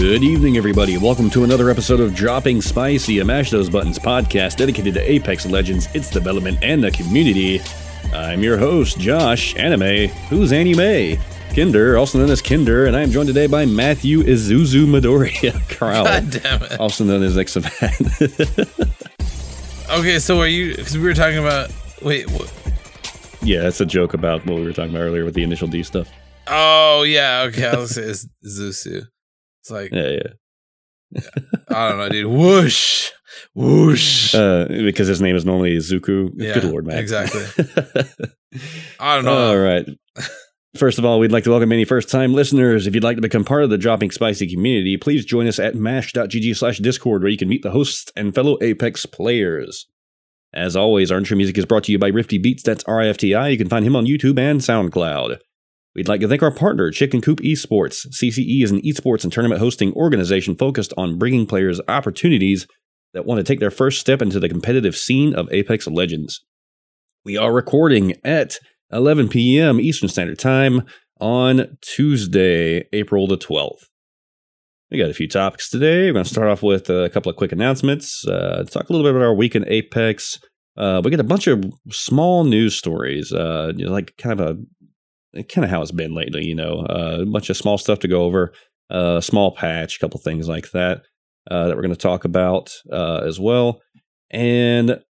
Good 0.00 0.22
evening, 0.22 0.56
everybody. 0.56 0.96
Welcome 0.96 1.28
to 1.28 1.44
another 1.44 1.68
episode 1.68 2.00
of 2.00 2.14
Dropping 2.14 2.62
Spicy, 2.62 3.18
a 3.18 3.24
Mash 3.24 3.50
Those 3.50 3.68
Buttons 3.68 3.98
podcast 3.98 4.56
dedicated 4.56 4.94
to 4.94 5.00
Apex 5.00 5.44
Legends, 5.44 5.94
its 5.94 6.08
development, 6.08 6.58
and 6.62 6.82
the 6.82 6.90
community. 6.90 7.60
I'm 8.14 8.42
your 8.42 8.56
host, 8.56 8.98
Josh 8.98 9.54
Anime, 9.56 10.08
who's 10.30 10.52
Anime, 10.52 11.18
Kinder, 11.54 11.98
also 11.98 12.18
known 12.18 12.30
as 12.30 12.40
Kinder, 12.40 12.86
and 12.86 12.96
I 12.96 13.02
am 13.02 13.10
joined 13.10 13.26
today 13.28 13.46
by 13.46 13.66
Matthew 13.66 14.22
Izuzu 14.22 14.86
Midoriya 14.86 15.68
Crowell, 15.76 16.04
God 16.04 16.30
damn 16.30 16.62
it. 16.62 16.80
also 16.80 17.04
known 17.04 17.22
as 17.22 17.36
Exavat. 17.36 18.86
Okay, 19.98 20.18
so 20.20 20.40
are 20.40 20.46
you? 20.46 20.76
Because 20.76 20.96
we 20.96 21.02
were 21.04 21.14
talking 21.14 21.38
about. 21.38 21.70
Wait. 22.00 22.30
What? 22.30 22.50
yeah, 23.42 23.62
that's 23.62 23.80
a 23.80 23.86
joke 23.86 24.14
about 24.14 24.46
what 24.46 24.56
we 24.56 24.64
were 24.64 24.72
talking 24.72 24.94
about 24.94 25.02
earlier 25.02 25.24
with 25.24 25.34
the 25.34 25.42
initial 25.42 25.66
D 25.68 25.82
stuff. 25.82 26.08
Oh 26.46 27.02
yeah. 27.02 27.42
Okay. 27.48 27.66
I 27.66 27.76
was 27.76 27.96
say 27.96 28.28
Zusu. 28.46 29.08
It's 29.70 29.92
like 29.92 29.92
Yeah, 29.92 30.18
yeah. 31.14 31.22
I 31.70 31.88
don't 31.88 31.98
know, 31.98 32.08
dude. 32.08 32.26
Whoosh, 32.26 33.10
whoosh. 33.54 34.34
Uh, 34.40 34.66
because 34.68 35.08
his 35.08 35.20
name 35.20 35.34
is 35.36 35.44
normally 35.44 35.76
Zuku. 35.78 36.30
Yeah, 36.36 36.54
Good 36.54 36.64
lord, 36.64 36.86
man. 36.86 36.98
exactly. 36.98 37.42
I 39.00 39.16
don't 39.16 39.24
know. 39.24 39.50
All 39.50 39.58
right. 39.58 39.86
First 40.76 40.98
of 41.00 41.04
all, 41.04 41.18
we'd 41.18 41.32
like 41.32 41.42
to 41.44 41.50
welcome 41.50 41.72
any 41.72 41.84
first 41.84 42.08
time 42.08 42.32
listeners. 42.32 42.86
If 42.86 42.94
you'd 42.94 43.02
like 43.02 43.16
to 43.16 43.20
become 43.22 43.44
part 43.44 43.64
of 43.64 43.70
the 43.70 43.78
Dropping 43.78 44.12
Spicy 44.12 44.48
community, 44.48 44.96
please 44.96 45.24
join 45.24 45.48
us 45.48 45.58
at 45.58 45.74
mash.gg 45.74 46.56
slash 46.56 46.78
discord 46.78 47.22
where 47.22 47.30
you 47.30 47.36
can 47.36 47.48
meet 47.48 47.62
the 47.62 47.72
hosts 47.72 48.12
and 48.14 48.32
fellow 48.32 48.56
Apex 48.62 49.04
players. 49.04 49.86
As 50.54 50.76
always, 50.76 51.10
our 51.10 51.18
intro 51.18 51.36
music 51.36 51.58
is 51.58 51.66
brought 51.66 51.82
to 51.84 51.92
you 51.92 51.98
by 51.98 52.12
Rifti 52.12 52.40
Beats, 52.40 52.62
that's 52.62 52.84
R-I-F-T-I. 52.84 53.48
You 53.48 53.58
can 53.58 53.68
find 53.68 53.84
him 53.84 53.96
on 53.96 54.06
YouTube 54.06 54.38
and 54.38 54.60
SoundCloud. 54.60 55.38
We'd 55.94 56.08
like 56.08 56.20
to 56.20 56.28
thank 56.28 56.42
our 56.42 56.54
partner, 56.54 56.92
Chicken 56.92 57.20
Coop 57.20 57.40
Esports. 57.40 58.06
CCE 58.12 58.62
is 58.62 58.70
an 58.70 58.80
esports 58.82 59.24
and 59.24 59.32
tournament 59.32 59.60
hosting 59.60 59.92
organization 59.94 60.54
focused 60.54 60.94
on 60.96 61.18
bringing 61.18 61.46
players 61.46 61.80
opportunities 61.88 62.68
that 63.12 63.26
want 63.26 63.38
to 63.38 63.44
take 63.44 63.58
their 63.58 63.72
first 63.72 63.98
step 63.98 64.22
into 64.22 64.38
the 64.38 64.48
competitive 64.48 64.96
scene 64.96 65.34
of 65.34 65.52
Apex 65.52 65.88
Legends. 65.88 66.44
We 67.24 67.36
are 67.36 67.52
recording 67.52 68.14
at 68.22 68.56
11 68.92 69.30
p.m. 69.30 69.80
Eastern 69.80 70.08
Standard 70.08 70.38
Time 70.38 70.82
on 71.20 71.76
Tuesday, 71.82 72.84
April 72.92 73.26
the 73.26 73.36
12th. 73.36 73.82
We 74.92 74.98
got 74.98 75.10
a 75.10 75.14
few 75.14 75.28
topics 75.28 75.70
today. 75.70 76.06
We're 76.06 76.12
going 76.12 76.24
to 76.24 76.30
start 76.30 76.48
off 76.48 76.62
with 76.62 76.88
a 76.88 77.10
couple 77.10 77.30
of 77.30 77.36
quick 77.36 77.50
announcements, 77.50 78.24
uh, 78.28 78.64
talk 78.70 78.88
a 78.88 78.92
little 78.92 79.06
bit 79.06 79.16
about 79.16 79.24
our 79.24 79.34
week 79.34 79.56
in 79.56 79.68
Apex. 79.68 80.38
Uh, 80.76 81.02
we 81.04 81.10
got 81.10 81.18
a 81.18 81.24
bunch 81.24 81.48
of 81.48 81.64
small 81.90 82.44
news 82.44 82.76
stories, 82.76 83.32
uh, 83.32 83.72
you 83.76 83.86
know, 83.86 83.92
like 83.92 84.14
kind 84.18 84.40
of 84.40 84.46
a 84.46 84.60
kind 85.34 85.64
of 85.64 85.70
how 85.70 85.82
it's 85.82 85.92
been 85.92 86.14
lately. 86.14 86.44
You 86.44 86.54
know, 86.54 86.86
uh, 86.88 87.18
a 87.22 87.26
bunch 87.26 87.50
of 87.50 87.56
small 87.56 87.78
stuff 87.78 88.00
to 88.00 88.08
go 88.08 88.24
over, 88.24 88.52
uh, 88.92 89.16
a 89.18 89.22
small 89.22 89.54
patch, 89.54 89.96
a 89.96 89.98
couple 90.00 90.20
things 90.20 90.48
like 90.48 90.70
that 90.72 91.02
uh, 91.50 91.68
that 91.68 91.76
we're 91.76 91.82
going 91.82 91.94
to 91.94 91.96
talk 91.96 92.24
about 92.24 92.72
uh, 92.92 93.22
as 93.24 93.38
well, 93.38 93.80
and 94.30 95.00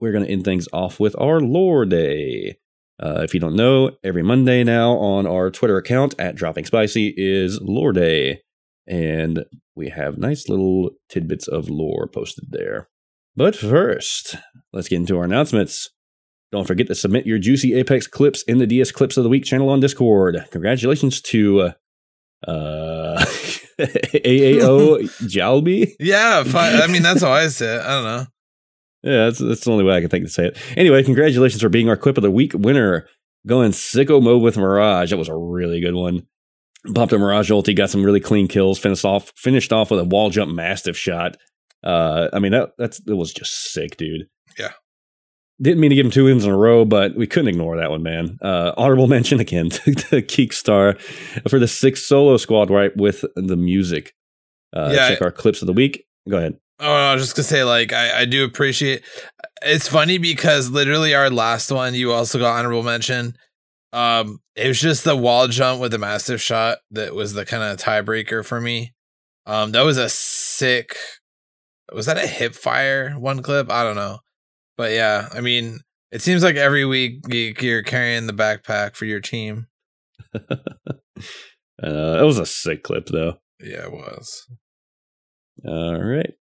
we're 0.00 0.12
going 0.12 0.24
to 0.24 0.30
end 0.30 0.44
things 0.44 0.68
off 0.72 1.00
with 1.00 1.18
our 1.18 1.40
lore 1.40 1.84
day. 1.84 2.58
Uh, 2.98 3.20
if 3.22 3.34
you 3.34 3.40
don't 3.40 3.56
know, 3.56 3.90
every 4.02 4.22
Monday 4.22 4.64
now 4.64 4.92
on 4.92 5.26
our 5.26 5.50
Twitter 5.50 5.76
account 5.76 6.14
at 6.18 6.34
Dropping 6.34 6.64
Spicy 6.64 7.12
is 7.16 7.60
Lore 7.60 7.92
Day, 7.92 8.40
and 8.86 9.44
we 9.74 9.90
have 9.90 10.16
nice 10.16 10.48
little 10.48 10.90
tidbits 11.10 11.46
of 11.46 11.68
lore 11.68 12.08
posted 12.08 12.46
there. 12.50 12.88
But 13.36 13.54
first, 13.54 14.36
let's 14.72 14.88
get 14.88 14.96
into 14.96 15.18
our 15.18 15.24
announcements. 15.24 15.90
Don't 16.56 16.64
forget 16.64 16.86
to 16.86 16.94
submit 16.94 17.26
your 17.26 17.38
juicy 17.38 17.74
Apex 17.74 18.06
clips 18.06 18.42
in 18.44 18.56
the 18.56 18.66
DS 18.66 18.90
Clips 18.90 19.18
of 19.18 19.24
the 19.24 19.28
Week 19.28 19.44
channel 19.44 19.68
on 19.68 19.78
Discord. 19.78 20.42
Congratulations 20.52 21.20
to 21.20 21.60
uh, 21.60 21.72
uh 22.48 23.18
AAO 23.78 25.00
Jalby. 25.28 25.92
Yeah. 26.00 26.44
I 26.46 26.86
mean, 26.86 27.02
that's 27.02 27.20
how 27.20 27.30
I 27.30 27.48
say 27.48 27.76
it. 27.76 27.82
I 27.82 27.88
don't 27.90 28.04
know. 28.04 28.26
Yeah, 29.02 29.24
that's, 29.26 29.38
that's 29.38 29.64
the 29.66 29.70
only 29.70 29.84
way 29.84 29.96
I 29.96 30.00
can 30.00 30.08
think 30.08 30.24
to 30.24 30.30
say 30.30 30.46
it. 30.46 30.58
Anyway, 30.78 31.02
congratulations 31.02 31.60
for 31.60 31.68
being 31.68 31.90
our 31.90 31.96
Quip 31.98 32.16
of 32.16 32.22
the 32.22 32.30
Week 32.30 32.54
winner. 32.54 33.06
Going 33.46 33.72
sicko 33.72 34.22
mode 34.22 34.40
with 34.40 34.56
Mirage. 34.56 35.10
That 35.10 35.18
was 35.18 35.28
a 35.28 35.36
really 35.36 35.82
good 35.82 35.94
one. 35.94 36.26
Popped 36.94 37.12
a 37.12 37.18
Mirage 37.18 37.50
ulti, 37.52 37.76
got 37.76 37.90
some 37.90 38.02
really 38.02 38.18
clean 38.18 38.48
kills, 38.48 38.78
finished 38.78 39.04
off 39.04 39.30
finished 39.36 39.74
off 39.74 39.90
with 39.90 40.00
a 40.00 40.04
wall 40.04 40.30
jump 40.30 40.54
mastiff 40.54 40.96
shot. 40.96 41.36
Uh, 41.84 42.28
I 42.32 42.38
mean 42.38 42.52
that 42.52 42.70
that's 42.78 42.98
it 43.06 43.12
was 43.12 43.34
just 43.34 43.72
sick, 43.72 43.98
dude. 43.98 44.28
Yeah. 44.58 44.72
Didn't 45.60 45.80
mean 45.80 45.88
to 45.90 45.96
give 45.96 46.04
him 46.04 46.12
two 46.12 46.24
wins 46.26 46.44
in 46.44 46.50
a 46.50 46.56
row, 46.56 46.84
but 46.84 47.14
we 47.16 47.26
couldn't 47.26 47.48
ignore 47.48 47.76
that 47.78 47.90
one, 47.90 48.02
man. 48.02 48.36
Uh, 48.42 48.72
honorable 48.76 49.06
mention 49.16 49.40
again 49.40 49.70
to, 49.70 49.94
to 49.94 50.22
Keekstar 50.22 51.00
for 51.48 51.58
the 51.58 51.68
six 51.68 52.06
solo 52.06 52.36
squad 52.36 52.70
right 52.70 52.94
with 52.96 53.24
the 53.36 53.56
music. 53.56 54.14
Uh, 54.74 54.90
Yeah. 54.94 55.08
check 55.08 55.22
our 55.22 55.32
clips 55.32 55.62
of 55.62 55.66
the 55.66 55.72
week. 55.72 56.04
Go 56.28 56.36
ahead. 56.36 56.58
Oh, 56.78 56.84
no, 56.84 56.92
I 56.92 57.14
was 57.14 57.22
just 57.22 57.34
gonna 57.36 57.44
say, 57.44 57.64
like, 57.64 57.94
I, 57.94 58.20
I 58.20 58.24
do 58.26 58.44
appreciate. 58.44 59.02
It's 59.62 59.88
funny 59.88 60.18
because 60.18 60.68
literally 60.68 61.14
our 61.14 61.30
last 61.30 61.72
one, 61.72 61.94
you 61.94 62.12
also 62.12 62.38
got 62.38 62.58
honorable 62.58 62.82
mention. 62.82 63.34
Um, 63.94 64.40
it 64.56 64.68
was 64.68 64.78
just 64.78 65.04
the 65.04 65.16
wall 65.16 65.48
jump 65.48 65.80
with 65.80 65.92
the 65.92 65.98
mastiff 65.98 66.42
shot 66.42 66.78
that 66.90 67.14
was 67.14 67.32
the 67.32 67.46
kind 67.46 67.62
of 67.62 67.78
tiebreaker 67.78 68.44
for 68.44 68.60
me. 68.60 68.92
Um, 69.46 69.72
that 69.72 69.82
was 69.86 69.96
a 69.96 70.10
sick. 70.10 70.96
Was 71.94 72.04
that 72.06 72.18
a 72.18 72.26
hip 72.26 72.54
fire 72.54 73.12
one 73.12 73.40
clip? 73.42 73.70
I 73.70 73.82
don't 73.82 73.96
know, 73.96 74.18
but 74.76 74.92
yeah, 74.92 75.28
I 75.32 75.40
mean, 75.40 75.80
it 76.12 76.22
seems 76.22 76.42
like 76.42 76.56
every 76.56 76.84
week 76.84 77.20
you- 77.28 77.54
you're 77.60 77.82
carrying 77.82 78.26
the 78.26 78.32
backpack 78.32 78.96
for 78.96 79.04
your 79.04 79.20
team. 79.20 79.66
uh, 80.34 80.56
it 81.82 82.24
was 82.24 82.38
a 82.38 82.46
sick 82.46 82.82
clip, 82.82 83.06
though. 83.06 83.38
Yeah, 83.60 83.84
it 83.84 83.92
was. 83.92 84.46
All 85.66 86.02
right. 86.02 86.32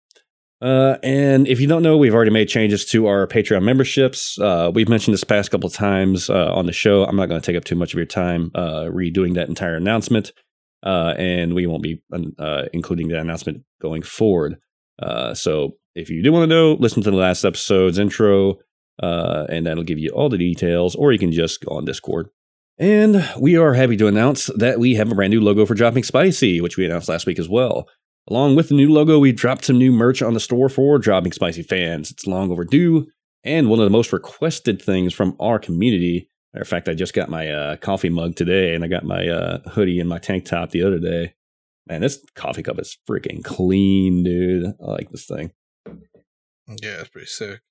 Uh, 0.62 0.97
and 1.03 1.47
if 1.47 1.59
you 1.59 1.68
don't 1.68 1.84
know, 1.84 1.97
we've 1.97 2.13
already 2.13 2.31
made 2.31 2.47
changes 2.47 2.85
to 2.85 3.07
our 3.07 3.28
Patreon 3.28 3.63
memberships. 3.63 4.40
Uh, 4.40 4.72
we've 4.73 4.90
mentioned 4.90 5.13
this 5.13 5.23
past 5.23 5.52
couple 5.52 5.69
times 5.69 6.29
uh, 6.29 6.52
on 6.53 6.66
the 6.66 6.72
show. 6.72 7.03
I'm 7.06 7.16
not 7.16 7.28
going 7.28 7.40
to 7.40 7.46
take 7.46 7.57
up 7.57 7.66
too 7.66 7.75
much 7.75 7.94
of 7.94 7.97
your 7.97 8.06
time 8.06 8.52
uh, 8.56 8.85
redoing 8.85 9.35
that 9.35 9.50
entire 9.50 9.75
announcement, 9.75 10.31
uh, 10.84 11.13
and 11.17 11.53
we 11.53 11.67
won't 11.67 11.84
be 11.84 12.02
uh, 12.40 12.63
including 12.73 13.09
that 13.09 13.19
announcement 13.19 13.63
going 13.81 14.02
forward. 14.02 14.57
Uh, 15.01 15.33
so 15.33 15.78
if 15.95 16.09
you 16.09 16.23
do 16.23 16.31
want 16.31 16.44
to 16.44 16.56
know, 16.56 16.73
listen 16.73 17.03
to 17.03 17.11
the 17.11 17.17
last 17.17 17.44
episode's 17.44 18.00
intro, 18.00 18.57
uh, 19.01 19.45
and 19.50 19.66
that'll 19.66 19.83
give 19.83 20.00
you 20.00 20.09
all 20.11 20.29
the 20.29 20.38
details, 20.38 20.95
or 20.95 21.11
you 21.11 21.19
can 21.19 21.31
just 21.31 21.63
go 21.63 21.75
on 21.75 21.85
Discord. 21.85 22.28
And 22.78 23.28
we 23.39 23.57
are 23.57 23.73
happy 23.73 23.95
to 23.97 24.07
announce 24.07 24.47
that 24.57 24.79
we 24.79 24.95
have 24.95 25.11
a 25.11 25.16
brand 25.16 25.31
new 25.31 25.41
logo 25.41 25.66
for 25.66 25.75
Dropping 25.75 26.03
Spicy, 26.03 26.59
which 26.59 26.78
we 26.78 26.85
announced 26.85 27.07
last 27.07 27.25
week 27.25 27.39
as 27.39 27.47
well. 27.47 27.88
Along 28.29 28.55
with 28.55 28.69
the 28.69 28.75
new 28.75 28.91
logo, 28.91 29.19
we 29.19 29.31
dropped 29.31 29.66
some 29.66 29.78
new 29.78 29.91
merch 29.91 30.22
on 30.22 30.34
the 30.34 30.39
store 30.39 30.67
for 30.67 30.97
Dropping 30.97 31.31
Spicy 31.31 31.61
fans. 31.61 32.11
It's 32.11 32.28
long 32.28 32.51
overdue 32.51 33.07
and 33.44 33.69
one 33.69 33.79
of 33.79 33.85
the 33.85 33.91
most 33.91 34.11
requested 34.11 34.81
things 34.81 35.13
from 35.13 35.38
our 35.39 35.59
community. 35.59 36.29
Matter 36.53 36.63
of 36.63 36.67
fact, 36.67 36.89
I 36.89 36.95
just 36.95 37.13
got 37.13 37.29
my 37.29 37.47
uh, 37.50 37.75
coffee 37.78 38.09
mug 38.09 38.35
today, 38.35 38.73
and 38.73 38.84
I 38.84 38.87
got 38.87 39.03
my 39.03 39.28
uh, 39.28 39.59
hoodie 39.69 39.99
and 39.99 40.09
my 40.09 40.17
tank 40.17 40.46
top 40.46 40.72
the 40.72 40.84
other 40.84 40.99
day. 40.99 41.34
Man, 41.87 42.02
this 42.02 42.23
coffee 42.35 42.64
cup 42.64 42.79
is 42.79 42.97
freaking 43.08 43.43
clean, 43.43 44.23
dude. 44.23 44.73
I 44.82 44.85
like 44.85 45.11
this 45.11 45.26
thing. 45.26 45.52
Yeah, 46.67 47.02
it's 47.02 47.09
pretty 47.09 47.28
sick. 47.28 47.61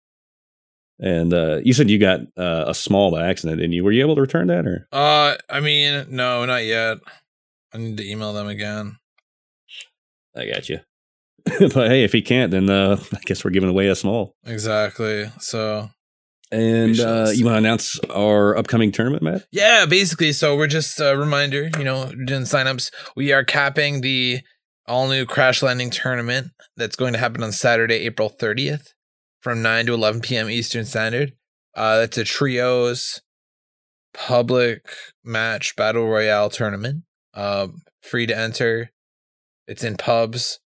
And 1.01 1.35
uh, 1.35 1.59
you 1.65 1.73
said 1.73 1.91
you 1.91 1.99
got 1.99 2.21
uh, 2.37 2.65
a 2.69 2.75
small 2.75 3.11
by 3.11 3.27
accident, 3.27 3.59
didn't 3.59 3.73
you? 3.73 3.83
Were 3.83 3.91
you 3.91 4.03
able 4.03 4.15
to 4.15 4.21
return 4.21 4.47
that, 4.47 4.67
or 4.67 4.87
Uh, 4.93 5.37
I 5.51 5.61
mean, 5.61 6.07
no, 6.11 6.45
not 6.45 6.65
yet. 6.65 6.99
I 7.73 7.79
need 7.79 7.97
to 7.97 8.09
email 8.09 8.33
them 8.33 8.47
again. 8.47 8.99
I 10.37 10.47
got 10.47 10.69
you? 10.69 10.79
but 11.59 11.91
hey, 11.91 12.05
if 12.05 12.13
he 12.13 12.23
can't, 12.23 12.53
then 12.53 12.71
uh, 12.71 12.97
I 13.13 13.19
guess 13.25 13.45
we're 13.45 13.51
giving 13.51 13.69
away 13.69 13.89
a 13.89 13.97
small. 13.97 14.37
Exactly. 14.47 15.31
So 15.41 15.91
And 16.55 17.01
uh, 17.01 17.31
you 17.35 17.45
want 17.45 17.55
to 17.55 17.59
announce 17.59 17.99
our 18.11 18.57
upcoming 18.57 18.93
tournament, 18.93 19.25
Matt? 19.25 19.47
yeah, 19.51 19.87
basically, 19.87 20.33
so 20.33 20.57
we're 20.57 20.69
just 20.69 21.01
a 21.01 21.17
reminder, 21.17 21.69
you 21.77 21.83
know, 21.83 22.13
doing 22.27 22.43
signups. 22.43 22.93
We 23.17 23.33
are 23.33 23.43
capping 23.43 24.03
the 24.03 24.41
all 24.87 25.09
new 25.09 25.27
crash 25.27 25.65
landing 25.65 25.91
tournament 25.91 26.53
that's 26.77 26.95
going 26.95 27.13
to 27.15 27.19
happen 27.19 27.43
on 27.43 27.51
Saturday, 27.51 27.97
April 28.07 28.31
30th 28.31 28.93
from 29.41 29.63
9 29.63 29.87
to 29.87 29.95
11 29.95 30.21
p.m. 30.21 30.49
Eastern 30.49 30.85
Standard. 30.85 31.33
Uh, 31.75 31.99
that's 31.99 32.19
a 32.19 32.25
trios 32.25 33.21
public 34.13 34.87
match 35.25 35.75
battle 35.75 36.07
royale 36.07 36.51
tournament. 36.51 37.03
Um, 37.35 37.83
free 38.01 38.27
to 38.27 38.39
enter. 38.39 38.93
It's 39.67 39.83
in 39.83 39.97
pubs, 39.97 40.61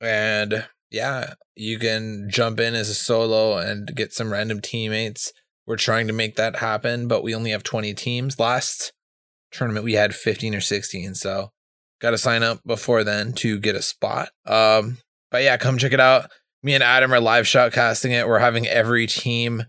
and 0.00 0.66
yeah, 0.90 1.34
you 1.54 1.78
can 1.78 2.28
jump 2.30 2.60
in 2.60 2.74
as 2.74 2.88
a 2.88 2.94
solo 2.94 3.58
and 3.58 3.94
get 3.94 4.12
some 4.12 4.32
random 4.32 4.60
teammates. 4.60 5.32
We're 5.66 5.76
trying 5.76 6.06
to 6.06 6.12
make 6.12 6.36
that 6.36 6.56
happen, 6.56 7.08
but 7.08 7.22
we 7.22 7.34
only 7.34 7.50
have 7.50 7.64
20 7.64 7.92
teams. 7.94 8.38
Last 8.38 8.92
tournament 9.50 9.84
we 9.84 9.94
had 9.94 10.14
15 10.14 10.54
or 10.54 10.60
16, 10.60 11.14
so 11.14 11.50
got 12.00 12.10
to 12.10 12.18
sign 12.18 12.42
up 12.42 12.60
before 12.64 13.04
then 13.04 13.32
to 13.34 13.58
get 13.58 13.74
a 13.74 13.82
spot. 13.82 14.28
Um, 14.46 14.98
but 15.30 15.42
yeah, 15.42 15.56
come 15.56 15.78
check 15.78 15.92
it 15.92 16.00
out. 16.00 16.30
Me 16.62 16.74
and 16.74 16.84
Adam 16.84 17.12
are 17.12 17.20
live 17.20 17.46
shot 17.46 17.72
casting 17.72 18.12
it. 18.12 18.28
We're 18.28 18.38
having 18.38 18.66
every 18.66 19.06
team 19.06 19.64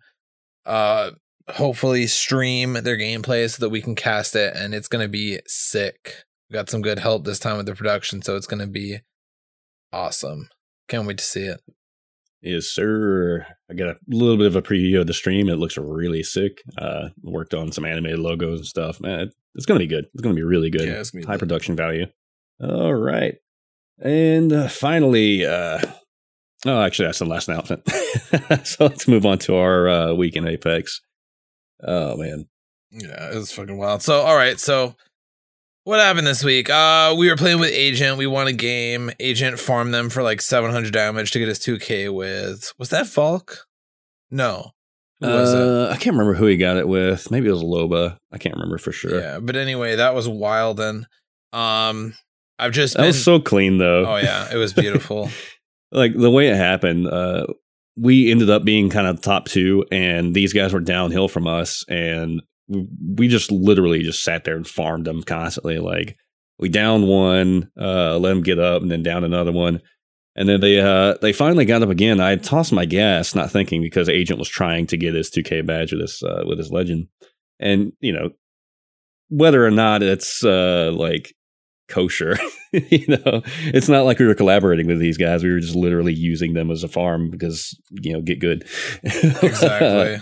uh 0.66 1.12
hopefully 1.50 2.08
stream 2.08 2.74
their 2.74 2.98
gameplay 2.98 3.50
so 3.50 3.62
that 3.62 3.70
we 3.70 3.82
can 3.82 3.96
cast 3.96 4.36
it 4.36 4.54
and 4.56 4.76
it's 4.76 4.90
going 4.90 5.04
to 5.04 5.08
be 5.08 5.40
sick. 5.48 6.26
We 6.50 6.54
got 6.54 6.70
some 6.70 6.82
good 6.82 7.00
help 7.00 7.26
this 7.26 7.40
time 7.40 7.58
with 7.58 7.66
the 7.66 7.76
production, 7.76 8.22
so 8.22 8.36
it's 8.36 8.48
going 8.48 8.60
to 8.60 8.68
be 8.68 9.00
awesome. 9.92 10.50
Can't 10.88 11.08
wait 11.08 11.18
to 11.18 11.24
see 11.24 11.42
it. 11.44 11.60
Yes, 12.42 12.68
sir. 12.68 13.46
I 13.70 13.74
got 13.74 13.90
a 13.90 13.98
little 14.08 14.38
bit 14.38 14.46
of 14.46 14.56
a 14.56 14.62
preview 14.62 15.02
of 15.02 15.08
the 15.08 15.14
stream. 15.14 15.50
It 15.50 15.56
looks 15.58 15.78
really 15.78 16.24
sick. 16.24 16.62
Uh, 16.78 17.10
worked 17.24 17.54
on 17.54 17.72
some 17.72 17.84
animated 17.84 18.20
logos 18.20 18.60
and 18.60 18.68
stuff. 18.68 19.02
Man, 19.02 19.32
it's 19.56 19.66
gonna 19.66 19.80
be 19.80 19.88
good. 19.88 20.06
It's 20.14 20.22
gonna 20.22 20.36
be 20.36 20.44
really 20.44 20.70
good. 20.70 20.88
Yeah, 20.88 21.00
it's 21.00 21.12
gonna 21.12 21.24
be 21.24 21.26
High 21.26 21.34
lit. 21.34 21.40
production 21.40 21.76
value. 21.76 22.06
All 22.62 22.94
right, 22.94 23.36
and 24.00 24.54
uh, 24.54 24.68
finally, 24.68 25.46
uh, 25.46 25.80
oh, 26.66 26.82
actually, 26.82 27.08
that's 27.08 27.20
the 27.20 27.26
last 27.26 27.50
announcement. 27.50 27.88
so 28.66 28.86
let's 28.86 29.08
move 29.08 29.26
on 29.26 29.40
to 29.40 29.56
our 29.56 29.90
uh, 29.90 30.14
week 30.14 30.36
in 30.36 30.48
Apex. 30.48 31.02
Oh 31.84 32.16
man, 32.18 32.46
Yeah, 32.92 33.32
it 33.32 33.36
was 33.36 33.52
fucking 33.52 33.78
wild. 33.78 34.02
So, 34.04 34.22
all 34.22 34.36
right, 34.36 34.60
so 34.60 34.96
what 35.88 36.00
happened 36.02 36.28
this 36.28 36.44
week? 36.44 36.70
Uh, 36.70 37.16
we 37.18 37.30
were 37.30 37.38
playing 37.38 37.60
with 37.60 37.72
Agent. 37.72 38.18
We 38.18 38.28
won 38.28 38.48
a 38.48 38.54
game. 38.54 39.10
Agent 39.22 39.58
farmed 39.58 39.94
them 39.94 40.10
for 40.10 40.22
like 40.22 40.42
700 40.42 40.92
damage 40.92 41.32
to 41.32 41.40
get 41.40 41.48
his 41.48 41.60
2k 41.60 42.14
with. 42.14 42.74
Was 42.78 42.90
that 42.90 43.08
Falk? 43.08 43.66
No. 44.30 44.72
Who 45.22 45.28
was 45.28 45.54
it? 45.54 45.60
uh, 45.62 45.88
I 45.90 45.94
can't 45.96 46.16
remember 46.16 46.34
who 46.34 46.46
he 46.46 46.58
got 46.58 46.76
it 46.76 46.88
with. 46.90 47.32
Maybe 47.32 47.48
it 47.48 47.52
was 47.54 47.64
Loba. 47.64 48.18
I 48.34 48.38
can't 48.38 48.56
remember 48.56 48.78
for 48.78 48.92
sure. 48.92 49.20
Yeah, 49.20 49.40
but 49.40 49.56
anyway, 49.56 49.96
that 49.96 50.14
was 50.14 50.28
wild. 50.28 50.80
And 50.82 51.08
um, 51.54 52.14
I've 52.60 52.74
just 52.74 52.96
That 52.96 53.04
been. 53.04 53.08
was 53.08 53.24
so 53.24 53.40
clean 53.40 53.78
though. 53.78 54.06
oh 54.06 54.18
yeah, 54.18 54.54
it 54.54 54.58
was 54.58 54.74
beautiful. 54.74 55.30
like 55.94 56.14
the 56.14 56.30
way 56.30 56.50
it 56.50 56.56
happened 56.58 57.08
uh 57.08 57.46
we 57.96 58.30
ended 58.30 58.50
up 58.50 58.66
being 58.66 58.90
kind 58.90 59.08
of 59.08 59.22
top 59.22 59.46
two 59.46 59.86
and 59.90 60.36
these 60.36 60.52
guys 60.52 60.74
were 60.74 60.82
downhill 60.82 61.30
from 61.30 61.48
us 61.48 61.86
and 61.88 62.42
we- 62.70 63.28
just 63.28 63.52
literally 63.52 64.04
just 64.04 64.24
sat 64.24 64.44
there 64.44 64.56
and 64.56 64.68
farmed 64.68 65.06
them 65.06 65.24
constantly 65.24 65.80
like 65.80 66.18
we 66.60 66.70
down 66.70 67.08
one 67.08 67.70
uh 67.80 68.18
let 68.18 68.30
them 68.30 68.42
get 68.44 68.60
up 68.60 68.82
and 68.82 68.90
then 68.92 69.04
down 69.04 69.24
another 69.24 69.52
one. 69.52 69.82
And 70.36 70.48
then 70.48 70.60
they 70.62 70.80
uh 70.80 71.16
they 71.22 71.34
finally 71.34 71.66
got 71.66 71.82
up 71.84 71.90
again. 71.90 72.20
I 72.20 72.36
tossed 72.36 72.72
my 72.72 72.86
gas 72.86 73.34
not 73.36 73.52
thinking 73.52 73.82
because 73.82 74.08
agent 74.10 74.40
was 74.40 74.50
trying 74.50 74.86
to 74.88 74.98
get 74.98 75.14
his 75.16 75.30
2k 75.32 75.66
badge 75.66 75.92
with 75.92 76.02
this 76.02 76.22
uh 76.24 76.44
with 76.46 76.58
his 76.58 76.72
legend. 76.72 77.08
And 77.60 77.94
you 78.00 78.14
know 78.14 78.30
whether 79.30 79.66
or 79.66 79.72
not 79.72 80.04
it's 80.04 80.44
uh 80.44 80.92
like 80.94 81.34
kosher 81.90 82.38
you 82.74 83.08
know 83.08 83.42
it's 83.74 83.88
not 83.90 84.04
like 84.06 84.20
we 84.20 84.26
were 84.26 84.36
collaborating 84.36 84.88
with 84.88 85.00
these 85.00 85.18
guys. 85.18 85.44
We 85.44 85.52
were 85.52 85.60
just 85.60 85.76
literally 85.76 86.14
using 86.14 86.54
them 86.54 86.70
as 86.70 86.84
a 86.84 86.88
farm 86.88 87.30
because 87.30 87.78
you 87.92 88.14
know 88.14 88.22
get 88.22 88.40
good. 88.40 88.66
Exactly. 89.04 90.20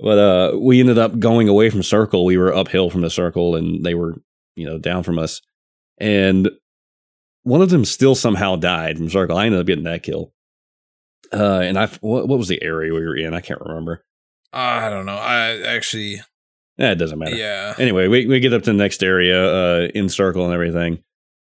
But 0.00 0.18
uh 0.18 0.58
we 0.58 0.80
ended 0.80 0.98
up 0.98 1.18
going 1.18 1.48
away 1.48 1.70
from 1.70 1.82
circle 1.82 2.24
we 2.24 2.36
were 2.36 2.54
uphill 2.54 2.90
from 2.90 3.00
the 3.00 3.10
circle 3.10 3.56
and 3.56 3.84
they 3.84 3.94
were 3.94 4.14
you 4.56 4.66
know 4.66 4.78
down 4.78 5.02
from 5.02 5.18
us 5.18 5.40
and 5.98 6.50
one 7.42 7.60
of 7.62 7.70
them 7.70 7.84
still 7.84 8.14
somehow 8.14 8.56
died 8.56 8.96
from 8.98 9.08
circle 9.08 9.36
i 9.36 9.46
ended 9.46 9.60
up 9.60 9.66
getting 9.66 9.84
that 9.84 10.02
kill 10.02 10.32
uh 11.32 11.60
and 11.60 11.78
i 11.78 11.86
what, 12.00 12.28
what 12.28 12.38
was 12.38 12.48
the 12.48 12.62
area 12.62 12.92
we 12.92 13.00
were 13.00 13.16
in 13.16 13.34
i 13.34 13.40
can't 13.40 13.60
remember 13.60 14.04
I 14.56 14.88
don't 14.88 15.04
know. 15.04 15.16
I 15.16 15.62
actually, 15.62 16.20
Eh, 16.78 16.90
it 16.92 16.94
doesn't 16.94 17.18
matter 17.18 17.34
yeah. 17.34 17.74
anyway, 17.78 18.08
we, 18.08 18.26
we 18.26 18.40
get 18.40 18.52
up 18.52 18.62
to 18.62 18.70
the 18.70 18.76
next 18.76 19.02
area 19.02 19.44
uh, 19.44 19.88
in 19.94 20.08
circle 20.08 20.44
and 20.44 20.54
everything. 20.54 21.02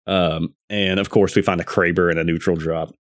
Um, 0.07 0.55
and 0.71 1.01
of 1.01 1.11
course, 1.11 1.35
we 1.35 1.43
find 1.43 1.61
a 1.61 1.65
Kraber 1.65 2.11
and 2.11 2.19
a 2.19 2.25
neutral 2.25 2.57
drop. 2.57 2.93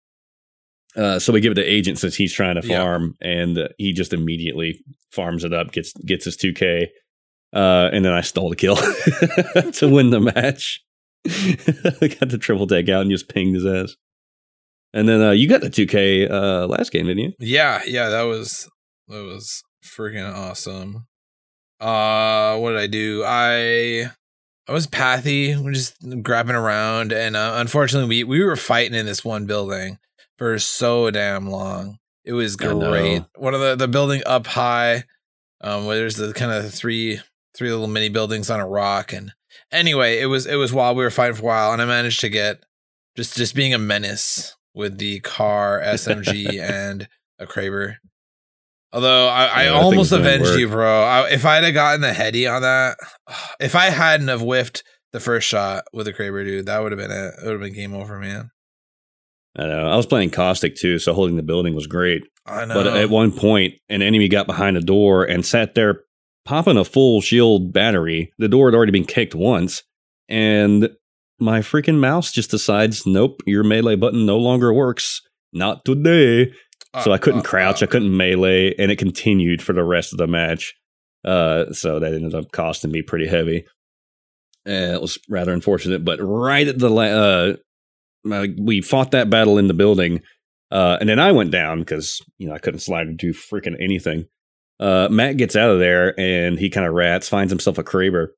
Uh, 0.97 1.19
so 1.19 1.33
we 1.33 1.41
give 1.41 1.53
it 1.53 1.57
to 1.57 1.65
agent 1.65 1.99
since 1.99 2.15
he's 2.15 2.33
trying 2.33 2.61
to 2.61 2.67
Yeah. 2.67 2.79
farm, 2.79 3.15
and 3.21 3.59
uh, 3.59 3.69
he 3.79 3.93
just 3.93 4.13
immediately 4.13 4.81
farms 5.11 5.45
it 5.45 5.53
up, 5.53 5.73
gets 5.73 5.93
gets 6.07 6.25
his 6.25 6.37
two 6.37 6.53
K, 6.53 6.89
uh, 7.53 7.91
and 7.93 8.05
then 8.05 8.13
I 8.13 8.21
stole 8.21 8.51
the 8.51 8.57
kill 8.57 8.77
to 9.73 9.89
win 9.89 10.11
the 10.11 10.21
match. 10.21 10.81
I 11.27 12.09
got 12.21 12.29
the 12.29 12.39
Triple 12.41 12.67
Take 12.67 12.89
out 12.89 13.03
and 13.03 13.11
just 13.11 13.29
pinged 13.29 13.55
his 13.57 13.67
ass. 13.67 13.97
And 14.93 15.09
then 15.09 15.21
uh, 15.23 15.31
you 15.33 15.49
got 15.49 15.63
the 15.63 15.71
two 15.71 15.87
K 15.87 16.29
uh, 16.29 16.67
last 16.69 16.93
game, 16.93 17.07
didn't 17.07 17.23
you? 17.25 17.33
Yeah, 17.41 17.81
yeah, 17.87 18.11
that 18.11 18.23
was 18.23 18.69
that 19.09 19.25
was 19.25 19.63
freaking 19.85 20.33
awesome. 20.33 21.07
Uh 21.81 22.57
what 22.59 22.71
did 22.71 22.81
I 22.81 22.87
do? 22.87 23.25
I 23.27 24.11
I 24.69 24.73
was 24.73 24.87
pathy, 24.87 25.57
we're 25.57 25.73
just 25.73 25.95
grabbing 26.23 26.55
around 26.55 27.13
and 27.13 27.37
uh, 27.37 27.55
unfortunately 27.57 28.09
we 28.09 28.39
we 28.39 28.45
were 28.45 28.57
fighting 28.57 28.95
in 28.97 29.07
this 29.07 29.25
one 29.25 29.47
building 29.47 29.99
for 30.39 30.59
so 30.59 31.11
damn 31.11 31.49
long. 31.49 31.99
It 32.25 32.33
was 32.33 32.57
great. 32.57 33.23
One 33.37 33.55
of 33.55 33.61
the 33.61 33.77
the 33.77 33.89
building 33.89 34.23
up 34.27 34.47
high 34.47 35.05
um 35.61 35.87
where 35.87 35.97
there's 35.97 36.17
the 36.17 36.33
kind 36.33 36.53
of 36.53 36.73
three 36.73 37.21
three 37.57 37.71
little 37.71 37.87
mini 37.87 38.09
buildings 38.09 38.51
on 38.51 38.61
a 38.61 38.67
rock 38.67 39.13
and 39.13 39.33
anyway, 39.71 40.21
it 40.21 40.27
was 40.27 40.47
it 40.47 40.57
was 40.57 40.73
while 40.73 40.95
we 40.95 41.05
were 41.05 41.11
fighting 41.11 41.37
for 41.37 41.43
a 41.43 41.47
while 41.47 41.73
and 41.73 41.83
I 41.83 41.85
managed 41.85 42.21
to 42.21 42.29
get 42.29 42.65
just 43.17 43.37
just 43.37 43.55
being 43.55 43.75
a 43.75 43.79
menace 43.79 44.57
with 44.75 44.99
the 44.99 45.21
car 45.21 45.81
SMG 45.85 46.61
and 46.61 47.09
a 47.39 47.47
Kraber. 47.47 47.97
Although 48.93 49.27
I, 49.27 49.45
I 49.47 49.65
Yeah, 49.65 49.73
that 49.73 49.83
almost 49.83 50.13
avenged 50.13 50.57
you, 50.57 50.69
bro. 50.69 51.03
I, 51.03 51.29
if 51.31 51.45
I'd 51.45 51.65
have 51.65 51.75
gotten 51.75 52.01
the 52.01 52.13
heady 52.13 52.47
on 52.47 52.63
that, 52.63 52.97
if 53.61 53.75
I 53.75 53.87
hadn't 53.87 54.29
have 54.29 54.41
whiffed 54.41 54.85
the 55.13 55.21
first 55.21 55.49
shot 55.49 55.85
with 55.93 56.07
the 56.07 56.13
Kraber, 56.13 56.45
dude, 56.45 56.67
that 56.67 56.83
would 56.83 56.93
have 56.93 56.99
been 56.99 57.11
it. 57.11 57.35
It 57.39 57.45
would 57.45 57.53
have 57.53 57.61
been 57.61 57.75
game 57.75 57.95
over, 57.95 58.19
man. 58.19 58.51
I 59.57 59.67
know. 59.67 59.87
I 59.89 59.97
was 59.97 60.07
playing 60.07 60.31
caustic 60.31 60.75
too, 60.77 60.99
so 60.99 61.15
holding 61.15 61.37
the 61.37 61.43
building 61.43 61.75
was 61.75 61.87
great. 61.87 62.25
I 62.47 62.65
know. 62.65 62.75
But 62.75 62.89
at 62.89 63.11
one 63.11 63.33
point, 63.33 63.75
an 63.89 64.03
enemy 64.03 64.29
got 64.29 64.47
behind 64.47 64.77
a 64.77 64.81
door 64.81 65.25
and 65.25 65.47
sat 65.47 65.75
there 65.75 66.01
popping 66.45 66.77
a 66.77 66.85
full 66.85 67.21
shield 67.21 67.73
battery. 67.73 68.33
The 68.39 68.49
door 68.49 68.69
had 68.69 68.75
already 68.75 68.93
been 68.93 69.07
kicked 69.07 69.35
once, 69.35 69.83
and 70.29 70.91
my 71.39 71.61
freaking 71.61 71.99
mouse 71.99 72.33
just 72.33 72.51
decides, 72.51 73.07
nope, 73.07 73.43
your 73.47 73.65
melee 73.65 73.97
button 73.97 74.27
no 74.27 74.39
longer 74.39 74.73
works. 74.73 75.21
Not 75.53 75.85
today. 75.85 76.53
So 77.03 77.13
I 77.13 77.19
couldn't 77.19 77.41
Uh, 77.41 77.43
uh, 77.43 77.47
crouch, 77.47 77.83
I 77.83 77.87
uh, 77.87 77.89
couldn't 77.91 78.17
melee, 78.17 78.75
and 78.79 78.91
it 78.91 78.97
continued 78.99 79.63
for 79.63 79.73
the 79.73 79.85
rest 79.85 80.13
of 80.13 80.19
the 80.19 80.27
match. 80.27 80.75
Uh, 81.25 81.73
so 81.73 81.99
that 81.99 82.13
ended 82.13 82.35
up 82.35 82.53
costing 82.53 82.93
me 82.93 83.03
pretty 83.03 83.27
heavy. 83.27 83.65
Uh, 84.67 84.95
it 84.95 85.01
was 85.01 85.19
rather 85.29 85.53
unfortunate, 85.53 86.05
but 86.05 86.19
right 86.21 86.69
at 86.69 86.79
the 86.79 86.91
la- 86.91 87.55
uh, 88.31 88.47
we 88.59 88.81
fought 88.81 89.11
that 89.13 89.31
battle 89.31 89.59
in 89.59 89.69
the 89.69 89.75
building, 89.75 90.23
uh, 90.71 90.99
and 91.01 91.09
then 91.09 91.19
I 91.19 91.33
went 91.33 91.51
down 91.51 91.81
because 91.81 92.21
you 92.39 92.49
know 92.49 92.55
I 92.55 92.59
couldn't 92.59 92.81
slide 92.81 93.09
or 93.09 93.13
do 93.13 93.33
freaking 93.33 93.77
anything. 93.81 94.27
Uh, 94.81 95.09
Matt 95.11 95.37
gets 95.37 95.57
out 95.57 95.71
of 95.71 95.79
there 95.79 96.19
and 96.19 96.59
he 96.59 96.69
kind 96.69 96.87
of 96.87 96.95
rats, 96.95 97.29
finds 97.29 97.53
himself 97.53 97.79
a 97.79 97.85
Kraber, 97.85 98.29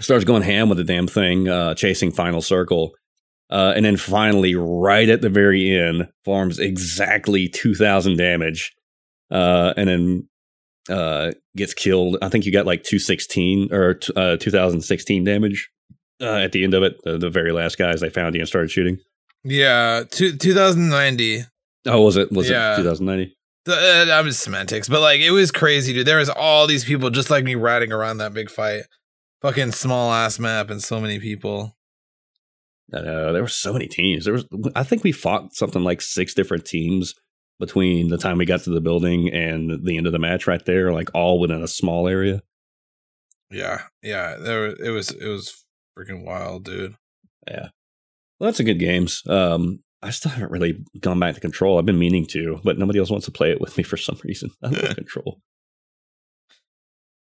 starts 0.00 0.24
going 0.24 0.42
ham 0.42 0.68
with 0.68 0.78
the 0.78 0.84
damn 0.84 1.06
thing, 1.06 1.48
uh, 1.48 1.74
chasing 1.74 2.10
Final 2.10 2.42
Circle. 2.42 2.92
Uh, 3.48 3.72
and 3.76 3.84
then 3.84 3.96
finally, 3.96 4.56
right 4.56 5.08
at 5.08 5.20
the 5.20 5.28
very 5.28 5.70
end, 5.70 6.08
farms 6.24 6.58
exactly 6.58 7.48
2,000 7.48 8.16
damage. 8.16 8.74
Uh, 9.30 9.72
and 9.76 9.88
then 9.88 10.28
gets 11.56 11.74
killed. 11.74 12.16
I 12.22 12.28
think 12.28 12.44
you 12.44 12.52
got 12.52 12.66
like 12.66 12.82
216 12.82 13.72
or 13.72 13.94
t- 13.94 14.12
uh, 14.16 14.36
2016 14.36 15.22
damage 15.22 15.68
uh, 16.20 16.36
at 16.36 16.52
the 16.52 16.64
end 16.64 16.74
of 16.74 16.82
it. 16.82 16.96
The, 17.04 17.18
the 17.18 17.30
very 17.30 17.52
last 17.52 17.78
guys 17.78 18.00
they 18.00 18.10
found 18.10 18.34
you 18.34 18.40
and 18.40 18.48
started 18.48 18.70
shooting. 18.70 18.98
Yeah, 19.44 20.02
two, 20.10 20.36
2090. 20.36 21.44
Oh, 21.86 22.02
was 22.02 22.16
it? 22.16 22.32
Was 22.32 22.48
Yeah. 22.50 22.74
it 22.74 22.78
2090? 22.78 23.32
The, 23.64 23.74
uh, 24.12 24.16
I'm 24.18 24.26
just 24.26 24.42
semantics, 24.42 24.88
but 24.88 25.00
like 25.00 25.20
it 25.20 25.30
was 25.32 25.50
crazy, 25.50 25.92
dude. 25.92 26.06
There 26.06 26.18
was 26.18 26.30
all 26.30 26.66
these 26.66 26.84
people 26.84 27.10
just 27.10 27.30
like 27.30 27.44
me 27.44 27.54
riding 27.56 27.92
around 27.92 28.18
that 28.18 28.32
big 28.34 28.48
fight. 28.50 28.84
Fucking 29.42 29.72
small 29.72 30.12
ass 30.12 30.38
map 30.38 30.70
and 30.70 30.82
so 30.82 31.00
many 31.00 31.18
people. 31.18 31.76
I 32.94 33.00
know 33.00 33.32
there 33.32 33.42
were 33.42 33.48
so 33.48 33.72
many 33.72 33.88
teams. 33.88 34.24
There 34.24 34.34
was, 34.34 34.46
I 34.76 34.84
think 34.84 35.02
we 35.02 35.10
fought 35.12 35.52
something 35.54 35.82
like 35.82 36.00
six 36.00 36.32
different 36.34 36.64
teams 36.64 37.14
between 37.58 38.08
the 38.08 38.18
time 38.18 38.38
we 38.38 38.46
got 38.46 38.60
to 38.62 38.70
the 38.70 38.80
building 38.80 39.32
and 39.32 39.84
the 39.84 39.96
end 39.96 40.06
of 40.06 40.12
the 40.12 40.18
match. 40.20 40.46
Right 40.46 40.64
there, 40.64 40.92
like 40.92 41.10
all 41.12 41.40
within 41.40 41.62
a 41.62 41.68
small 41.68 42.06
area. 42.06 42.42
Yeah, 43.50 43.82
yeah. 44.02 44.36
There, 44.36 44.66
it 44.66 44.90
was, 44.90 45.10
it 45.10 45.26
was 45.26 45.64
freaking 45.96 46.24
wild, 46.24 46.64
dude. 46.64 46.94
Yeah. 47.48 47.68
Well, 48.38 48.48
that's 48.48 48.60
a 48.60 48.64
good 48.64 48.78
games. 48.78 49.22
Um, 49.28 49.80
I 50.02 50.10
still 50.10 50.30
haven't 50.30 50.50
really 50.50 50.84
gone 51.00 51.18
back 51.18 51.34
to 51.34 51.40
control. 51.40 51.78
I've 51.78 51.86
been 51.86 51.98
meaning 51.98 52.26
to, 52.26 52.60
but 52.62 52.78
nobody 52.78 52.98
else 52.98 53.10
wants 53.10 53.26
to 53.26 53.32
play 53.32 53.50
it 53.50 53.60
with 53.60 53.76
me 53.76 53.82
for 53.82 53.96
some 53.96 54.18
reason. 54.24 54.50
I 54.62 54.68
love 54.68 54.94
control. 54.96 55.40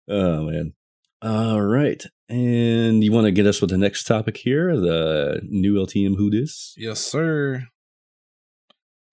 Oh 0.07 0.43
man. 0.43 0.73
All 1.21 1.61
right. 1.61 2.03
And 2.29 3.03
you 3.03 3.11
want 3.11 3.25
to 3.25 3.31
get 3.31 3.47
us 3.47 3.61
with 3.61 3.69
the 3.69 3.77
next 3.77 4.03
topic 4.03 4.37
here, 4.37 4.75
the 4.75 5.41
new 5.43 5.75
LTM 5.75 6.17
Who 6.17 6.29
Dis? 6.29 6.73
Yes, 6.77 6.99
sir. 6.99 7.67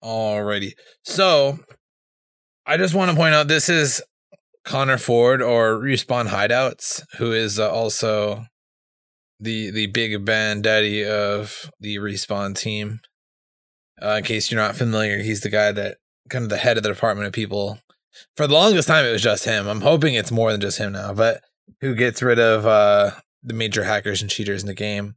Alrighty. 0.03 0.73
So 1.03 1.59
I 2.65 2.77
just 2.77 2.93
want 2.93 3.11
to 3.11 3.17
point 3.17 3.33
out 3.33 3.47
this 3.47 3.69
is 3.69 4.03
Conor 4.65 4.97
Ford 4.97 5.41
or 5.41 5.79
Respawn 5.79 6.27
Hideouts, 6.27 7.03
who 7.17 7.31
is 7.31 7.59
uh, 7.59 7.71
also 7.71 8.45
the 9.43 9.71
the 9.71 9.87
big 9.87 10.25
band 10.25 10.63
daddy 10.63 11.05
of 11.05 11.69
the 11.79 11.97
Respawn 11.97 12.57
team. 12.57 13.01
Uh, 14.01 14.15
in 14.17 14.23
case 14.23 14.51
you're 14.51 14.61
not 14.61 14.75
familiar, 14.75 15.19
he's 15.19 15.41
the 15.41 15.49
guy 15.49 15.71
that 15.71 15.97
kind 16.29 16.43
of 16.43 16.49
the 16.49 16.57
head 16.57 16.77
of 16.77 16.83
the 16.83 16.89
department 16.89 17.27
of 17.27 17.33
people. 17.33 17.79
For 18.35 18.47
the 18.47 18.53
longest 18.53 18.87
time, 18.87 19.05
it 19.05 19.11
was 19.11 19.21
just 19.21 19.45
him. 19.45 19.67
I'm 19.67 19.81
hoping 19.81 20.13
it's 20.13 20.31
more 20.31 20.51
than 20.51 20.61
just 20.61 20.77
him 20.77 20.93
now, 20.93 21.13
but 21.13 21.41
who 21.81 21.95
gets 21.95 22.21
rid 22.21 22.39
of 22.39 22.65
uh, 22.65 23.11
the 23.43 23.53
major 23.53 23.83
hackers 23.83 24.21
and 24.21 24.31
cheaters 24.31 24.63
in 24.63 24.67
the 24.67 24.73
game, 24.73 25.15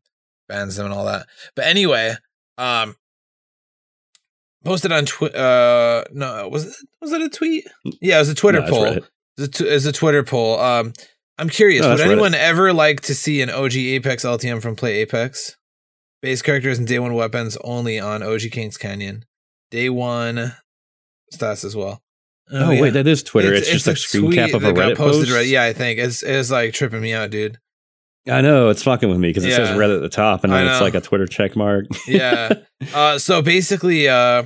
bans 0.49 0.77
them 0.77 0.87
and 0.87 0.95
all 0.95 1.05
that. 1.07 1.27
But 1.55 1.67
anyway, 1.67 2.15
um, 2.59 2.97
posted 4.65 4.93
on 4.93 5.07
Twitter. 5.07 5.37
Uh, 5.37 6.05
no, 6.13 6.49
was 6.49 6.67
it 6.67 6.75
was 7.01 7.13
it 7.13 7.23
a 7.23 7.29
tweet? 7.29 7.67
Yeah, 8.01 8.17
it 8.17 8.21
was 8.21 8.29
a 8.31 8.35
Twitter 8.35 8.61
No, 8.61 8.67
it's 8.67 8.71
poll. 8.71 8.87
It's 9.39 9.47
a, 9.47 9.49
t- 9.49 9.69
it's 9.69 9.85
a 9.87 9.93
Twitter 9.93 10.23
poll. 10.23 10.59
Um, 10.59 10.93
I'm 11.39 11.49
curious. 11.49 11.83
No, 11.83 11.91
would 11.91 12.01
anyone 12.01 12.35
ever 12.35 12.73
like 12.73 13.03
to 13.03 13.15
see 13.15 13.43
an 13.43 13.51
OG 13.51 13.77
Apex 13.77 14.25
LTM 14.25 14.63
from 14.63 14.77
Play 14.77 14.99
Apex? 14.99 15.57
Base 16.23 16.43
characters 16.43 16.79
and 16.79 16.89
day 16.89 16.99
one 16.99 17.15
weapons 17.15 17.59
only 17.63 18.01
on 18.01 18.23
OG 18.23 18.43
Kings 18.53 18.79
Canyon. 18.79 19.25
Day 19.71 19.91
one 19.91 20.55
stats 21.35 21.65
as 21.65 21.77
well. 21.77 22.01
Oh, 22.51 22.71
yeah. 22.71 22.81
wait, 22.81 22.91
that 22.91 23.07
is 23.07 23.23
Twitter. 23.23 23.53
It's, 23.53 23.71
just 23.71 23.87
a, 23.89 23.97
screen 23.97 24.33
cap 24.33 24.55
of 24.55 24.65
a 24.65 24.73
Reddit 24.73 24.97
post. 24.97 25.29
Reddit. 25.29 25.51
Yeah, 25.51 25.65
I 25.65 25.73
think 25.73 25.99
it's 25.99 26.23
it's 26.23 26.51
like 26.51 26.73
tripping 26.73 27.01
me 27.01 27.13
out, 27.13 27.31
dude. 27.31 27.59
I 28.29 28.41
know 28.41 28.71
it's 28.71 28.83
fucking 28.83 29.09
with 29.09 29.19
me 29.19 29.29
because 29.29 29.45
it 29.45 29.53
says 29.53 29.69
Yeah. 29.71 29.77
Reddit 29.77 29.97
at 29.97 30.03
the 30.03 30.09
top, 30.09 30.45
and 30.45 30.53
then 30.53 30.67
it's 30.67 30.81
like 30.81 30.95
a 30.95 31.01
Twitter 31.01 31.27
check 31.27 31.57
mark. 31.57 31.87
Yeah. 32.07 32.55
Uh, 32.93 33.19
so 33.19 33.41
basically, 33.41 34.07
uh, 34.07 34.43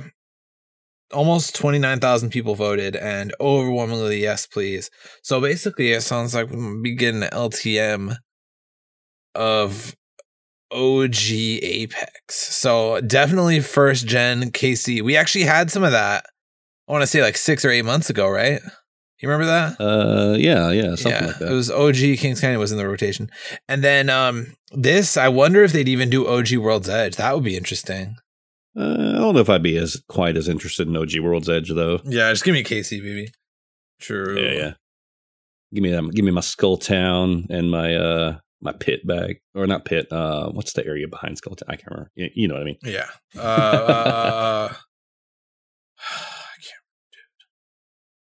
almost 1.13 1.55
29,000 1.55 2.29
people 2.29 2.55
voted 2.55 2.95
and 2.95 3.33
overwhelmingly 3.39 4.21
yes, 4.21 4.45
please. 4.45 4.89
So 5.23 5.41
basically, 5.41 5.91
it 5.91 6.01
sounds 6.01 6.33
like 6.33 6.49
we 6.49 6.81
be 6.81 6.95
getting 6.95 7.23
an 7.23 7.29
LTM 7.29 8.15
of 9.35 9.95
OG 10.71 11.31
Apex. 11.31 12.35
So 12.35 13.01
definitely 13.01 13.59
first 13.59 14.07
gen 14.07 14.51
KC. 14.51 15.01
We 15.01 15.17
actually 15.17 15.45
had 15.45 15.71
some 15.71 15.83
of 15.83 15.91
that. 15.91 16.25
I 16.87 16.91
want 16.91 17.03
to 17.03 17.07
say 17.07 17.21
like 17.21 17.37
six 17.37 17.63
or 17.63 17.69
eight 17.69 17.85
months 17.85 18.09
ago, 18.09 18.27
right? 18.27 18.61
You 19.21 19.29
remember 19.29 19.45
that? 19.45 19.79
uh, 19.79 20.35
yeah, 20.37 20.71
yeah, 20.71 20.95
something 20.95 21.11
yeah, 21.11 21.27
like 21.27 21.39
that. 21.39 21.51
it 21.51 21.53
was 21.53 21.69
OG 21.69 22.17
Kings 22.17 22.41
Canyon 22.41 22.59
was 22.59 22.71
in 22.71 22.79
the 22.79 22.87
rotation, 22.87 23.29
and 23.67 23.83
then 23.83 24.09
um 24.09 24.55
this 24.71 25.15
I 25.15 25.27
wonder 25.27 25.63
if 25.63 25.71
they'd 25.73 25.87
even 25.87 26.09
do 26.09 26.27
OG 26.27 26.53
World's 26.55 26.89
Edge. 26.89 27.17
That 27.17 27.35
would 27.35 27.43
be 27.43 27.55
interesting. 27.55 28.15
Uh, 28.77 28.81
I 29.15 29.19
don't 29.19 29.35
know 29.35 29.41
if 29.41 29.49
I'd 29.49 29.63
be 29.63 29.77
as 29.77 30.01
quite 30.07 30.37
as 30.37 30.47
interested 30.47 30.87
in 30.87 30.95
OG 30.97 31.19
World's 31.21 31.49
Edge 31.49 31.69
though. 31.69 31.99
Yeah, 32.05 32.31
just 32.31 32.43
give 32.43 32.53
me 32.53 32.61
a 32.61 32.63
KC, 32.63 33.01
baby. 33.01 33.29
True. 33.99 34.39
Yeah, 34.39 34.51
yeah. 34.51 34.73
Give 35.73 35.83
me 35.83 35.91
that. 35.91 36.11
Give 36.13 36.25
me 36.25 36.31
my 36.31 36.41
Skull 36.41 36.77
Town 36.77 37.47
and 37.49 37.69
my 37.71 37.95
uh 37.95 38.37
my 38.61 38.71
pit 38.73 39.05
bag 39.07 39.41
or 39.55 39.65
not 39.67 39.85
pit. 39.85 40.11
Uh, 40.11 40.49
what's 40.51 40.73
the 40.73 40.85
area 40.85 41.07
behind 41.07 41.37
Skull 41.37 41.55
Town? 41.55 41.67
I 41.69 41.75
can't 41.75 41.91
remember. 41.91 42.11
You, 42.15 42.29
you 42.33 42.47
know 42.47 42.55
what 42.55 42.61
I 42.61 42.65
mean? 42.65 42.77
Yeah. 42.83 43.07
Uh, 43.37 43.41
uh, 43.41 44.73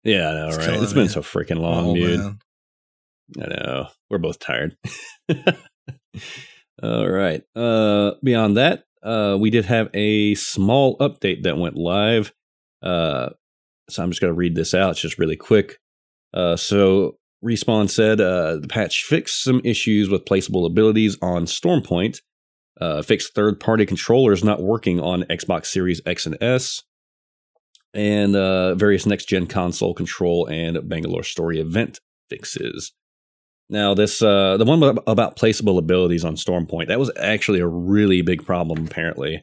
Yeah, 0.03 0.29
I 0.29 0.33
know, 0.35 0.47
It's 0.49 0.57
right? 0.57 0.83
It's 0.83 0.93
been 0.93 1.09
so 1.09 1.21
freaking 1.21 1.57
long, 1.57 1.87
oh, 1.87 1.95
dude. 1.95 2.19
man. 2.19 2.39
I 3.41 3.47
know. 3.47 3.87
We're 4.11 4.19
both 4.19 4.37
tired. 4.37 4.77
All 6.83 7.09
right. 7.09 7.41
Uh 7.55 8.11
beyond 8.23 8.57
that, 8.57 8.83
uh 9.05 9.37
we 9.39 9.49
did 9.49 9.65
have 9.65 9.89
a 9.93 10.35
small 10.35 10.97
update 10.97 11.43
that 11.43 11.57
went 11.57 11.75
live. 11.77 12.33
Uh 12.81 13.29
so 13.89 14.01
I'm 14.01 14.09
just 14.09 14.19
going 14.19 14.31
to 14.33 14.37
read 14.37 14.55
this 14.55 14.73
out. 14.73 14.91
It's 14.91 15.01
just 15.01 15.19
really 15.19 15.35
quick. 15.35 15.77
Uh 16.33 16.55
so 16.55 17.17
Respawn 17.43 17.89
said 17.89 18.19
uh 18.19 18.57
the 18.57 18.67
patch 18.67 19.03
fixed 19.03 19.43
some 19.43 19.61
issues 19.63 20.09
with 20.09 20.25
placeable 20.25 20.65
abilities 20.65 21.17
on 21.21 21.47
Storm 21.47 21.81
Point. 21.81 22.21
Uh 22.81 23.01
fixed 23.01 23.33
third-party 23.35 23.85
controllers 23.85 24.43
not 24.43 24.61
working 24.61 24.99
on 24.99 25.23
Xbox 25.23 25.67
Series 25.67 26.01
X 26.05 26.25
and 26.25 26.37
S. 26.41 26.81
And 27.93 28.35
uh 28.35 28.75
various 28.75 29.05
next-gen 29.05 29.47
console 29.47 29.93
control 29.93 30.47
and 30.47 30.89
Bangalore 30.89 31.23
story 31.23 31.59
event 31.59 31.99
fixes. 32.29 32.91
Now, 33.69 33.93
this 33.93 34.21
uh, 34.21 34.57
the 34.57 34.65
one 34.65 34.81
about 35.07 35.37
placeable 35.37 35.79
abilities 35.79 36.23
on 36.23 36.37
Storm 36.37 36.67
Point 36.67 36.89
that 36.89 36.99
was 36.99 37.11
actually 37.19 37.59
a 37.59 37.67
really 37.67 38.21
big 38.21 38.45
problem. 38.45 38.85
Apparently, 38.85 39.41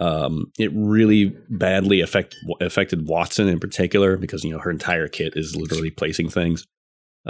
um, 0.00 0.52
it 0.58 0.70
really 0.74 1.36
badly 1.48 2.00
affect, 2.00 2.36
affected 2.60 3.06
Wattson 3.06 3.50
in 3.50 3.60
particular 3.60 4.16
because 4.16 4.44
you 4.44 4.52
know 4.52 4.58
her 4.58 4.70
entire 4.70 5.08
kit 5.08 5.34
is 5.36 5.56
literally 5.56 5.90
placing 5.90 6.28
things, 6.28 6.66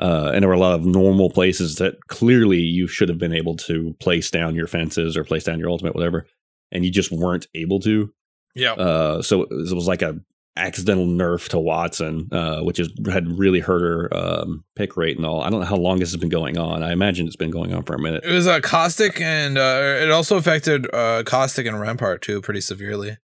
uh, 0.00 0.33
and 0.35 0.43
there 0.43 0.49
were 0.49 0.55
a 0.55 0.59
lot 0.59 0.75
of 0.75 0.85
normal 0.85 1.31
places 1.31 1.76
that 1.76 2.05
clearly 2.09 2.59
you 2.59 2.88
should 2.88 3.09
have 3.09 3.19
been 3.19 3.35
able 3.35 3.57
to 3.57 3.95
place 4.00 4.31
down 4.31 4.57
your 4.57 4.67
fences 4.67 5.17
or 5.17 5.23
place 5.23 5.45
down 5.45 5.61
your 5.61 5.71
ultimate, 5.71 5.95
whatever, 5.95 6.26
and 6.73 6.85
you 6.85 6.91
just 6.91 7.12
weren't 7.12 7.47
able 7.55 7.79
to. 7.81 8.12
Yeah. 8.57 8.73
Uh, 8.73 9.23
so 9.23 9.43
it 9.43 9.75
was 9.75 9.87
like 9.87 10.03
a 10.03 10.19
accidental 10.56 11.06
nerf 11.06 11.49
to 11.49 11.56
Wattson, 11.56 12.32
uh, 12.32 12.62
which 12.62 12.78
is 12.78 12.88
had 13.11 13.38
really 13.38 13.61
hurt 13.61 13.82
her 13.82 14.16
um, 14.16 14.64
pick 14.76 14.96
rate 14.96 15.16
and 15.16 15.26
all. 15.26 15.42
I 15.42 15.50
don't 15.50 15.61
know 15.61 15.66
how 15.66 15.76
long 15.76 15.99
this 15.99 16.12
has 16.12 16.20
been 16.20 16.28
going 16.28 16.58
on. 16.58 16.82
I 16.82 16.92
imagine 16.92 17.26
it's 17.26 17.37
been 17.37 17.50
going 17.50 17.75
on 17.75 17.82
for 17.82 17.94
a 17.94 17.99
minute. 17.99 18.25
It 18.25 18.32
was 18.32 18.46
uh, 18.46 18.61
caustic, 18.61 19.20
and 19.20 19.58
uh, 19.58 19.99
it 20.00 20.11
also 20.11 20.37
affected 20.37 20.87
uh, 20.94 21.23
caustic 21.25 21.66
and 21.66 21.80
rampart 21.80 22.23
too, 22.23 22.40
pretty 22.40 22.61
severely. 22.61 23.18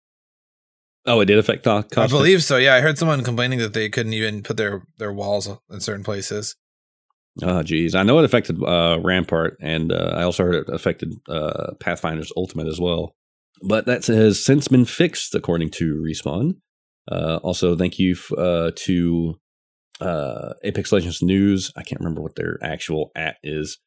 Oh, 1.05 1.21
it 1.21 1.25
did 1.25 1.39
affect 1.39 1.63
co- 1.63 1.83
I 1.98 2.07
believe 2.07 2.43
so. 2.43 2.57
Yeah, 2.57 2.75
I 2.75 2.81
heard 2.81 2.98
someone 2.98 3.24
complaining 3.24 3.59
that 3.59 3.74
they 3.74 3.89
couldn't 3.89 4.13
even 4.13 4.43
put 4.43 4.57
their 4.57 4.83
their 4.98 5.13
walls 5.13 5.50
in 5.69 5.79
certain 5.79 6.03
places. 6.03 6.55
Oh, 7.41 7.63
geez. 7.63 7.95
I 7.95 8.03
know 8.03 8.19
it 8.19 8.25
affected 8.25 8.62
uh, 8.62 9.00
Rampart, 9.01 9.57
and 9.62 9.91
uh, 9.91 10.13
I 10.15 10.24
also 10.24 10.43
heard 10.43 10.55
it 10.55 10.69
affected 10.69 11.13
uh, 11.29 11.74
Pathfinder's 11.79 12.33
Ultimate 12.36 12.67
as 12.67 12.79
well. 12.79 13.15
But 13.62 13.86
that 13.86 14.05
has 14.07 14.43
since 14.43 14.67
been 14.67 14.86
fixed, 14.86 15.36
according 15.36 15.71
to 15.71 15.95
Respawn. 15.95 16.55
Uh, 17.10 17.39
also, 17.44 17.75
thank 17.75 17.98
you 18.00 18.13
f- 18.13 18.38
uh, 18.38 18.72
to 18.75 19.39
uh, 20.01 20.54
Apex 20.63 20.92
Legends 20.92 21.22
News. 21.22 21.72
I 21.75 21.84
can't 21.84 22.00
remember 22.00 22.22
what 22.22 22.36
their 22.36 22.58
actual 22.62 23.12
at 23.16 23.38
is, 23.44 23.80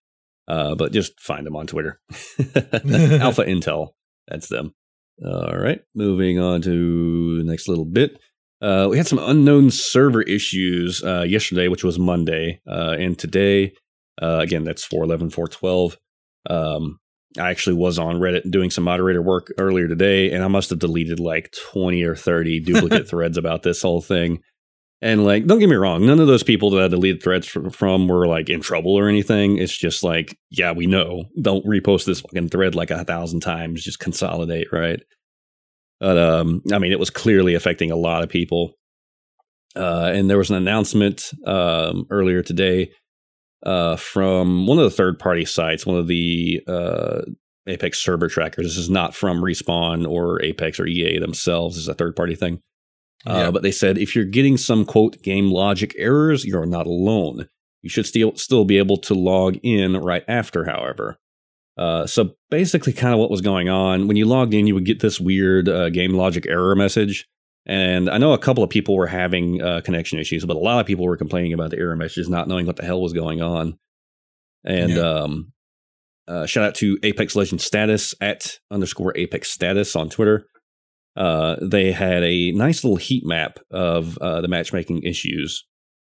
uh, 0.49 0.75
but 0.75 0.93
just 0.93 1.19
find 1.21 1.47
them 1.47 1.57
on 1.57 1.67
Twitter. 1.67 2.01
Alpha 2.45 3.45
Intel. 3.45 3.91
That's 4.29 4.49
them. 4.49 4.75
All 5.25 5.57
right. 5.57 5.81
Moving 5.95 6.39
on 6.39 6.63
to 6.63 7.39
the 7.39 7.45
next 7.45 7.69
little 7.69 7.85
bit. 7.85 8.19
Uh, 8.61 8.87
we 8.89 8.97
had 8.97 9.07
some 9.07 9.19
unknown 9.19 9.71
server 9.71 10.23
issues 10.23 11.03
uh, 11.03 11.23
yesterday, 11.23 11.67
which 11.67 11.83
was 11.83 11.99
Monday, 11.99 12.61
uh, 12.71 12.95
and 12.97 13.19
today, 13.19 13.73
uh, 14.23 14.39
again, 14.39 14.63
that's 14.63 14.85
411, 14.85 15.31
412. 15.31 15.99
Um, 16.49 17.01
I 17.39 17.51
actually 17.51 17.77
was 17.77 17.99
on 17.99 18.17
Reddit 18.17 18.51
doing 18.51 18.71
some 18.71 18.85
moderator 18.85 19.23
work 19.23 19.53
earlier 19.59 19.89
today, 19.89 20.33
and 20.33 20.45
I 20.45 20.49
must 20.49 20.71
have 20.71 20.79
deleted 20.79 21.21
like 21.21 21.53
20 21.73 22.03
or 22.03 22.15
30 22.15 22.61
duplicate 22.61 23.09
threads 23.11 23.37
about 23.37 23.63
this 23.63 23.83
whole 23.83 24.01
thing. 24.01 24.41
And 25.01 25.25
like, 25.25 25.47
don't 25.47 25.59
get 25.59 25.69
me 25.69 25.75
wrong, 25.75 26.07
none 26.07 26.21
of 26.21 26.29
those 26.29 26.45
people 26.45 26.71
that 26.71 26.85
I 26.85 26.89
deleted 26.89 27.23
threads 27.23 27.47
from, 27.47 27.71
from 27.71 28.07
were 28.07 28.29
like 28.29 28.49
in 28.49 28.61
trouble 28.61 28.93
or 28.93 29.09
anything. 29.09 29.59
It's 29.59 29.77
just 29.77 30.05
like, 30.05 30.39
yeah, 30.51 30.73
we 30.73 30.87
know. 30.87 31.25
Don't 31.41 31.67
repost 31.67 32.05
this 32.05 32.21
fucking 32.21 32.51
thread 32.51 32.77
like 32.77 32.91
a 32.91 33.05
thousand 33.05 33.41
times. 33.41 33.83
Just 33.83 33.99
consolidate, 33.99 34.73
right? 34.73 35.01
But 35.99 36.19
um, 36.19 36.63
I 36.73 36.79
mean, 36.79 36.93
it 36.93 37.01
was 37.01 37.11
clearly 37.11 37.55
affecting 37.55 37.91
a 37.91 37.97
lot 37.97 38.23
of 38.23 38.29
people. 38.29 38.75
Uh, 39.75 40.13
and 40.15 40.31
there 40.31 40.39
was 40.39 40.51
an 40.51 40.57
announcement 40.57 41.31
um, 41.47 42.07
earlier 42.11 42.43
today 42.43 42.93
uh, 43.65 43.97
from 43.97 44.67
one 44.67 44.79
of 44.79 44.85
the 44.85 44.91
third 44.91 45.19
party 45.19 45.45
sites, 45.45 45.87
one 45.87 45.97
of 45.97 46.07
the 46.07 46.63
uh, 46.67 47.23
Apex 47.67 47.99
server 48.03 48.29
trackers. 48.29 48.67
This 48.67 48.77
is 48.77 48.91
not 48.91 49.15
from 49.15 49.41
Respawn 49.41 50.09
or 50.09 50.43
Apex 50.43 50.81
or 50.81 50.87
EA 50.87 51.19
themselves. 51.19 51.77
This 51.77 51.83
is 51.83 51.89
a 51.89 51.95
third 51.95 52.17
party 52.17 52.35
thing. 52.35 52.61
Uh, 53.27 53.35
Yeah. 53.35 53.51
But 53.51 53.63
they 53.63 53.71
said 53.71 53.99
if 53.99 54.17
you're 54.17 54.25
getting 54.25 54.57
some 54.57 54.85
quote 54.85 55.23
game 55.23 55.51
logic 55.51 55.95
errors, 55.97 56.45
you're 56.45 56.67
not 56.67 56.87
alone. 56.87 57.49
You 57.83 57.91
should 57.91 58.07
still 58.07 58.35
still 58.37 58.65
be 58.65 58.79
able 58.79 58.97
to 58.99 59.15
log 59.15 59.59
in 59.63 59.97
right 59.97 60.25
after, 60.29 60.65
however. 60.65 61.19
Uh, 61.77 62.07
so 62.07 62.35
basically, 62.51 62.93
kind 62.93 63.15
of 63.15 63.21
what 63.21 63.31
was 63.31 63.41
going 63.41 63.69
on 63.69 64.07
when 64.07 64.17
you 64.17 64.27
logged 64.27 64.55
in, 64.55 64.67
you 64.67 64.75
would 64.75 64.85
get 64.85 65.01
this 65.01 65.19
weird 65.19 65.69
uh, 65.69 65.89
game 65.91 66.15
logic 66.15 66.47
error 66.47 66.75
message. 66.77 67.27
And 67.65 68.11
I 68.11 68.19
know 68.19 68.33
a 68.33 68.39
couple 68.39 68.65
of 68.65 68.71
people 68.71 68.97
were 68.97 69.07
having 69.07 69.63
uh, 69.63 69.81
connection 69.85 70.19
issues, 70.19 70.45
but 70.45 70.57
a 70.57 70.61
lot 70.61 70.81
of 70.81 70.87
people 70.87 71.05
were 71.05 71.17
complaining 71.17 71.53
about 71.53 71.71
the 71.71 71.79
error 71.79 71.97
messages, 71.97 72.29
not 72.29 72.49
knowing 72.49 72.67
what 72.67 72.77
the 72.77 72.85
hell 72.85 73.01
was 73.01 73.13
going 73.13 73.41
on. 73.41 73.79
And 74.65 74.93
Yeah. 74.93 75.03
um, 75.03 75.53
uh, 76.27 76.47
shout 76.47 76.65
out 76.65 76.75
to 76.77 76.99
Apex 77.03 77.37
Legends 77.37 77.65
status 77.65 78.15
at 78.21 78.59
underscore 78.71 79.17
Apex 79.17 79.51
status 79.51 79.95
on 79.95 80.09
Twitter. 80.09 80.47
Uh, 81.15 81.57
they 81.61 81.93
had 81.93 82.23
a 82.23 82.53
nice 82.53 82.83
little 82.85 82.97
heat 82.97 83.23
map 83.27 83.59
of 83.71 84.17
uh, 84.19 84.41
the 84.41 84.49
matchmaking 84.49 85.03
issues, 85.03 85.65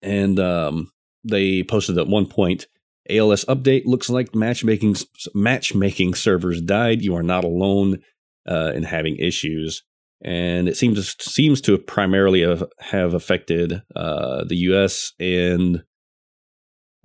and 0.02 0.40
um, 0.40 0.92
they 1.24 1.64
posted 1.64 1.98
at 1.98 2.08
one 2.08 2.26
point 2.26 2.68
ALS 3.10 3.46
update 3.46 3.84
looks 3.86 4.10
like 4.10 4.36
matchmaking 4.36 4.96
matchmaking 5.34 6.14
servers 6.16 6.62
died. 6.62 7.02
You 7.02 7.16
are 7.16 7.24
not 7.24 7.44
alone 7.46 8.00
uh, 8.48 8.72
in 8.76 8.84
having 8.84 9.16
issues, 9.18 9.84
and 10.22 10.68
it 10.68 10.78
seems 10.78 11.16
seems 11.22 11.62
to 11.62 11.78
primarily 11.78 12.42
have, 12.42 12.64
have 12.80 13.14
affected 13.14 13.82
uh, 13.96 14.44
the 14.46 14.56
U.S. 14.58 15.14
and 15.20 15.84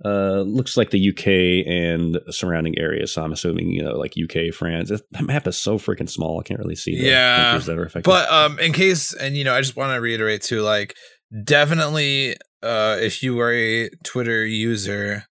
uh, 0.03 0.41
looks 0.41 0.75
like 0.75 0.89
the 0.89 1.09
UK 1.09 1.65
and 1.67 2.19
surrounding 2.29 2.77
areas. 2.77 3.13
So 3.13 3.23
I'm 3.23 3.31
assuming 3.31 3.69
you 3.69 3.83
know 3.83 3.97
like 3.97 4.13
UK, 4.21 4.53
France. 4.53 4.89
That 4.89 5.23
map 5.23 5.47
is 5.47 5.57
so 5.57 5.77
freaking 5.77 6.09
small. 6.09 6.39
I 6.39 6.43
can't 6.43 6.59
really 6.59 6.75
see 6.75 6.97
the 6.97 7.07
yeah 7.07 7.57
that 7.57 7.77
are 7.77 7.85
affected. 7.85 8.03
But 8.03 8.29
um, 8.31 8.59
in 8.59 8.73
case, 8.73 9.13
and 9.13 9.37
you 9.37 9.43
know, 9.43 9.55
I 9.55 9.61
just 9.61 9.75
want 9.75 9.93
to 9.93 10.01
reiterate 10.01 10.41
too, 10.41 10.61
like 10.61 10.95
definitely, 11.43 12.35
uh, 12.61 12.97
if 12.99 13.23
you 13.23 13.39
are 13.39 13.53
a 13.53 13.89
Twitter 14.03 14.45
user, 14.45 15.23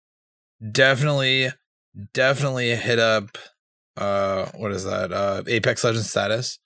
definitely, 0.73 1.50
definitely 2.14 2.75
hit 2.75 2.99
up, 2.99 3.37
uh, 3.97 4.47
what 4.57 4.73
is 4.73 4.85
that? 4.85 5.12
Uh, 5.12 5.43
Apex 5.47 5.85
Legends 5.85 6.11
status, 6.11 6.59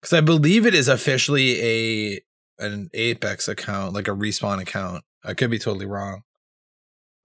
because 0.00 0.12
I 0.12 0.20
believe 0.20 0.66
it 0.66 0.74
is 0.74 0.88
officially 0.88 1.60
a 1.60 2.20
an 2.58 2.90
Apex 2.92 3.48
account, 3.48 3.94
like 3.94 4.08
a 4.08 4.12
respawn 4.12 4.60
account. 4.60 5.04
I 5.24 5.34
could 5.34 5.50
be 5.50 5.58
totally 5.58 5.86
wrong. 5.86 6.22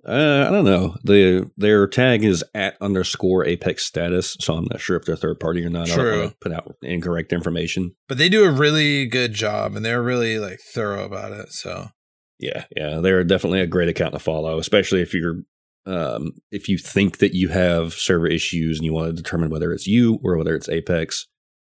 Uh, 0.05 0.45
I 0.47 0.51
don't 0.51 0.65
know. 0.65 0.95
The 1.03 1.49
their 1.55 1.87
tag 1.87 2.25
is 2.25 2.43
at 2.53 2.75
underscore 2.81 3.45
apex 3.45 3.85
status, 3.85 4.35
so 4.41 4.55
I'm 4.55 4.67
not 4.69 4.81
sure 4.81 4.97
if 4.97 5.05
they're 5.05 5.15
third 5.15 5.39
party 5.39 5.63
or 5.65 5.69
not. 5.69 5.87
True. 5.87 6.01
I 6.01 6.11
don't 6.11 6.21
want 6.23 6.39
put 6.41 6.51
out 6.51 6.75
incorrect 6.81 7.31
information. 7.31 7.95
But 8.09 8.17
they 8.17 8.27
do 8.27 8.43
a 8.43 8.51
really 8.51 9.05
good 9.05 9.33
job, 9.33 9.75
and 9.75 9.85
they're 9.85 10.03
really 10.03 10.39
like 10.39 10.59
thorough 10.59 11.05
about 11.05 11.31
it. 11.31 11.53
So 11.53 11.89
yeah, 12.37 12.65
yeah, 12.75 12.99
they're 12.99 13.23
definitely 13.23 13.61
a 13.61 13.67
great 13.67 13.87
account 13.87 14.13
to 14.13 14.19
follow, 14.19 14.59
especially 14.59 15.01
if 15.01 15.13
you're 15.13 15.43
um, 15.85 16.33
if 16.51 16.67
you 16.67 16.77
think 16.77 17.19
that 17.19 17.33
you 17.33 17.47
have 17.49 17.93
server 17.93 18.27
issues 18.27 18.79
and 18.79 18.85
you 18.85 18.93
want 18.93 19.07
to 19.07 19.13
determine 19.13 19.49
whether 19.49 19.71
it's 19.71 19.87
you 19.87 20.19
or 20.21 20.37
whether 20.37 20.55
it's 20.55 20.69
Apex. 20.69 21.27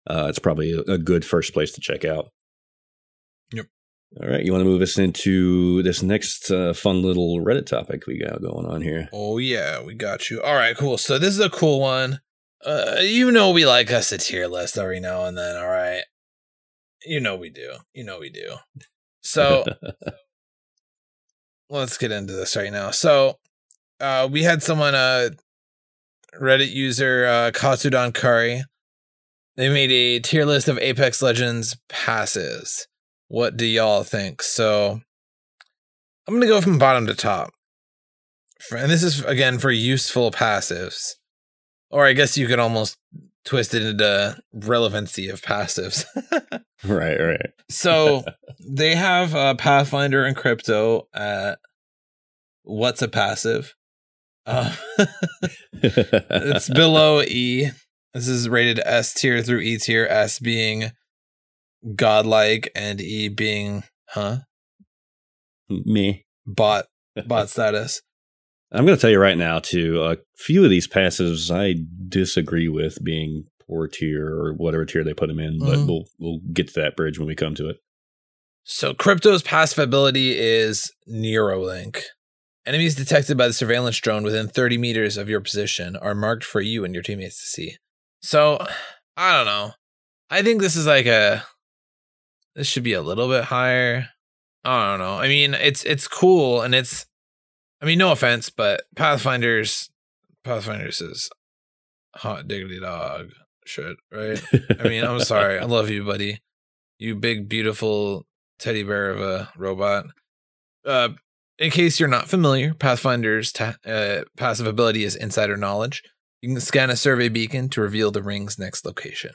Uh, 0.08 0.28
it's 0.30 0.40
probably 0.40 0.72
a, 0.72 0.94
a 0.94 0.98
good 0.98 1.26
first 1.26 1.54
place 1.54 1.72
to 1.74 1.82
check 1.82 2.06
out. 2.06 2.30
Yep. 3.54 3.66
All 4.22 4.30
right, 4.30 4.44
you 4.44 4.52
want 4.52 4.62
to 4.62 4.70
move 4.70 4.82
us 4.82 4.98
into 4.98 5.82
this 5.84 6.02
next 6.02 6.50
uh, 6.52 6.74
fun 6.74 7.02
little 7.02 7.40
Reddit 7.42 7.66
topic 7.66 8.08
we 8.08 8.20
got 8.20 8.42
going 8.42 8.66
on 8.66 8.82
here? 8.82 9.10
Oh 9.12 9.38
yeah, 9.38 9.82
we 9.82 9.94
got 9.94 10.30
you. 10.30 10.42
All 10.42 10.56
right, 10.56 10.78
cool. 10.78 10.98
So 10.98 11.18
this 11.18 11.34
is 11.34 11.40
a 11.40 11.50
cool 11.50 11.80
one. 11.80 12.22
Uh, 12.66 12.98
you 13.02 13.32
know 13.32 13.52
we 13.52 13.66
like 13.66 13.92
us 13.92 14.12
a 14.12 14.18
tier 14.18 14.48
list 14.48 14.78
every 14.78 15.00
now 15.00 15.26
and 15.26 15.38
then. 15.38 15.58
All 15.58 15.68
right, 15.68 16.04
you 17.06 17.20
know 17.20 17.36
we 17.36 17.50
do. 17.50 17.74
You 17.94 18.06
know 18.06 18.20
we 18.20 18.30
do. 18.30 18.56
So 19.22 19.66
let's 21.70 21.98
get 21.98 22.12
into 22.12 22.34
this 22.34 22.56
right 22.56 22.72
now. 22.72 22.92
So 22.92 23.40
uh, 24.00 24.28
we 24.32 24.44
had 24.44 24.64
someone, 24.64 24.96
uh, 24.96 25.30
Reddit 26.40 26.72
user 26.72 27.26
uh, 27.26 27.52
Katsudan 27.52 28.14
Kari. 28.14 28.64
They 29.58 29.70
made 29.70 29.92
a 29.92 30.20
tier 30.20 30.46
list 30.46 30.68
of 30.68 30.78
Apex 30.80 31.22
Legends 31.22 31.78
passes. 31.88 32.88
What 33.28 33.58
do 33.58 33.66
y'all 33.66 34.04
think? 34.04 34.42
So 34.42 35.00
I'm 36.28 36.34
going 36.34 36.42
to 36.42 36.48
go 36.48 36.62
from 36.62 36.78
bottom 36.78 37.08
to 37.08 37.16
top. 37.16 37.52
And 38.76 38.92
this 38.92 39.04
is, 39.04 39.24
again, 39.24 39.60
for 39.60 39.72
useful 39.72 40.32
passives. 40.32 41.14
Or 41.90 42.06
I 42.06 42.14
guess 42.14 42.38
you 42.38 42.48
could 42.48 42.60
almost 42.60 42.98
twist 43.46 43.74
it 43.74 43.84
into 43.84 44.38
relevancy 44.54 45.30
of 45.30 45.42
passives. 45.42 46.06
right, 46.84 47.20
right. 47.20 47.52
so 47.70 48.24
they 48.68 48.96
have 48.96 49.36
uh, 49.36 49.54
Pathfinder 49.56 50.26
and 50.26 50.36
Crypto 50.36 51.08
at 51.14 51.60
what's 52.64 53.02
a 53.02 53.08
passive? 53.08 53.76
Uh, 54.46 54.76
it's 55.74 56.70
below 56.70 57.22
E. 57.22 57.70
This 58.16 58.30
is 58.30 58.48
rated 58.48 58.80
S 58.86 59.14
tier 59.14 59.44
through 59.44 59.60
E 59.60 59.78
tier, 59.78 60.08
S 60.10 60.40
being 60.40 60.92
godlike 61.96 62.72
and 62.74 63.02
E 63.02 63.28
being 63.28 63.84
huh 64.08 64.38
me 65.70 66.26
bot 66.48 66.86
bot 67.28 67.50
status. 67.50 68.02
I'm 68.72 68.86
going 68.86 68.98
to 68.98 69.02
tell 69.02 69.10
you 69.12 69.20
right 69.20 69.38
now, 69.38 69.60
too. 69.60 70.02
A 70.02 70.16
few 70.38 70.64
of 70.64 70.70
these 70.70 70.88
passives 70.88 71.54
I 71.54 71.76
disagree 72.08 72.70
with 72.70 73.04
being 73.04 73.44
poor 73.68 73.88
tier 73.88 74.28
or 74.28 74.54
whatever 74.54 74.86
tier 74.86 75.04
they 75.04 75.14
put 75.14 75.28
them 75.28 75.40
in, 75.40 75.60
but 75.60 75.80
Mhm. 75.80 75.88
we'll 75.88 76.06
we'll 76.18 76.40
get 76.54 76.70
to 76.70 76.80
that 76.82 76.96
bridge 76.96 77.20
when 77.20 77.28
we 77.28 77.36
come 77.36 77.54
to 77.56 77.68
it. 77.70 77.78
So 78.64 78.94
crypto's 78.94 79.44
passive 79.44 79.80
ability 79.80 80.38
is 80.40 80.90
Neurolink. 81.08 82.02
Enemies 82.66 82.96
detected 82.96 83.38
by 83.38 83.48
the 83.48 83.54
surveillance 83.54 83.98
drone 84.00 84.24
within 84.24 84.48
30 84.48 84.78
meters 84.78 85.18
of 85.18 85.28
your 85.28 85.42
position 85.42 85.98
are 85.98 86.16
marked 86.16 86.46
for 86.46 86.62
you 86.62 86.86
and 86.86 86.94
your 86.94 87.04
teammates 87.04 87.42
to 87.42 87.48
see. 87.48 87.76
So 88.26 88.58
I 89.16 89.38
don't 89.38 89.46
know. 89.46 89.74
I 90.32 90.42
think 90.42 90.60
this 90.60 90.76
is 90.76 90.88
like 90.88 91.06
a 91.06 91.44
this 92.56 92.66
should 92.66 92.82
be 92.82 92.94
a 92.94 93.02
little 93.02 93.28
bit 93.28 93.44
higher. 93.44 94.08
I 94.64 94.90
don't 94.90 95.00
know. 95.00 95.20
I 95.20 95.28
mean, 95.28 95.54
it's 95.54 95.84
it's 95.84 96.08
cool 96.08 96.62
and 96.62 96.74
it's 96.74 97.06
I 97.82 97.86
mean, 97.86 98.00
no 98.00 98.12
offense, 98.12 98.50
but 98.50 98.82
Pathfinders 98.96 99.92
Pathfinders 100.44 101.02
is 101.02 101.30
hot 102.16 102.48
diggity 102.48 102.80
dog 102.80 103.30
shit, 103.64 103.96
right? 104.12 104.42
I 104.80 104.90
mean, 104.90 105.04
I'm 105.04 105.20
sorry. 105.20 105.60
I 105.60 105.66
love 105.66 105.92
you, 105.92 106.04
buddy. 106.04 106.42
You 106.98 107.16
big, 107.16 107.48
beautiful 107.48 108.26
teddy 108.58 108.82
bear 108.82 109.12
of 109.12 109.22
a 109.22 109.50
robot. 109.56 110.06
Uh, 110.84 111.10
in 111.60 111.70
case 111.70 112.00
you're 112.00 112.10
not 112.10 112.28
familiar, 112.28 112.74
Pathfinder's 112.74 113.52
ta- 113.52 113.76
uh, 113.86 114.22
passive 114.36 114.66
ability 114.66 115.04
is 115.04 115.16
Insider 115.16 115.58
Knowledge. 115.58 116.02
You 116.46 116.52
can 116.52 116.62
scan 116.62 116.92
a 116.92 116.96
survey 116.96 117.28
beacon 117.28 117.70
to 117.70 117.82
reveal 117.82 118.12
the 118.12 118.22
ring's 118.22 118.60
next 118.60 118.86
location. 118.86 119.32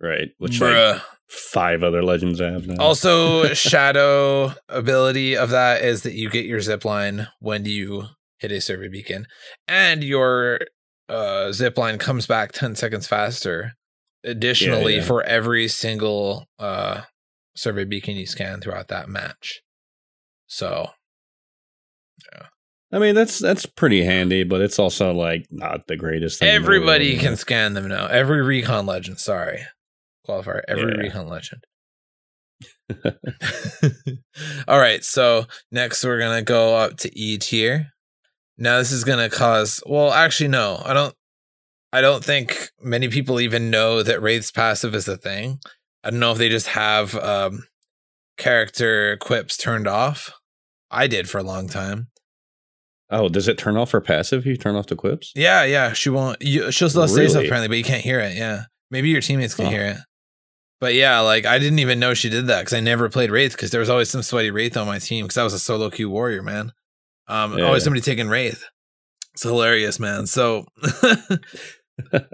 right, 0.00 0.30
which 0.38 0.58
like 0.58 1.02
five 1.28 1.82
other 1.82 2.02
legends 2.02 2.40
I 2.40 2.52
have 2.52 2.66
now. 2.66 2.82
Also, 2.82 3.44
shadow 3.52 4.54
ability 4.70 5.36
of 5.36 5.50
that 5.50 5.82
is 5.82 6.00
that 6.04 6.14
you 6.14 6.30
get 6.30 6.46
your 6.46 6.62
zip 6.62 6.86
line 6.86 7.28
when 7.40 7.66
you 7.66 8.04
hit 8.38 8.50
a 8.50 8.62
survey 8.62 8.88
beacon, 8.88 9.26
and 9.68 10.02
your 10.02 10.60
uh, 11.10 11.52
zip 11.52 11.76
line 11.76 11.98
comes 11.98 12.26
back 12.26 12.52
ten 12.52 12.74
seconds 12.74 13.06
faster. 13.06 13.74
Additionally, 14.24 14.96
yeah. 14.96 15.04
for 15.04 15.22
every 15.24 15.68
single 15.68 16.46
uh, 16.58 17.02
survey 17.54 17.84
beacon 17.84 18.16
you 18.16 18.24
scan 18.24 18.62
throughout 18.62 18.88
that 18.88 19.10
match. 19.10 19.60
So 20.46 20.92
I 22.92 22.98
mean, 22.98 23.14
that's 23.14 23.38
that's 23.38 23.66
pretty 23.66 24.02
handy, 24.04 24.42
but 24.42 24.60
it's 24.60 24.78
also 24.78 25.12
like 25.12 25.46
not 25.50 25.86
the 25.86 25.96
greatest 25.96 26.40
thing. 26.40 26.48
everybody 26.48 27.16
can 27.18 27.36
scan 27.36 27.74
them 27.74 27.88
now. 27.88 28.06
Every 28.06 28.42
recon 28.42 28.86
legend, 28.86 29.18
sorry, 29.20 29.62
qualifier. 30.28 30.62
Every 30.66 30.92
Yeah. 30.92 31.02
recon 31.02 31.28
legend. 31.28 31.64
All 34.68 34.78
right, 34.78 35.04
so 35.04 35.46
next 35.70 36.04
we're 36.04 36.18
gonna 36.18 36.42
go 36.42 36.76
up 36.76 36.96
to 36.98 37.18
E 37.18 37.38
tier. 37.38 37.92
Now 38.58 38.78
this 38.78 38.92
is 38.92 39.04
gonna 39.04 39.30
cause. 39.30 39.82
Well, 39.86 40.12
actually, 40.12 40.48
no, 40.48 40.82
I 40.84 40.92
don't. 40.92 41.14
I 41.92 42.00
don't 42.00 42.24
think 42.24 42.70
many 42.80 43.08
people 43.08 43.40
even 43.40 43.70
know 43.70 44.02
that 44.02 44.22
Wraith's 44.22 44.52
passive 44.52 44.94
is 44.94 45.08
a 45.08 45.16
thing. 45.16 45.58
I 46.04 46.10
don't 46.10 46.20
know 46.20 46.30
if 46.32 46.38
they 46.38 46.48
just 46.48 46.68
have 46.68 47.14
um, 47.16 47.64
character 48.38 49.16
quips 49.16 49.56
turned 49.56 49.88
off. 49.88 50.32
I 50.90 51.06
did 51.08 51.28
for 51.28 51.38
a 51.38 51.42
long 51.42 51.68
time. 51.68 52.08
Oh, 53.10 53.28
does 53.28 53.48
it 53.48 53.58
turn 53.58 53.76
off 53.76 53.90
her 53.90 54.00
passive? 54.00 54.46
You 54.46 54.56
turn 54.56 54.76
off 54.76 54.86
the 54.86 54.96
quips. 54.96 55.32
Yeah, 55.34 55.64
yeah, 55.64 55.92
she 55.92 56.10
won't. 56.10 56.40
You, 56.40 56.70
she'll 56.70 56.88
still 56.90 57.08
say 57.08 57.26
stuff 57.28 57.44
apparently, 57.44 57.68
but 57.68 57.78
you 57.78 57.84
can't 57.84 58.02
hear 58.04 58.20
it. 58.20 58.36
Yeah, 58.36 58.64
maybe 58.90 59.08
your 59.08 59.20
teammates 59.20 59.54
can 59.54 59.66
Oh. 59.66 59.70
hear 59.70 59.84
it. 59.86 59.96
But 60.80 60.94
yeah, 60.94 61.20
like 61.20 61.44
I 61.44 61.58
didn't 61.58 61.80
even 61.80 61.98
know 61.98 62.14
she 62.14 62.30
did 62.30 62.46
that 62.46 62.60
because 62.60 62.72
I 62.72 62.80
never 62.80 63.08
played 63.10 63.30
Wraith 63.30 63.52
because 63.52 63.70
there 63.70 63.80
was 63.80 63.90
always 63.90 64.08
some 64.08 64.22
sweaty 64.22 64.50
Wraith 64.50 64.76
on 64.76 64.86
my 64.86 64.98
team 64.98 65.24
because 65.26 65.36
I 65.38 65.44
was 65.44 65.52
a 65.52 65.58
solo 65.58 65.90
queue 65.90 66.08
warrior, 66.08 66.42
man. 66.42 66.72
Um, 67.28 67.58
Yeah. 67.58 67.64
always 67.64 67.84
somebody 67.84 68.00
taking 68.00 68.28
Wraith. 68.28 68.64
It's 69.34 69.42
hilarious, 69.42 70.00
man. 70.00 70.26
So, 70.26 70.64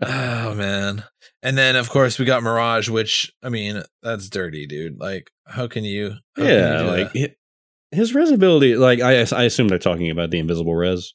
oh 0.02 0.54
man, 0.54 1.04
and 1.42 1.58
then 1.58 1.76
of 1.76 1.88
course 1.90 2.18
we 2.18 2.24
got 2.24 2.42
Mirage, 2.42 2.88
which 2.88 3.32
I 3.42 3.48
mean 3.48 3.82
that's 4.02 4.28
dirty, 4.28 4.66
dude. 4.66 4.98
Like, 5.00 5.30
how 5.46 5.66
can 5.66 5.84
you? 5.84 6.10
how 6.36 6.42
can 6.42 6.46
yeah, 6.46 6.80
you 6.82 6.86
like 6.90 7.12
that? 7.12 7.36
Hi- 7.92 7.96
his 7.96 8.14
res 8.14 8.30
ability. 8.30 8.76
Like 8.76 9.00
I, 9.00 9.20
I 9.20 9.44
assume 9.44 9.68
they're 9.68 9.78
talking 9.78 10.10
about 10.10 10.30
the 10.30 10.38
invisible 10.38 10.74
res. 10.74 11.14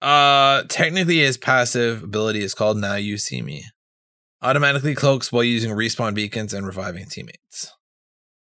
Uh, 0.00 0.62
technically, 0.68 1.18
his 1.18 1.36
passive 1.38 2.02
ability 2.04 2.42
is 2.42 2.54
called 2.54 2.76
"Now 2.78 2.94
You 2.94 3.18
See 3.18 3.42
Me." 3.42 3.64
Automatically 4.42 4.94
cloaks 4.94 5.32
while 5.32 5.42
using 5.42 5.72
respawn 5.72 6.14
beacons 6.14 6.54
and 6.54 6.64
reviving 6.64 7.06
teammates. 7.06 7.72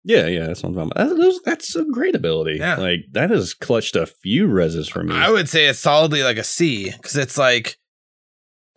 Yeah, 0.04 0.28
yeah, 0.28 0.46
that's 0.48 0.62
what 0.64 0.70
I'm 0.70 0.76
talking 0.76 0.92
about. 0.96 1.10
That- 1.10 1.16
those- 1.18 1.42
That's 1.44 1.76
a 1.76 1.84
great 1.86 2.16
ability. 2.16 2.58
Yeah. 2.60 2.78
like 2.78 3.00
that 3.12 3.30
has 3.32 3.54
clutched 3.56 3.96
a 3.96 4.06
few 4.06 4.48
reses 4.48 4.90
for 4.90 5.04
me. 5.04 5.16
I 5.16 5.30
would 5.32 5.50
say 5.50 5.66
it's 5.66 5.80
solidly 5.80 6.22
like 6.24 6.38
a 6.38 6.44
C 6.44 6.92
because 6.92 7.16
it's 7.16 7.38
like 7.38 7.78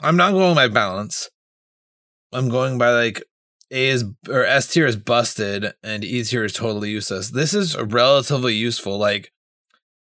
I'm 0.00 0.16
not 0.16 0.32
going 0.32 0.54
by 0.54 0.68
balance. 0.68 1.28
I'm 2.32 2.48
going 2.48 2.78
by 2.78 2.90
like 2.92 3.22
A 3.70 3.88
is 3.88 4.04
or 4.28 4.44
S 4.44 4.72
tier 4.72 4.86
is 4.86 4.96
busted 4.96 5.72
and 5.82 6.04
E 6.04 6.22
tier 6.24 6.44
is 6.44 6.52
totally 6.52 6.90
useless. 6.90 7.30
This 7.30 7.54
is 7.54 7.76
relatively 7.76 8.54
useful. 8.54 8.98
Like 8.98 9.32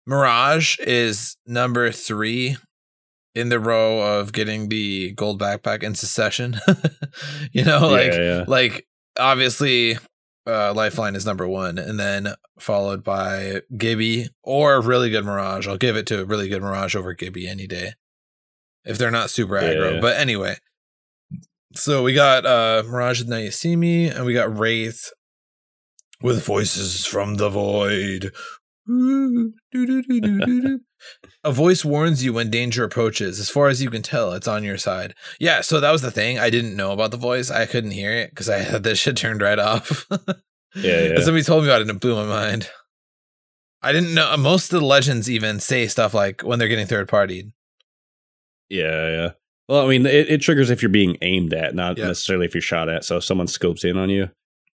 Mirage 0.05 0.77
is 0.79 1.37
number 1.45 1.91
three 1.91 2.57
in 3.33 3.49
the 3.49 3.59
row 3.59 4.19
of 4.19 4.33
getting 4.33 4.69
the 4.69 5.11
gold 5.11 5.39
backpack 5.39 5.83
in 5.83 5.95
succession. 5.95 6.59
you 7.51 7.63
know, 7.63 7.87
like 7.87 8.11
yeah, 8.13 8.37
yeah. 8.37 8.45
like 8.47 8.87
obviously 9.19 9.97
uh, 10.47 10.73
Lifeline 10.73 11.15
is 11.15 11.25
number 11.25 11.47
one, 11.47 11.77
and 11.77 11.99
then 11.99 12.33
followed 12.59 13.03
by 13.03 13.61
Gibby 13.75 14.29
or 14.43 14.81
really 14.81 15.09
good 15.09 15.25
Mirage. 15.25 15.67
I'll 15.67 15.77
give 15.77 15.97
it 15.97 16.05
to 16.07 16.21
a 16.21 16.25
really 16.25 16.49
good 16.49 16.61
Mirage 16.61 16.95
over 16.95 17.13
Gibby 17.13 17.47
any 17.47 17.67
day 17.67 17.93
if 18.85 18.97
they're 18.97 19.11
not 19.11 19.29
super 19.29 19.55
Yeah, 19.55 19.73
aggro. 19.73 20.01
But 20.01 20.17
anyway, 20.17 20.57
so 21.75 22.03
we 22.03 22.13
got 22.13 22.45
uh, 22.45 22.83
Mirage 22.85 23.23
Now 23.23 23.37
You 23.37 23.51
See 23.51 23.75
Me, 23.75 24.07
and 24.07 24.25
we 24.25 24.33
got 24.33 24.57
Wraith 24.57 25.11
with 26.21 26.43
voices 26.43 27.05
from 27.05 27.35
the 27.35 27.49
void. 27.49 28.31
A 31.43 31.51
voice 31.51 31.85
warns 31.85 32.23
you 32.23 32.33
when 32.33 32.49
danger 32.49 32.83
approaches. 32.83 33.39
As 33.39 33.49
far 33.49 33.67
as 33.67 33.81
you 33.81 33.89
can 33.89 34.01
tell, 34.01 34.33
it's 34.33 34.47
on 34.47 34.63
your 34.63 34.77
side. 34.77 35.13
Yeah, 35.39 35.61
so 35.61 35.79
that 35.79 35.91
was 35.91 36.01
the 36.01 36.11
thing. 36.11 36.39
I 36.39 36.49
didn't 36.49 36.75
know 36.75 36.91
about 36.91 37.11
the 37.11 37.17
voice. 37.17 37.51
I 37.51 37.65
couldn't 37.65 37.91
hear 37.91 38.11
it 38.11 38.31
because 38.31 38.49
I 38.49 38.59
had 38.59 38.83
this 38.83 38.97
shit 38.97 39.17
turned 39.17 39.41
right 39.41 39.59
off. 39.59 40.07
Yeah, 40.75 41.03
yeah. 41.03 41.19
Somebody 41.21 41.43
told 41.43 41.63
me 41.63 41.69
about 41.69 41.79
it 41.79 41.87
and 41.87 41.91
it 41.91 42.01
blew 42.01 42.15
my 42.15 42.25
mind. 42.25 42.69
I 43.81 43.93
didn't 43.93 44.13
know. 44.13 44.35
Most 44.35 44.73
of 44.73 44.81
the 44.81 44.85
legends 44.85 45.29
even 45.29 45.61
say 45.61 45.87
stuff 45.87 46.13
like 46.13 46.41
when 46.41 46.59
they're 46.59 46.67
getting 46.67 46.85
third 46.85 47.07
partied. 47.07 47.53
Yeah, 48.67 49.09
yeah. 49.09 49.29
Well, 49.67 49.83
I 49.85 49.89
mean, 49.89 50.05
it, 50.05 50.29
it 50.29 50.41
triggers 50.41 50.69
if 50.69 50.81
you're 50.81 50.89
being 50.89 51.17
aimed 51.21 51.53
at, 51.53 51.73
not 51.75 51.97
Yeah. 51.97 52.07
necessarily 52.07 52.45
if 52.45 52.53
you're 52.53 52.61
shot 52.61 52.87
at. 52.89 53.03
So 53.03 53.17
if 53.17 53.23
someone 53.23 53.47
scopes 53.47 53.83
in 53.83 53.97
on 53.97 54.09
you. 54.09 54.29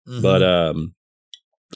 Mhm. 0.08 0.22
But 0.22 0.42
um, 0.42 0.94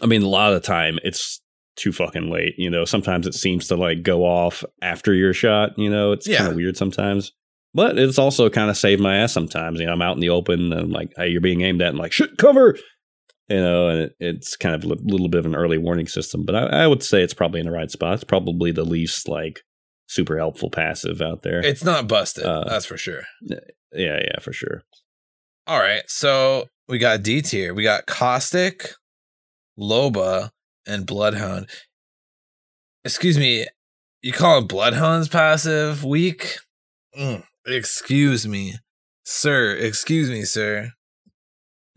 I 0.00 0.06
mean, 0.06 0.22
a 0.22 0.28
lot 0.28 0.52
of 0.52 0.60
the 0.62 0.66
time 0.66 0.98
it's 1.04 1.40
too 1.76 1.92
fucking 1.92 2.30
late. 2.30 2.54
You 2.56 2.70
know, 2.70 2.84
sometimes 2.84 3.26
it 3.26 3.34
seems 3.34 3.68
to 3.68 3.76
like 3.76 4.02
go 4.02 4.24
off 4.24 4.64
after 4.80 5.12
your 5.14 5.34
shot. 5.34 5.72
You 5.78 5.90
know, 5.90 6.12
it's 6.12 6.26
kind 6.26 6.48
of 6.48 6.54
weird 6.56 6.76
sometimes. 6.76 7.32
But 7.74 7.98
it's 7.98 8.18
also 8.18 8.50
kind 8.50 8.68
of 8.70 8.76
saved 8.76 9.00
my 9.00 9.16
ass 9.16 9.32
sometimes. 9.32 9.80
You 9.80 9.86
know, 9.86 9.92
I'm 9.92 10.02
out 10.02 10.14
in 10.16 10.20
the 10.20 10.28
open 10.28 10.72
and 10.72 10.80
I'm 10.80 10.90
like, 10.90 11.10
hey, 11.16 11.28
you're 11.28 11.40
being 11.40 11.62
aimed 11.62 11.80
at. 11.80 11.88
and 11.88 11.98
like, 11.98 12.12
shit, 12.12 12.36
cover. 12.38 12.76
You 13.48 13.56
know, 13.60 13.88
and 13.88 14.00
it, 14.02 14.12
it's 14.20 14.56
kind 14.56 14.74
of 14.74 14.84
a 14.84 14.94
little 14.94 15.28
bit 15.28 15.38
of 15.38 15.46
an 15.46 15.54
early 15.54 15.78
warning 15.78 16.06
system. 16.06 16.44
But 16.44 16.54
I, 16.54 16.84
I 16.84 16.86
would 16.86 17.02
say 17.02 17.22
it's 17.22 17.32
probably 17.34 17.60
in 17.60 17.66
the 17.66 17.72
right 17.72 17.90
spot. 17.90 18.14
It's 18.14 18.24
probably 18.24 18.72
the 18.72 18.84
least 18.84 19.26
like 19.28 19.60
super 20.12 20.36
helpful 20.38 20.70
passive 20.70 21.20
out 21.20 21.42
there. 21.42 21.60
it's 21.64 21.84
not 21.84 22.08
busted. 22.08 22.44
Uh, 22.44 22.64
that's 22.66 22.86
for 22.86 22.96
sure. 22.96 23.22
yeah, 23.42 23.58
yeah, 23.92 24.38
for 24.40 24.52
sure. 24.52 24.82
All 25.66 25.78
right. 25.80 26.02
So 26.08 26.68
we 26.88 26.98
got 26.98 27.22
D 27.22 27.40
tier. 27.42 27.72
We 27.74 27.82
got 27.82 28.06
Caustic, 28.06 28.90
Loba, 29.78 30.50
and 30.86 31.06
Bloodhound. 31.06 31.68
Excuse 33.04 33.38
me. 33.38 33.66
You 34.22 34.32
call 34.32 34.58
it 34.60 34.68
Bloodhound's 34.68 35.28
passive 35.28 36.04
weak? 36.04 36.56
Mm, 37.18 37.42
excuse 37.66 38.46
me, 38.46 38.74
sir. 39.24 39.74
Excuse 39.76 40.30
me, 40.30 40.42
sir. 40.44 40.90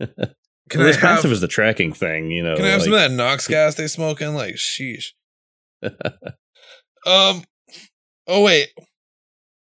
Can 0.68 0.80
Well, 0.80 0.88
I 0.88 0.90
this 0.90 0.96
passive 0.96 1.30
is 1.30 1.40
the 1.40 1.46
tracking 1.46 1.92
thing, 1.92 2.32
you 2.32 2.42
know. 2.42 2.56
can 2.56 2.64
I 2.64 2.70
have 2.70 2.82
some 2.82 2.92
of 2.92 2.98
that 2.98 3.12
Nox 3.12 3.46
gas 3.46 3.76
they 3.76 3.86
smoking? 3.86 4.34
Like, 4.34 4.56
sheesh. 4.56 5.12
um. 7.06 7.44
Oh 8.26 8.42
wait. 8.42 8.68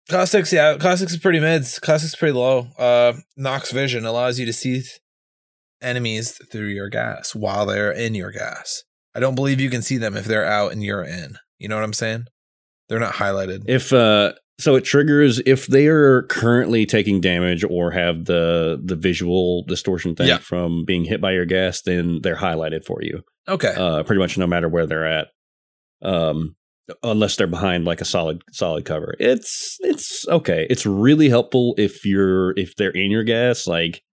Caustics, 0.10 0.54
yeah, 0.54 0.78
Caustics 0.78 1.14
is 1.14 1.18
pretty 1.18 1.40
mids. 1.40 1.80
Caustics 1.80 2.14
is 2.14 2.16
pretty 2.16 2.34
low. 2.34 2.68
Uh, 2.78 3.14
Nox 3.38 3.72
Vision 3.72 4.06
allows 4.06 4.38
you 4.40 4.46
to 4.46 4.54
see 4.54 4.74
th- 4.74 5.00
enemies 5.82 6.40
through 6.52 6.68
your 6.68 6.90
gas 6.90 7.34
while 7.34 7.66
they're 7.66 7.92
in 7.92 8.14
your 8.14 8.32
gas. 8.32 8.84
I 9.16 9.20
don't 9.20 9.34
believe 9.36 9.60
you 9.60 9.70
can 9.70 9.82
see 9.82 9.98
them 9.98 10.16
if 10.16 10.26
they're 10.26 10.46
out 10.46 10.72
and 10.72 10.84
you're 10.84 11.04
in. 11.04 11.38
You 11.58 11.70
know 11.70 11.76
what 11.76 11.84
I'm 11.84 11.94
saying? 11.94 12.26
They're 12.88 13.00
not 13.00 13.14
highlighted. 13.16 13.64
if 13.68 13.92
uh 13.94 14.34
so 14.60 14.76
it 14.76 14.86
triggers 14.86 15.40
if 15.46 15.68
they 15.68 15.88
are 15.88 16.22
currently 16.24 16.86
taking 16.86 17.20
damage 17.20 17.64
or 17.64 17.92
have 17.92 18.26
the 18.26 18.80
the 18.84 18.96
visual 18.96 19.64
distortion 19.68 20.16
thing 20.16 20.28
Yeah. 20.28 20.38
from 20.38 20.86
being 20.86 21.04
hit 21.04 21.20
by 21.20 21.32
your 21.34 21.46
gas, 21.46 21.82
then 21.82 22.20
they're 22.22 22.36
highlighted 22.38 22.86
for 22.86 23.00
you. 23.02 23.22
Okay. 23.48 23.74
Uh 23.76 24.04
pretty 24.04 24.20
much 24.20 24.38
no 24.38 24.46
matter 24.48 24.70
where 24.70 24.86
they're 24.86 25.08
at. 25.08 25.28
Um 26.04 26.56
unless 27.04 27.36
they're 27.36 27.48
behind 27.48 27.86
like 27.86 28.02
a 28.02 28.06
solid 28.06 28.42
solid 28.52 28.86
cover. 28.86 29.16
It's 29.20 29.78
it's 29.82 30.28
okay. 30.28 30.68
It's 30.70 30.86
really 30.86 31.30
helpful 31.30 31.76
if 31.78 32.06
you're 32.06 32.52
if 32.58 32.76
they're 32.76 32.92
in 32.92 33.12
your 33.12 33.24
gas, 33.24 33.68
like 33.68 34.04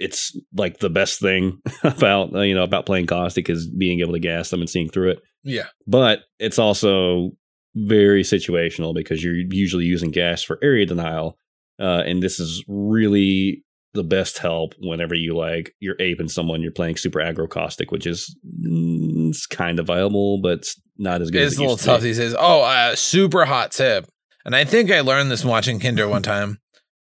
it's 0.00 0.36
like 0.56 0.78
the 0.78 0.90
best 0.90 1.20
thing 1.20 1.60
about 1.84 2.34
uh, 2.34 2.40
you 2.40 2.54
know 2.54 2.64
about 2.64 2.86
playing 2.86 3.06
caustic 3.06 3.48
is 3.48 3.68
being 3.68 4.00
able 4.00 4.14
to 4.14 4.18
gas 4.18 4.50
them 4.50 4.60
and 4.60 4.70
seeing 4.70 4.88
through 4.88 5.10
it 5.10 5.22
yeah. 5.44 5.66
but 5.86 6.20
it's 6.40 6.58
also 6.58 7.30
very 7.76 8.22
situational 8.22 8.94
because 8.94 9.22
you're 9.22 9.36
usually 9.50 9.84
using 9.84 10.10
gas 10.10 10.42
for 10.42 10.58
area 10.62 10.86
denial 10.86 11.38
uh, 11.78 12.02
and 12.04 12.22
this 12.22 12.40
is 12.40 12.64
really 12.66 13.62
the 13.94 14.04
best 14.04 14.38
help 14.38 14.74
whenever 14.78 15.14
you 15.14 15.36
like 15.36 15.74
you're 15.80 15.96
aping 16.00 16.28
someone 16.28 16.62
you're 16.62 16.70
playing 16.70 16.96
super 16.96 17.18
aggro 17.18 17.48
caustic 17.48 17.90
which 17.90 18.06
is 18.06 18.36
mm, 18.64 19.30
it's 19.30 19.46
kind 19.46 19.80
of 19.80 19.86
viable 19.86 20.38
but 20.40 20.64
not 20.96 21.20
as 21.20 21.30
good 21.30 21.42
It's 21.42 21.54
as 21.54 21.58
a 21.58 21.62
it 21.62 21.64
little 21.64 21.72
used 21.74 21.82
to 21.84 21.88
be. 21.88 21.92
tough 21.94 22.02
these 22.02 22.18
days. 22.18 22.34
Oh, 22.38 22.62
uh, 22.62 22.94
super 22.94 23.44
hot 23.46 23.72
tip. 23.72 24.06
And 24.44 24.54
I 24.54 24.64
think 24.64 24.90
I 24.90 25.00
learned 25.00 25.30
this 25.30 25.44
watching 25.44 25.80
Kinder 25.80 26.06
one 26.08 26.22
time. 26.22 26.58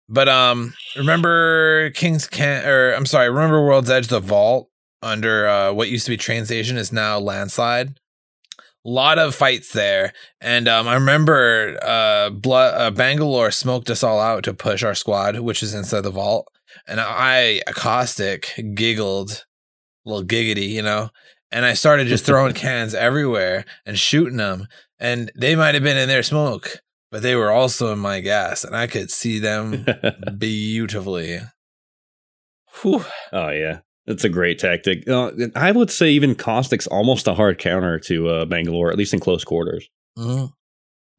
But 0.09 0.27
um 0.27 0.73
remember 0.97 1.91
King's 1.91 2.27
Can 2.27 2.65
or 2.67 2.93
I'm 2.93 3.05
sorry, 3.05 3.29
remember 3.29 3.63
World's 3.65 3.89
Edge 3.89 4.07
the 4.07 4.19
vault 4.19 4.69
under 5.01 5.47
uh 5.47 5.71
what 5.73 5.89
used 5.89 6.05
to 6.05 6.11
be 6.11 6.17
train 6.17 6.45
station 6.45 6.77
is 6.77 6.91
now 6.91 7.17
landslide. 7.19 7.97
lot 8.83 9.17
of 9.17 9.33
fights 9.33 9.71
there. 9.71 10.13
And 10.41 10.67
um 10.67 10.87
I 10.87 10.93
remember 10.95 11.77
uh 11.81 12.29
blood 12.31 12.73
uh, 12.79 12.91
Bangalore 12.91 13.51
smoked 13.51 13.89
us 13.89 14.03
all 14.03 14.19
out 14.19 14.43
to 14.43 14.53
push 14.53 14.83
our 14.83 14.95
squad, 14.95 15.39
which 15.39 15.63
is 15.63 15.73
inside 15.73 16.01
the 16.01 16.11
vault. 16.11 16.47
And 16.87 16.99
I 17.01 17.61
caustic 17.73 18.53
giggled, 18.73 19.45
little 20.05 20.25
giggity, 20.25 20.69
you 20.69 20.81
know 20.81 21.09
and 21.51 21.63
I 21.63 21.73
started 21.73 22.07
just 22.07 22.25
throwing 22.25 22.53
cans 22.65 22.93
everywhere 22.93 23.63
and 23.85 23.97
shooting 23.97 24.37
them. 24.37 24.67
And 24.99 25.31
they 25.35 25.55
might 25.55 25.73
have 25.73 25.83
been 25.83 25.95
in 25.97 26.09
their 26.09 26.23
smoke, 26.23 26.81
but 27.11 27.21
they 27.21 27.35
were 27.35 27.51
also 27.51 27.93
in 27.93 27.99
my 27.99 28.19
gas, 28.19 28.63
and 28.65 28.75
I 28.75 28.87
could 28.87 29.09
see 29.09 29.39
them 29.39 29.85
beautifully. 30.37 31.39
Whew. 32.81 33.05
oh 33.31 33.49
yeah 33.49 33.79
that's 34.05 34.25
a 34.25 34.29
great 34.29 34.59
tactic 34.59 35.07
uh, 35.07 35.31
i 35.55 35.71
would 35.71 35.89
say 35.89 36.09
even 36.09 36.35
caustic's 36.35 36.87
almost 36.87 37.25
a 37.25 37.33
hard 37.33 37.57
counter 37.57 37.99
to 37.99 38.27
uh, 38.27 38.45
bangalore 38.45 38.91
at 38.91 38.97
least 38.97 39.13
in 39.13 39.21
close 39.21 39.45
quarters 39.45 39.87
Mhm. 40.17 40.51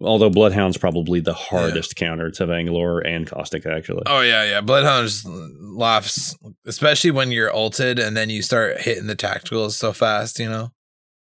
Although 0.00 0.28
bloodhound's 0.30 0.76
probably 0.76 1.20
the 1.20 1.32
hardest 1.34 1.96
counter 1.96 2.30
to 2.30 2.46
bangalore 2.46 3.00
and 3.00 3.26
caustic 3.26 3.64
actually 3.66 4.02
Oh 4.06 4.20
yeah, 4.20 4.44
yeah. 4.44 4.60
Bloodhound 4.60 5.06
just 5.08 5.26
laughs, 5.26 6.36
especially 6.66 7.10
when 7.10 7.30
you're 7.32 7.54
ulted 7.54 7.98
and 7.98 8.16
then 8.16 8.28
you 8.30 8.42
start 8.42 8.80
hitting 8.80 9.06
the 9.06 9.16
tacticals 9.16 9.72
so 9.72 9.92
fast, 9.92 10.38
you 10.38 10.48
know, 10.48 10.70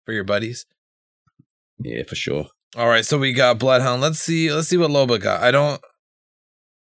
for 0.05 0.13
your 0.13 0.25
buddies. 0.25 0.67
yeah 1.81 2.03
for 2.03 2.15
sure 2.15 2.47
All 2.77 2.89
right, 2.89 3.05
so 3.05 3.17
we 3.19 3.33
got 3.33 3.59
Bloodhound. 3.59 4.03
Let's 4.03 4.19
see. 4.21 4.53
Let's 4.53 4.69
see 4.69 4.77
what 4.77 4.91
Loba 4.91 5.19
got. 5.21 5.43
I 5.43 5.51
don't 5.51 5.81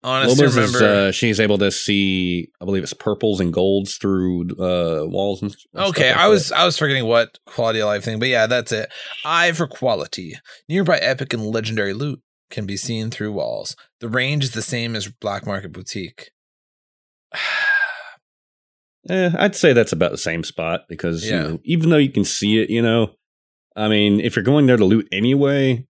honestly 0.04 0.46
Loba's 0.48 0.58
is, 0.58 0.82
uh, 0.82 1.12
she's 1.12 1.39
able 1.39 1.58
to 1.60 1.72
see, 1.72 2.50
I 2.62 2.66
believe 2.66 2.84
it's 2.84 2.94
purples 2.94 3.39
and 3.39 3.54
golds 3.54 3.96
through 3.98 4.50
uh, 4.60 5.06
walls. 5.08 5.42
And, 5.42 5.56
and 5.74 5.86
Okay, 5.86 6.10
like 6.10 6.18
I 6.18 6.24
that. 6.24 6.30
was 6.30 6.52
I 6.52 6.66
was 6.66 6.78
forgetting 6.78 7.06
what 7.06 7.39
quality 7.46 7.80
of 7.80 7.88
life 7.88 8.04
thing, 8.04 8.20
but 8.20 8.28
yeah, 8.28 8.48
that's 8.48 8.72
it. 8.72 8.92
Eye 9.26 9.52
for 9.54 9.68
quality. 9.68 10.36
Nearby 10.68 10.98
epic 10.98 11.34
and 11.34 11.46
legendary 11.46 11.94
loot 11.94 12.22
can 12.50 12.66
be 12.66 12.78
seen 12.78 13.10
through 13.10 13.32
walls. 13.32 13.76
The 14.00 14.10
range 14.10 14.44
is 14.44 14.52
the 14.52 14.62
same 14.62 14.96
as 14.96 15.08
Black 15.08 15.46
Market 15.46 15.72
Boutique. 15.72 16.32
Eh, 19.10 19.32
I'd 19.38 19.54
say 19.54 19.74
that's 19.74 19.92
about 19.92 20.12
the 20.12 20.18
same 20.18 20.46
spot 20.46 20.86
because 20.88 21.26
you 21.26 21.34
know, 21.38 21.60
even 21.66 21.89
though 21.89 21.98
you 21.98 22.10
can 22.10 22.24
see 22.24 22.62
it, 22.62 22.70
you 22.70 22.82
know, 22.82 23.12
I 23.76 23.89
mean, 23.89 24.22
if 24.22 24.36
you're 24.38 24.44
going 24.44 24.66
there 24.66 24.78
to 24.78 24.86
loot 24.86 25.10
anyway, 25.12 25.86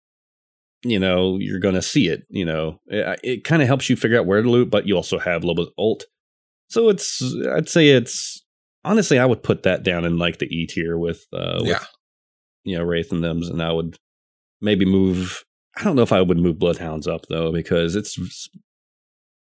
you 0.82 0.98
know, 0.98 1.36
you're 1.38 1.58
going 1.60 1.74
to 1.74 1.82
see 1.82 2.08
it. 2.08 2.22
You 2.30 2.44
know, 2.44 2.78
it, 2.86 3.20
it 3.22 3.44
kind 3.44 3.62
of 3.62 3.68
helps 3.68 3.90
you 3.90 3.96
figure 3.96 4.18
out 4.18 4.26
where 4.26 4.42
to 4.42 4.48
loot, 4.48 4.70
but 4.70 4.86
you 4.86 4.96
also 4.96 5.18
have 5.18 5.42
Loba's 5.42 5.70
ult, 5.78 6.04
so 6.68 6.88
it's 6.88 7.22
I'd 7.52 7.68
say 7.68 7.88
it's 7.90 8.44
honestly 8.84 9.18
I 9.18 9.26
would 9.26 9.42
put 9.42 9.62
that 9.64 9.82
down 9.82 10.04
in 10.04 10.18
like 10.18 10.38
the 10.38 10.46
E 10.46 10.66
tier 10.66 10.96
with 10.98 11.26
uh, 11.32 11.58
with 11.60 11.68
Yeah. 11.70 11.84
you 12.64 12.78
know 12.78 12.84
Wraith 12.84 13.12
and 13.12 13.22
them's, 13.22 13.48
and 13.48 13.62
I 13.62 13.72
would 13.72 13.96
maybe 14.60 14.84
move. 14.84 15.44
I 15.76 15.84
don't 15.84 15.96
know 15.96 16.02
if 16.02 16.12
I 16.12 16.20
would 16.20 16.38
move 16.38 16.58
Bloodhounds 16.58 17.06
up 17.06 17.26
though 17.28 17.52
because 17.52 17.94
it's 17.96 18.18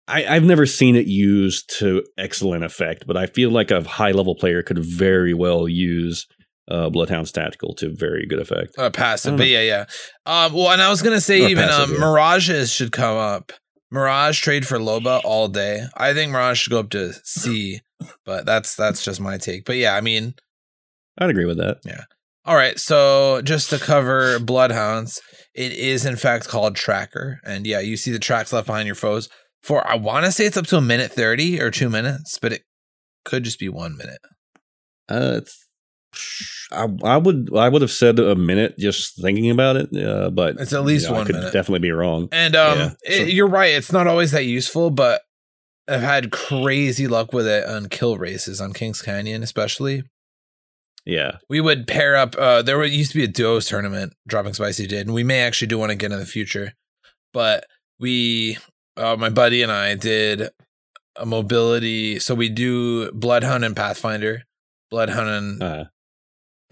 I, 0.07 0.25
I've 0.25 0.43
never 0.43 0.65
seen 0.65 0.95
it 0.95 1.07
used 1.07 1.73
to 1.79 2.03
excellent 2.17 2.63
effect, 2.65 3.05
but 3.07 3.15
I 3.17 3.25
feel 3.27 3.49
like 3.51 3.71
a 3.71 3.83
high 3.83 4.11
level 4.11 4.35
player 4.35 4.61
could 4.61 4.79
very 4.79 5.33
well 5.33 5.67
use 5.67 6.27
uh, 6.69 6.89
Bloodhound's 6.89 7.31
tactical 7.31 7.73
to 7.75 7.89
very 7.89 8.25
good 8.25 8.39
effect. 8.39 8.77
Uh, 8.77 8.89
passive, 8.89 9.37
but 9.37 9.43
know. 9.43 9.49
yeah, 9.49 9.61
yeah. 9.61 9.85
Um, 10.25 10.53
well, 10.53 10.71
and 10.71 10.81
I 10.81 10.89
was 10.89 11.01
gonna 11.01 11.21
say 11.21 11.43
Or 11.43 11.49
even 11.49 11.67
passive, 11.67 11.89
um, 11.89 11.93
yeah. 11.93 11.99
Mirages 11.99 12.71
should 12.71 12.91
come 12.91 13.17
up. 13.17 13.51
Mirage 13.91 14.41
trade 14.41 14.65
for 14.65 14.79
Loba 14.79 15.21
all 15.23 15.47
day. 15.47 15.85
I 15.95 16.13
think 16.13 16.31
Mirage 16.31 16.59
should 16.59 16.71
go 16.71 16.79
up 16.79 16.89
to 16.91 17.13
C, 17.23 17.81
but 18.25 18.45
that's 18.45 18.75
that's 18.75 19.03
just 19.03 19.21
my 19.21 19.37
take. 19.37 19.65
But 19.65 19.75
yeah, 19.75 19.95
I 19.95 20.01
mean, 20.01 20.33
I'd 21.17 21.29
agree 21.29 21.45
with 21.45 21.57
that. 21.57 21.77
Yeah. 21.85 22.05
All 22.45 22.55
right, 22.55 22.77
so 22.77 23.41
just 23.41 23.69
to 23.69 23.79
cover 23.79 24.37
Bloodhounds, 24.37 25.21
it 25.55 25.71
is 25.71 26.05
in 26.05 26.17
fact 26.17 26.49
called 26.49 26.75
Tracker, 26.75 27.39
and 27.45 27.65
yeah, 27.65 27.79
you 27.79 27.95
see 27.95 28.11
the 28.11 28.19
tracks 28.19 28.51
left 28.51 28.67
behind 28.67 28.85
your 28.85 28.95
foes 28.95 29.29
for 29.61 29.87
I 29.87 29.95
want 29.95 30.25
to 30.25 30.31
say 30.31 30.45
it's 30.45 30.57
up 30.57 30.67
to 30.67 30.77
a 30.77 30.81
minute 30.81 31.11
thirty 31.11 31.61
or 31.61 31.71
two 31.71 31.89
minutes, 31.89 32.37
but 32.41 32.51
it 32.51 32.63
could 33.23 33.43
just 33.43 33.59
be 33.59 33.69
one 33.69 33.95
minute. 33.95 34.19
Uh, 35.09 35.35
it's, 35.37 35.67
I, 36.71 36.87
I 37.03 37.17
would 37.17 37.49
I 37.55 37.69
would 37.69 37.81
have 37.81 37.91
said 37.91 38.19
a 38.19 38.35
minute 38.35 38.77
just 38.77 39.21
thinking 39.21 39.49
about 39.49 39.75
it, 39.75 39.95
uh, 39.95 40.29
but 40.29 40.55
It's 40.59 40.73
at 40.73 40.83
least 40.83 41.05
you 41.05 41.09
know, 41.09 41.15
I 41.15 41.17
one 41.19 41.27
could 41.27 41.35
minute. 41.35 41.53
definitely 41.53 41.79
be 41.87 41.91
wrong. 41.91 42.29
And 42.31 42.55
um, 42.55 42.77
Yeah, 42.79 42.89
it- 43.03 43.17
so- 43.17 43.23
you're 43.25 43.47
right. 43.47 43.73
It's 43.73 43.91
not 43.91 44.07
always 44.07 44.31
that 44.31 44.45
useful, 44.45 44.89
but 44.89 45.21
I've 45.87 46.01
had 46.01 46.31
crazy 46.31 47.07
luck 47.07 47.33
with 47.33 47.45
it 47.47 47.65
on 47.67 47.89
kill 47.89 48.17
races 48.17 48.61
on 48.61 48.73
Kings 48.73 49.01
Canyon, 49.01 49.43
especially. 49.43 50.03
Yeah, 51.05 51.39
We 51.49 51.59
would 51.59 51.85
pair 51.85 52.15
up. 52.15 52.33
Uh, 52.37 52.61
there 52.61 52.77
were, 52.77 52.85
used 52.85 53.11
to 53.11 53.17
be 53.17 53.25
a 53.25 53.27
duos 53.27 53.67
tournament. 53.67 54.13
Dropping 54.25 54.53
Spicy 54.53 54.87
did, 54.87 55.05
and 55.05 55.13
we 55.13 55.21
may 55.25 55.41
actually 55.41 55.67
do 55.67 55.77
one 55.77 55.89
again 55.89 56.13
in 56.13 56.19
the 56.19 56.25
future. 56.25 56.71
But 57.33 57.65
we, 57.99 58.57
uh, 58.95 59.17
my 59.17 59.27
buddy 59.29 59.61
and 59.61 59.69
I, 59.71 59.95
did 59.95 60.47
a 61.17 61.25
mobility. 61.25 62.19
So 62.19 62.33
we 62.35 62.47
do 62.47 63.11
Bloodhound 63.11 63.65
and 63.65 63.75
Pathfinder, 63.75 64.43
Bloodhound 64.91 65.27
and 65.29 65.61
uh, 65.63 65.83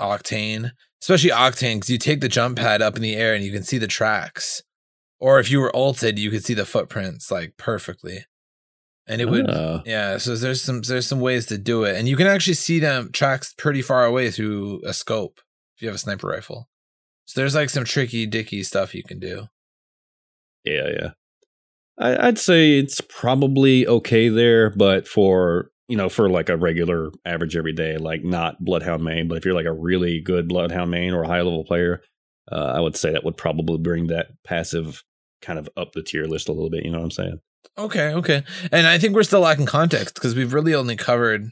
Octane, 0.02 0.72
especially 1.02 1.30
Octane, 1.30 1.76
because 1.76 1.90
you 1.90 1.98
take 1.98 2.22
the 2.22 2.28
jump 2.28 2.58
pad 2.58 2.82
up 2.82 2.96
in 2.96 3.02
the 3.02 3.16
air 3.16 3.34
and 3.34 3.44
you 3.44 3.52
can 3.52 3.64
see 3.64 3.78
the 3.78 3.88
tracks. 3.88 4.64
Or 5.20 5.40
if 5.40 5.52
you 5.52 5.60
were 5.60 5.76
ulted, 5.76 6.18
you 6.18 6.32
could 6.32 6.44
see 6.44 6.56
the 6.56 6.66
footprints 6.66 7.30
like 7.30 7.56
perfectly. 7.58 8.26
And 9.08 9.22
it 9.22 9.30
would 9.30 9.50
uh, 9.50 9.82
yeah, 9.86 10.18
so 10.18 10.36
there's 10.36 10.62
some 10.62 10.82
there's 10.82 11.08
some 11.08 11.20
ways 11.20 11.46
to 11.48 11.58
do 11.58 11.84
it. 11.84 11.98
And 11.98 12.08
you 12.08 12.16
can 12.16 12.28
actually 12.28 12.54
see 12.54 12.80
them 12.80 13.12
tracks 13.12 13.54
pretty 13.54 13.82
far 13.82 14.06
away 14.06 14.32
through 14.32 14.82
a 14.86 14.94
scope 14.94 15.42
if 15.76 15.82
you 15.82 15.88
have 15.88 15.96
a 15.96 16.00
sniper 16.00 16.28
rifle. 16.28 16.70
So 17.26 17.40
there's 17.40 17.56
like 17.56 17.70
some 17.70 17.84
tricky 17.84 18.26
dicky 18.26 18.64
stuff 18.64 18.96
you 18.96 19.04
can 19.04 19.20
do. 19.20 19.48
yeah, 20.66 20.88
yeah. 20.88 21.10
I, 22.00 22.28
I'd 22.28 22.40
say 22.40 22.78
it's 22.80 23.02
probably 23.02 23.88
okay 23.88 24.30
there, 24.30 24.70
but 24.70 25.08
for 25.08 25.71
you 25.92 25.98
know, 25.98 26.08
for 26.08 26.30
like 26.30 26.48
a 26.48 26.56
regular 26.56 27.12
average 27.26 27.58
everyday, 27.58 27.98
like 27.98 28.24
not 28.24 28.64
Bloodhound 28.64 29.04
main, 29.04 29.28
but 29.28 29.38
if 29.38 29.44
you're 29.44 29.54
like 29.54 29.66
a 29.66 29.74
really 29.74 30.22
good 30.22 30.48
Bloodhound 30.48 30.90
main 30.90 31.14
or 31.14 31.24
a 31.24 31.28
high 31.28 31.42
level 31.42 31.66
player, 31.66 32.02
uh, 32.50 32.72
I 32.74 32.80
would 32.80 32.96
say 32.96 33.12
that 33.12 33.26
would 33.26 33.36
probably 33.36 33.78
bring 33.78 34.08
that 34.08 34.28
passive 34.46 35.04
kind 35.42 35.60
of 35.60 35.68
up 35.76 35.92
the 35.92 36.02
tier 36.02 36.24
list 36.24 36.48
a 36.48 36.54
little 36.54 36.70
bit. 36.70 36.86
You 36.86 36.92
know 36.92 37.00
what 37.00 37.04
I'm 37.04 37.12
saying? 37.12 37.42
Okay, 37.78 38.14
okay. 38.14 38.44
And 38.72 38.88
I 38.88 39.00
think 39.00 39.16
we're 39.16 39.24
still 39.24 39.42
lacking 39.42 39.66
context 39.66 40.16
because 40.16 40.34
we've 40.34 40.54
really 40.54 40.74
only 40.74 40.96
covered 40.96 41.52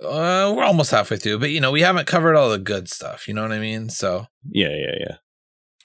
uh 0.00 0.54
we're 0.56 0.62
almost 0.62 0.92
halfway 0.92 1.16
through, 1.16 1.40
but 1.40 1.50
you 1.50 1.60
know, 1.60 1.72
we 1.72 1.80
haven't 1.80 2.06
covered 2.06 2.36
all 2.36 2.48
the 2.48 2.60
good 2.60 2.88
stuff, 2.88 3.26
you 3.26 3.34
know 3.34 3.42
what 3.42 3.50
I 3.50 3.58
mean? 3.58 3.88
So 3.88 4.28
Yeah, 4.48 4.68
yeah, 4.68 4.94
yeah. 5.00 5.16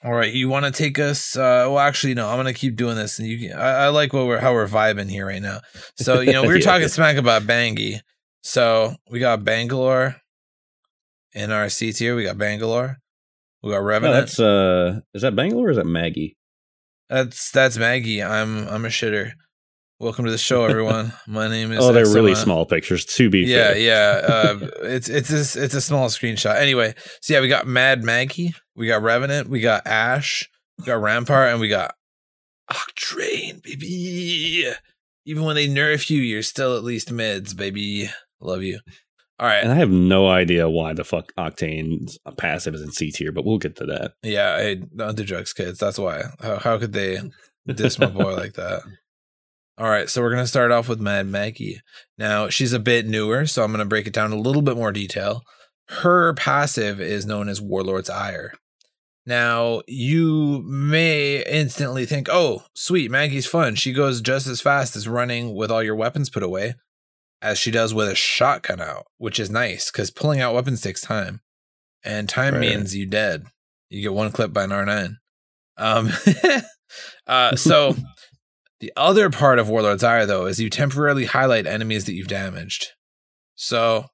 All 0.04 0.12
right, 0.12 0.32
you 0.32 0.48
want 0.48 0.64
to 0.64 0.70
take 0.70 0.98
us? 0.98 1.36
Uh, 1.36 1.66
well, 1.68 1.80
actually, 1.80 2.14
no. 2.14 2.28
I'm 2.28 2.36
gonna 2.38 2.54
keep 2.54 2.76
doing 2.76 2.94
this, 2.94 3.18
and 3.18 3.26
you. 3.26 3.52
I, 3.52 3.86
I 3.86 3.88
like 3.88 4.12
what 4.12 4.26
we're 4.26 4.38
how 4.38 4.52
we're 4.52 4.68
vibing 4.68 5.10
here 5.10 5.26
right 5.26 5.42
now. 5.42 5.60
So 5.96 6.20
you 6.20 6.32
know, 6.32 6.42
we 6.46 6.48
were 6.48 6.58
Yeah. 6.58 6.64
talking 6.64 6.88
smack 6.88 7.16
about 7.16 7.42
Bangi. 7.42 8.00
So 8.42 8.94
we 9.10 9.18
got 9.18 9.44
Bangalore 9.44 10.16
in 11.34 11.50
our 11.50 11.68
C 11.68 11.92
tier. 11.92 12.14
We 12.14 12.24
got 12.24 12.38
Bangalore. 12.38 12.98
We 13.62 13.72
got 13.72 13.82
No, 14.02 14.12
that's 14.12 14.38
uh, 14.38 15.00
is 15.14 15.22
that 15.22 15.34
Bangalore 15.34 15.66
or 15.66 15.70
is 15.70 15.76
that 15.78 15.86
Maggie? 15.86 16.36
that's 17.08 17.50
that's 17.50 17.76
Maggie. 17.76 18.22
I'm 18.22 18.68
I'm 18.68 18.84
a 18.84 18.88
shitter. 18.88 19.32
Welcome 20.00 20.26
to 20.26 20.30
the 20.30 20.38
show, 20.38 20.64
everyone. 20.64 21.12
My 21.26 21.48
name 21.48 21.72
is. 21.72 21.82
Oh, 21.84 21.92
they're 21.92 22.06
really 22.06 22.36
small 22.36 22.64
pictures. 22.64 23.04
To 23.04 23.28
be 23.28 23.40
Yeah, 23.40 23.72
fair, 23.72 23.78
yeah. 23.78 24.20
Uh, 24.28 24.58
it's 24.82 25.08
it's 25.08 25.30
a, 25.30 25.64
it's 25.64 25.74
a 25.74 25.80
small 25.80 26.08
screenshot. 26.08 26.54
Anyway, 26.54 26.94
so 27.20 27.34
yeah, 27.34 27.40
we 27.40 27.48
got 27.48 27.66
Mad 27.66 28.04
Maggie, 28.04 28.54
we 28.76 28.86
got 28.86 29.02
Revenant, 29.02 29.48
we 29.48 29.58
got 29.60 29.84
Ash, 29.88 30.48
we 30.78 30.84
got 30.84 31.02
Rampart, 31.02 31.50
and 31.50 31.60
we 31.60 31.68
got 31.68 31.96
Octane, 32.70 33.60
baby. 33.60 34.72
Even 35.24 35.42
when 35.42 35.56
they 35.56 35.66
nerf 35.66 36.10
you, 36.10 36.20
you're 36.20 36.42
still 36.44 36.76
at 36.76 36.84
least 36.84 37.10
mids, 37.10 37.52
baby. 37.52 38.08
Love 38.40 38.62
you. 38.62 38.78
All 39.40 39.48
right. 39.48 39.64
And 39.64 39.72
I 39.72 39.76
have 39.76 39.90
no 39.90 40.28
idea 40.28 40.70
why 40.70 40.94
the 40.94 41.04
fuck 41.04 41.32
Octane's 41.36 42.18
passive 42.36 42.74
is 42.74 42.82
in 42.82 42.92
C 42.92 43.10
tier, 43.10 43.32
but 43.32 43.44
we'll 43.44 43.58
get 43.58 43.74
to 43.76 43.86
that. 43.86 44.12
Yeah, 44.22 44.54
I 44.54 44.74
don't 44.74 45.16
do 45.16 45.24
drugs, 45.24 45.52
kids. 45.52 45.80
That's 45.80 45.98
why. 45.98 46.22
How, 46.40 46.58
how 46.58 46.78
could 46.78 46.92
they 46.92 47.18
diss 47.66 47.98
my 47.98 48.06
boy 48.06 48.34
like 48.34 48.52
that? 48.54 48.82
All 49.78 49.88
right, 49.88 50.10
so 50.10 50.20
we're 50.22 50.30
gonna 50.30 50.46
start 50.46 50.72
off 50.72 50.88
with 50.88 51.00
Mad 51.00 51.26
Maggie. 51.28 51.80
Now 52.16 52.48
she's 52.48 52.72
a 52.72 52.80
bit 52.80 53.06
newer, 53.06 53.46
so 53.46 53.62
I'm 53.62 53.70
gonna 53.70 53.84
break 53.84 54.06
it 54.06 54.12
down 54.12 54.32
a 54.32 54.36
little 54.38 54.62
bit 54.62 54.76
more 54.76 54.90
detail. 54.92 55.42
Her 55.88 56.34
passive 56.34 57.00
is 57.00 57.24
known 57.26 57.48
as 57.48 57.60
Warlord's 57.60 58.10
Ire. 58.10 58.54
Now 59.24 59.82
you 59.86 60.62
may 60.66 61.44
instantly 61.44 62.06
think, 62.06 62.28
"Oh, 62.30 62.64
sweet, 62.74 63.10
Maggie's 63.10 63.46
fun. 63.46 63.76
She 63.76 63.92
goes 63.92 64.20
just 64.20 64.46
as 64.48 64.60
fast 64.60 64.96
as 64.96 65.06
running 65.06 65.54
with 65.54 65.70
all 65.70 65.82
your 65.82 65.94
weapons 65.94 66.28
put 66.28 66.42
away, 66.42 66.74
as 67.40 67.56
she 67.58 67.70
does 67.70 67.94
with 67.94 68.08
a 68.08 68.16
shotgun 68.16 68.80
out, 68.80 69.06
which 69.18 69.38
is 69.38 69.48
nice 69.48 69.92
because 69.92 70.10
pulling 70.10 70.40
out 70.40 70.54
weapons 70.54 70.80
takes 70.80 71.02
time, 71.02 71.40
and 72.02 72.28
time 72.28 72.54
Right. 72.54 72.60
means 72.62 72.96
you 72.96 73.06
dead. 73.06 73.44
You 73.90 74.02
get 74.02 74.12
one 74.12 74.32
clip 74.32 74.52
by 74.52 74.64
an 74.64 74.70
R9. 74.72 75.18
Um, 75.76 76.10
uh, 77.28 77.54
so 77.54 77.94
the 78.80 78.92
other 78.96 79.30
part 79.30 79.58
of 79.58 79.68
Warlord's 79.68 80.04
Ire, 80.04 80.26
though, 80.26 80.46
is 80.46 80.60
you 80.60 80.70
temporarily 80.70 81.24
highlight 81.26 81.66
enemies 81.66 82.04
that 82.04 82.14
you've 82.14 82.28
damaged. 82.28 82.88
So, 83.54 84.06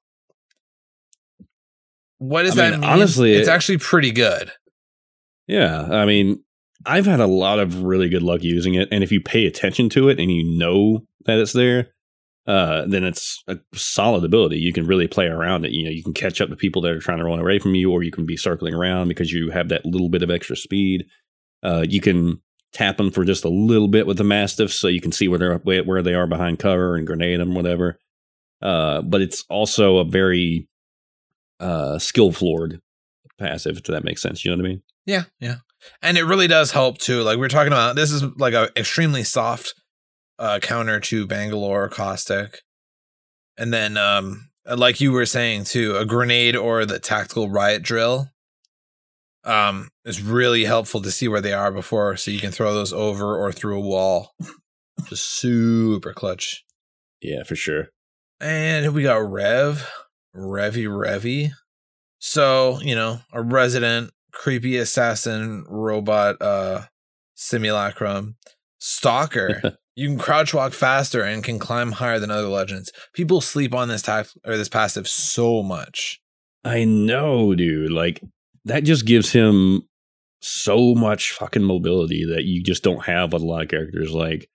what 2.17 2.43
does 2.43 2.57
I 2.57 2.63
that 2.63 2.71
mean, 2.71 2.79
mean? 2.81 2.89
honestly, 2.89 3.33
it's 3.33 3.47
it- 3.47 3.51
actually 3.51 3.77
pretty 3.77 4.11
good. 4.11 4.51
Yeah, 5.47 5.83
I 5.83 6.05
mean, 6.05 6.43
I've 6.85 7.05
had 7.05 7.19
a 7.19 7.27
lot 7.27 7.59
of 7.59 7.83
really 7.83 8.09
good 8.09 8.23
luck 8.23 8.41
using 8.43 8.73
it, 8.73 8.87
and 8.91 9.03
if 9.03 9.11
you 9.11 9.21
pay 9.21 9.45
attention 9.45 9.89
to 9.89 10.09
it 10.09 10.19
and 10.19 10.31
you 10.31 10.57
know 10.57 11.05
that 11.25 11.37
it's 11.37 11.53
there, 11.53 11.89
uh, 12.47 12.85
then 12.87 13.03
it's 13.03 13.43
a 13.47 13.57
solid 13.73 14.23
ability. 14.23 14.57
You 14.57 14.73
can 14.73 14.87
really 14.87 15.07
play 15.07 15.25
around 15.25 15.65
it. 15.65 15.71
You 15.71 15.83
know, 15.83 15.91
you 15.91 16.03
can 16.03 16.13
catch 16.13 16.41
up 16.41 16.49
to 16.49 16.55
people 16.55 16.81
that 16.83 16.91
are 16.91 16.99
trying 16.99 17.19
to 17.19 17.23
run 17.25 17.39
away 17.39 17.59
from 17.59 17.75
you, 17.75 17.91
or 17.91 18.01
you 18.01 18.11
can 18.11 18.25
be 18.25 18.37
circling 18.37 18.73
around 18.73 19.07
because 19.07 19.31
you 19.31 19.51
have 19.51 19.69
that 19.69 19.85
little 19.85 20.09
bit 20.09 20.23
of 20.23 20.31
extra 20.31 20.55
speed. 20.55 21.05
Uh, 21.63 21.85
you 21.87 22.01
can 22.01 22.41
tap 22.75 22.97
them 22.97 23.09
for 23.09 23.23
just 23.23 23.45
a 23.45 23.49
little 23.49 23.87
bit 23.87 24.05
with 24.05 24.17
the 24.17 24.23
mastiffs, 24.25 24.75
so 24.75 24.89
you 24.89 24.99
can 24.99 25.13
see 25.13 25.29
where 25.29 25.39
they're 25.39 25.57
where 25.83 26.01
they 26.03 26.13
are 26.13 26.27
behind 26.27 26.59
cover 26.59 26.97
and 26.97 27.07
grenade 27.07 27.39
them, 27.39 27.55
whatever. 27.55 27.97
Uh, 28.61 29.01
but 29.01 29.21
it's 29.21 29.45
also 29.49 29.97
a 29.97 30.03
very 30.03 30.67
uh, 31.61 31.97
skill 31.97 32.33
floored 32.33 32.81
passive. 33.39 33.77
If 33.77 33.83
that 33.83 34.03
makes 34.03 34.21
sense, 34.21 34.43
you 34.43 34.51
know 34.51 34.57
what 34.57 34.65
I 34.65 34.69
mean? 34.69 34.81
Yeah, 35.05 35.23
yeah. 35.39 35.55
And 36.01 36.17
it 36.17 36.25
really 36.25 36.47
does 36.47 36.71
help 36.71 36.97
too. 36.97 37.21
Like 37.21 37.37
we 37.37 37.45
are 37.45 37.49
talking 37.49 37.71
about, 37.71 37.95
this 37.95 38.11
is 38.11 38.23
like 38.37 38.53
a 38.53 38.69
extremely 38.75 39.23
soft 39.23 39.73
uh 40.37 40.59
counter 40.59 40.99
to 40.99 41.25
Bangalore 41.25 41.87
caustic. 41.87 42.59
And 43.57 43.73
then 43.73 43.95
um 43.95 44.49
like 44.65 44.99
you 44.99 45.13
were 45.13 45.25
saying 45.25 45.63
too, 45.63 45.95
a 45.95 46.05
grenade 46.05 46.57
or 46.57 46.85
the 46.85 46.99
tactical 46.99 47.49
riot 47.49 47.83
drill 47.83 48.27
um 49.45 49.89
it's 50.03 50.21
really 50.21 50.65
helpful 50.65 51.01
to 51.01 51.11
see 51.11 51.27
where 51.27 51.41
they 51.41 51.53
are 51.53 51.71
before 51.71 52.17
so 52.17 52.31
you 52.31 52.39
can 52.39 52.51
throw 52.51 52.73
those 52.73 52.93
over 52.93 53.37
or 53.37 53.51
through 53.51 53.77
a 53.77 53.81
wall. 53.81 54.33
Just 55.07 55.29
super 55.29 56.13
clutch. 56.13 56.63
Yeah, 57.21 57.43
for 57.43 57.55
sure. 57.55 57.89
And 58.39 58.93
we 58.93 59.03
got 59.03 59.29
Rev, 59.29 59.89
Revy 60.35 60.85
Revy. 60.85 61.51
So, 62.19 62.79
you 62.81 62.95
know, 62.95 63.19
a 63.31 63.41
resident 63.41 64.11
creepy 64.31 64.77
assassin 64.77 65.65
robot 65.67 66.41
uh 66.41 66.83
simulacrum. 67.35 68.35
Stalker. 68.79 69.77
you 69.95 70.09
can 70.09 70.17
crouch 70.17 70.53
walk 70.53 70.73
faster 70.73 71.21
and 71.21 71.43
can 71.43 71.59
climb 71.59 71.93
higher 71.93 72.19
than 72.19 72.31
other 72.31 72.47
legends. 72.47 72.91
People 73.13 73.41
sleep 73.41 73.73
on 73.73 73.87
this 73.87 74.01
type 74.01 74.27
or 74.45 74.57
this 74.57 74.69
passive 74.69 75.07
so 75.07 75.63
much. 75.63 76.21
I 76.63 76.83
know, 76.83 77.53
dude. 77.55 77.91
Like 77.91 78.21
that 78.65 78.83
just 78.83 79.05
gives 79.05 79.31
him 79.31 79.83
so 80.41 80.93
much 80.93 81.31
fucking 81.31 81.63
mobility 81.63 82.25
that 82.25 82.43
you 82.43 82.61
just 82.61 82.83
don't 82.83 83.05
have 83.05 83.33
with 83.33 83.41
a 83.41 83.45
lot 83.45 83.63
of 83.63 83.69
characters. 83.69 84.11
Like 84.11 84.49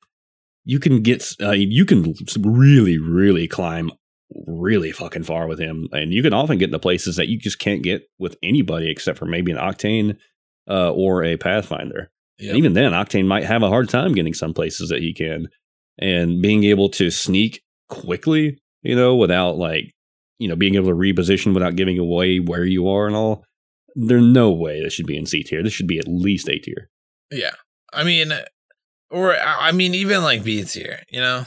you 0.65 0.79
can 0.79 1.03
get, 1.03 1.25
uh, 1.41 1.51
you 1.51 1.85
can 1.85 2.15
really, 2.39 2.99
really 2.99 3.49
climb 3.49 3.91
really 4.47 4.93
fucking 4.93 5.25
far 5.25 5.49
with 5.49 5.59
him, 5.59 5.89
and 5.93 6.13
you 6.13 6.23
can 6.23 6.33
often 6.33 6.59
get 6.59 6.67
into 6.67 6.79
places 6.79 7.17
that 7.17 7.29
you 7.29 7.39
just 7.39 7.59
can't 7.59 7.83
get 7.83 8.03
with 8.19 8.37
anybody 8.43 8.91
except 8.91 9.19
for 9.19 9.25
maybe 9.25 9.51
an 9.51 9.59
Octane 9.59 10.17
uh, 10.69 10.93
or 10.93 11.25
a 11.25 11.37
Pathfinder. 11.37 12.11
Yep. 12.39 12.49
And 12.49 12.59
even 12.59 12.73
then, 12.75 12.93
Octane 12.93 13.27
might 13.27 13.45
have 13.45 13.63
a 13.63 13.69
hard 13.69 13.89
time 13.89 14.13
getting 14.13 14.35
some 14.35 14.55
places 14.55 14.89
that 14.91 15.01
he 15.01 15.13
can. 15.13 15.49
And 15.99 16.41
being 16.41 16.65
able 16.65 16.89
to 16.91 17.11
sneak 17.11 17.63
quickly, 17.89 18.59
you 18.83 18.97
know, 18.97 19.17
without 19.17 19.59
like, 19.59 19.93
you 20.39 20.49
know, 20.49 20.57
being 20.57 20.77
able 20.77 20.89
to 20.89 20.95
reposition 20.95 21.53
without 21.53 21.77
giving 21.77 21.99
away 21.99 22.39
where 22.39 22.65
you 22.65 22.89
are 22.89 23.07
and 23.07 23.15
all, 23.15 23.45
there's 23.95 24.23
no 24.23 24.51
way 24.51 24.83
this 24.83 24.93
should 24.93 25.07
be 25.07 25.17
in 25.17 25.27
C 25.27 25.43
tier. 25.43 25.63
This 25.63 25.73
should 25.73 25.87
be 25.87 25.99
at 25.99 26.09
least 26.09 26.49
A 26.49 26.59
tier. 26.59 26.91
Yeah. 27.31 27.55
I 27.93 28.05
mean, 28.05 28.33
or 29.11 29.37
I 29.37 29.73
mean, 29.73 29.95
even 29.95 30.23
like 30.23 30.45
B 30.45 30.63
tier, 30.65 31.01
you 31.09 31.21
know? 31.21 31.47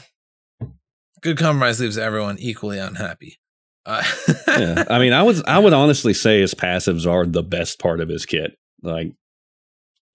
Good 1.21 1.37
compromise 1.37 1.79
leaves 1.79 1.97
everyone 1.97 2.37
equally 2.39 2.79
unhappy. 2.79 3.39
Uh, 3.85 4.03
yeah. 4.47 4.83
I 4.89 4.99
mean, 4.99 5.13
I 5.13 5.23
would 5.23 5.45
I 5.47 5.59
would 5.59 5.73
honestly 5.73 6.13
say 6.13 6.41
his 6.41 6.53
passives 6.53 7.09
are 7.09 7.25
the 7.25 7.43
best 7.43 7.79
part 7.79 8.01
of 8.01 8.09
his 8.09 8.25
kit. 8.25 8.57
Like, 8.81 9.13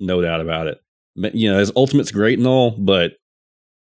no 0.01 0.21
doubt 0.21 0.41
about 0.41 0.67
it. 0.67 0.81
But, 1.17 1.35
you 1.35 1.51
know, 1.51 1.59
his 1.59 1.73
ultimate's 1.75 2.13
great 2.13 2.39
and 2.39 2.47
all, 2.47 2.71
but 2.71 3.13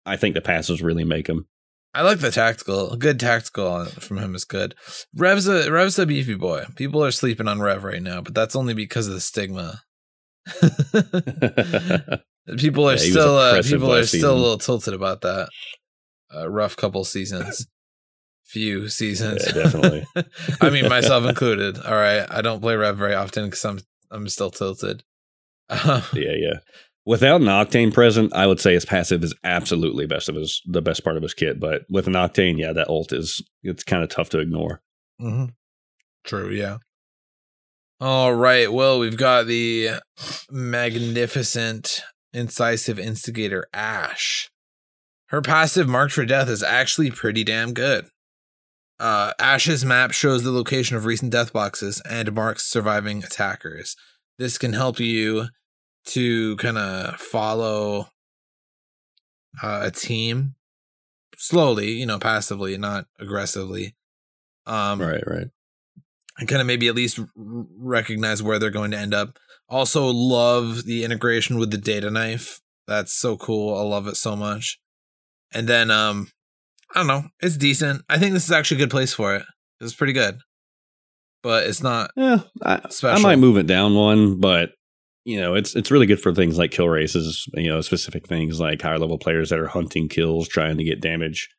I 0.05 0.17
think 0.17 0.33
the 0.33 0.41
passives 0.41 0.81
really 0.81 1.03
make 1.03 1.27
him. 1.27 1.47
I 1.93 2.03
like 2.03 2.19
the 2.19 2.31
tactical. 2.31 2.95
Good 2.95 3.19
tactical 3.19 3.85
from 3.85 4.19
him 4.19 4.35
is 4.35 4.45
good. 4.45 4.75
Rev's 5.15 5.47
a 5.47 5.71
Rev's 5.71 5.97
a 5.97 6.05
beefy 6.05 6.35
boy. 6.35 6.65
People 6.75 7.03
are 7.03 7.11
sleeping 7.11 7.47
on 7.47 7.61
Rev 7.61 7.83
right 7.83 8.01
now, 8.01 8.21
but 8.21 8.35
that's 8.35 8.55
only 8.55 8.73
because 8.73 9.07
of 9.07 9.15
the 9.15 9.21
stigma. 9.21 9.81
people 12.57 12.89
are 12.89 12.93
Yeah, 12.93 12.97
still 12.97 13.37
uh, 13.37 13.61
people 13.63 13.91
are 13.91 13.99
last 13.99 14.09
still 14.09 14.33
a 14.33 14.37
little 14.37 14.57
tilted 14.57 14.93
about 14.93 15.21
that. 15.21 15.49
Uh, 16.33 16.47
rough 16.49 16.77
couple 16.77 17.03
seasons, 17.03 17.65
few 18.45 18.87
seasons. 18.87 19.43
Yeah, 19.47 19.63
definitely. 19.63 20.05
I 20.61 20.69
mean, 20.69 20.87
myself 20.87 21.25
included. 21.25 21.79
All 21.79 21.95
right, 21.95 22.25
I 22.29 22.41
don't 22.43 22.61
play 22.61 22.75
Rev 22.75 22.97
very 22.97 23.15
often 23.15 23.45
because 23.45 23.65
I'm 23.65 23.79
I'm 24.11 24.27
still 24.29 24.51
tilted. 24.51 25.03
Um, 25.71 26.01
yeah, 26.13 26.33
yeah. 26.35 26.59
Without 27.09 27.41
an 27.41 27.47
octane 27.47 27.91
present, 27.91 28.31
I 28.35 28.45
would 28.45 28.59
say 28.59 28.75
his 28.75 28.85
passive 28.85 29.23
is 29.23 29.33
absolutely 29.43 30.05
best 30.05 30.29
of 30.29 30.35
his 30.35 30.61
the 30.67 30.79
best 30.79 31.03
part 31.03 31.17
of 31.17 31.23
his 31.23 31.33
kit. 31.33 31.59
But 31.59 31.81
with 31.89 32.05
an 32.05 32.13
octane, 32.13 32.59
yeah, 32.59 32.71
that 32.71 32.87
ult 32.87 33.11
is 33.11 33.41
it's 33.63 33.83
kind 33.83 34.03
of 34.03 34.09
tough 34.09 34.29
to 34.29 34.37
ignore. 34.37 34.83
mhm. 35.19 35.55
True. 36.23 36.51
Yeah. 36.51 36.77
All 37.99 38.35
right. 38.35 38.71
Well, 38.71 38.99
we've 38.99 39.17
got 39.17 39.47
the 39.47 39.93
magnificent, 40.51 42.01
incisive 42.31 42.99
instigator 42.99 43.65
Ash. 43.73 44.51
Her 45.29 45.41
passive 45.41 45.89
marked 45.89 46.13
for 46.13 46.25
death 46.25 46.47
is 46.47 46.61
actually 46.61 47.09
pretty 47.09 47.43
damn 47.43 47.73
good. 47.73 48.05
Uh, 48.99 49.33
Ash's 49.39 49.83
map 49.83 50.11
shows 50.11 50.43
the 50.43 50.51
location 50.51 50.95
of 50.95 51.05
recent 51.05 51.31
death 51.31 51.53
boxes 51.53 52.03
and 52.07 52.31
marks 52.35 52.67
surviving 52.67 53.23
attackers. 53.23 53.95
This 54.37 54.59
can 54.59 54.73
help 54.73 54.99
you 54.99 55.47
to 56.05 56.55
kind 56.57 56.77
of 56.77 57.15
follow 57.19 58.09
uh, 59.61 59.81
a 59.83 59.91
team 59.91 60.55
slowly, 61.37 61.91
you 61.91 62.05
know, 62.05 62.19
passively, 62.19 62.77
not 62.77 63.05
aggressively. 63.19 63.95
Um, 64.65 65.01
right, 65.01 65.23
right. 65.25 65.47
and 66.37 66.47
kind 66.47 66.61
of 66.61 66.67
maybe 66.67 66.87
at 66.87 66.95
least 66.95 67.19
r- 67.19 67.27
recognize 67.35 68.43
where 68.43 68.59
they're 68.59 68.69
going 68.69 68.91
to 68.91 68.97
end 68.97 69.13
up. 69.13 69.39
Also, 69.67 70.05
love 70.07 70.83
the 70.85 71.03
integration 71.03 71.57
with 71.57 71.71
the 71.71 71.77
data 71.77 72.11
knife. 72.11 72.59
That's 72.87 73.13
so 73.13 73.37
cool. 73.37 73.77
I 73.77 73.81
love 73.81 74.07
it 74.07 74.17
so 74.17 74.35
much. 74.35 74.79
And 75.51 75.67
then, 75.67 75.89
um, 75.91 76.29
I 76.93 76.99
don't 76.99 77.07
know. 77.07 77.23
It's 77.39 77.57
decent. 77.57 78.03
I 78.09 78.17
think 78.17 78.33
this 78.33 78.45
is 78.45 78.51
actually 78.51 78.77
a 78.77 78.85
good 78.85 78.91
place 78.91 79.13
for 79.13 79.35
it. 79.35 79.43
It's 79.79 79.93
pretty 79.93 80.13
good, 80.13 80.39
but 81.41 81.67
it's 81.67 81.81
not. 81.81 82.11
Yeah, 82.15 82.41
I, 82.63 82.81
I 83.03 83.19
might 83.19 83.37
move 83.37 83.57
it 83.57 83.67
down 83.67 83.95
one, 83.95 84.39
but 84.39 84.71
you 85.29 85.39
know, 85.39 85.53
it's 85.53 85.75
it's 85.75 85.91
really 85.91 86.05
good 86.07 86.19
for 86.21 86.33
things 86.33 86.57
like 86.57 86.71
kill 86.71 86.89
races. 86.89 87.45
You 87.53 87.69
know, 87.69 87.81
specific 87.81 88.27
things 88.27 88.59
like 88.59 88.81
higher 88.81 88.97
level 88.99 89.17
players 89.17 89.49
that 89.49 89.59
are 89.59 89.67
hunting 89.67 90.09
kills, 90.09 90.47
trying 90.47 90.77
to 90.77 90.83
get 90.83 91.01
damage, 91.01 91.49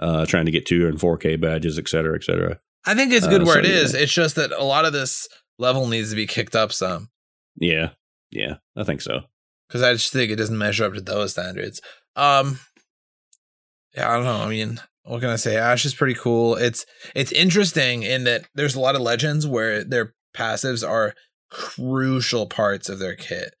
uh, 0.00 0.26
trying 0.26 0.44
to 0.46 0.50
get 0.52 0.66
two 0.66 0.86
and 0.86 1.00
four 1.00 1.16
K 1.16 1.36
badges, 1.36 1.78
et 1.78 1.88
cetera, 1.88 2.14
et 2.16 2.24
cetera. 2.24 2.58
I 2.84 2.94
think 2.94 3.12
it's 3.12 3.26
good 3.26 3.42
Uh, 3.42 3.46
where 3.46 3.54
so, 3.54 3.60
it 3.60 3.64
is. 3.66 3.94
yeah. 3.94 4.00
It's 4.00 4.12
just 4.12 4.36
that 4.36 4.52
a 4.52 4.62
lot 4.64 4.84
of 4.84 4.92
this 4.92 5.26
level 5.58 5.86
needs 5.88 6.10
to 6.10 6.16
be 6.16 6.26
kicked 6.26 6.54
up 6.54 6.72
some 6.72 7.08
Yeah, 7.58 7.90
yeah, 8.30 8.56
I 8.76 8.84
think 8.84 9.00
so. 9.00 9.22
because 9.68 9.82
I 9.82 9.92
just 9.94 10.12
think 10.12 10.30
it 10.30 10.36
doesn't 10.36 10.58
measure 10.58 10.84
up 10.84 10.94
to 10.94 11.00
those 11.00 11.32
standards. 11.32 11.80
Um, 12.14 12.60
yeah, 13.96 14.10
I 14.10 14.14
don't 14.16 14.24
know. 14.24 14.40
I 14.44 14.48
mean, 14.48 14.80
what 15.04 15.20
can 15.20 15.30
I 15.30 15.36
say? 15.36 15.56
Ash 15.56 15.84
is 15.86 15.94
pretty 15.94 16.14
cool. 16.14 16.54
It's 16.56 16.84
it's 17.14 17.32
interesting 17.32 18.02
in 18.02 18.24
that 18.24 18.44
there's 18.54 18.74
a 18.76 18.80
lot 18.80 18.94
of 18.94 19.00
legends 19.00 19.46
where 19.46 19.82
their 19.82 20.14
passives 20.36 20.86
are 20.86 21.14
crucial 21.50 22.46
parts 22.46 22.88
of 22.88 22.98
their 22.98 23.14
kit, 23.14 23.54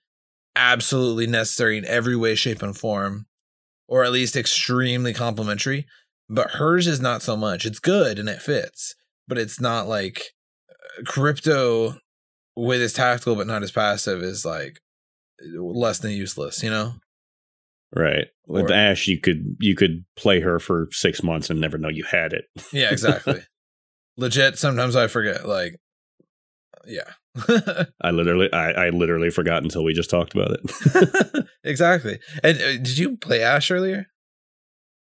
absolutely 0.54 1.26
necessary 1.26 1.78
in 1.78 1.84
every 1.84 2.16
way, 2.16 2.34
shape, 2.34 2.62
and 2.62 2.76
form, 2.76 3.26
or 3.88 4.04
at 4.04 4.12
least 4.12 4.36
extremely 4.36 5.12
complementary. 5.12 5.86
But 6.28 6.52
hers 6.52 6.86
is 6.86 7.00
not 7.00 7.22
so 7.22 7.36
much. 7.36 7.64
It's 7.64 7.78
good 7.78 8.18
and 8.18 8.28
it 8.28 8.42
fits, 8.42 8.94
but 9.28 9.38
it's 9.38 9.60
not 9.60 9.86
like 9.86 10.22
uh, 10.68 11.04
crypto 11.04 11.98
with 12.56 12.80
his 12.80 12.94
tactical 12.94 13.36
but 13.36 13.46
not 13.46 13.62
his 13.62 13.70
passive 13.70 14.22
is 14.22 14.44
like 14.44 14.80
less 15.54 15.98
than 15.98 16.10
useless, 16.10 16.62
you 16.62 16.70
know? 16.70 16.94
Right. 17.94 18.26
With 18.48 18.70
Or- 18.70 18.74
Ash, 18.74 19.06
you 19.06 19.20
could 19.20 19.56
you 19.60 19.76
could 19.76 20.04
play 20.16 20.40
her 20.40 20.58
for 20.58 20.88
six 20.90 21.22
months 21.22 21.50
and 21.50 21.60
never 21.60 21.78
know 21.78 21.88
you 21.88 22.04
had 22.04 22.32
it. 22.32 22.46
Yeah, 22.72 22.90
exactly. 22.90 23.40
Legit, 24.16 24.58
sometimes 24.58 24.96
I 24.96 25.06
forget. 25.08 25.46
Like, 25.46 25.76
yeah. 26.86 27.12
I 28.00 28.10
literally, 28.10 28.52
I, 28.52 28.86
I 28.86 28.88
literally 28.90 29.30
forgot 29.30 29.62
until 29.62 29.84
we 29.84 29.92
just 29.92 30.10
talked 30.10 30.34
about 30.34 30.52
it. 30.52 31.46
exactly. 31.64 32.18
And 32.42 32.58
uh, 32.58 32.72
did 32.78 32.98
you 32.98 33.16
play 33.16 33.42
Ash 33.42 33.70
earlier? 33.70 34.06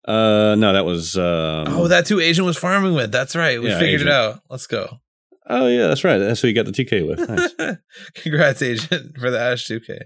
uh, 0.07 0.55
no, 0.57 0.73
that 0.73 0.85
was. 0.85 1.15
Um, 1.17 1.65
oh, 1.67 1.87
that's 1.87 2.09
who 2.09 2.19
Agent 2.19 2.45
was 2.45 2.57
farming 2.57 2.93
with. 2.93 3.11
That's 3.11 3.35
right. 3.35 3.61
We 3.61 3.69
Yeah, 3.69 3.79
figured 3.79 4.01
Agent. 4.01 4.09
it 4.09 4.13
out. 4.13 4.39
Let's 4.49 4.67
go. 4.67 4.99
Oh 5.47 5.67
yeah, 5.67 5.87
that's 5.87 6.03
right. 6.03 6.17
That's 6.19 6.41
who 6.41 6.47
you 6.47 6.53
got 6.53 6.65
the 6.65 6.71
TK 6.71 7.07
with. 7.07 7.27
Nice. 7.27 7.77
Congrats, 8.15 8.61
Agent, 8.61 9.17
for 9.17 9.31
the 9.31 9.39
Ash 9.39 9.65
2K. 9.67 9.99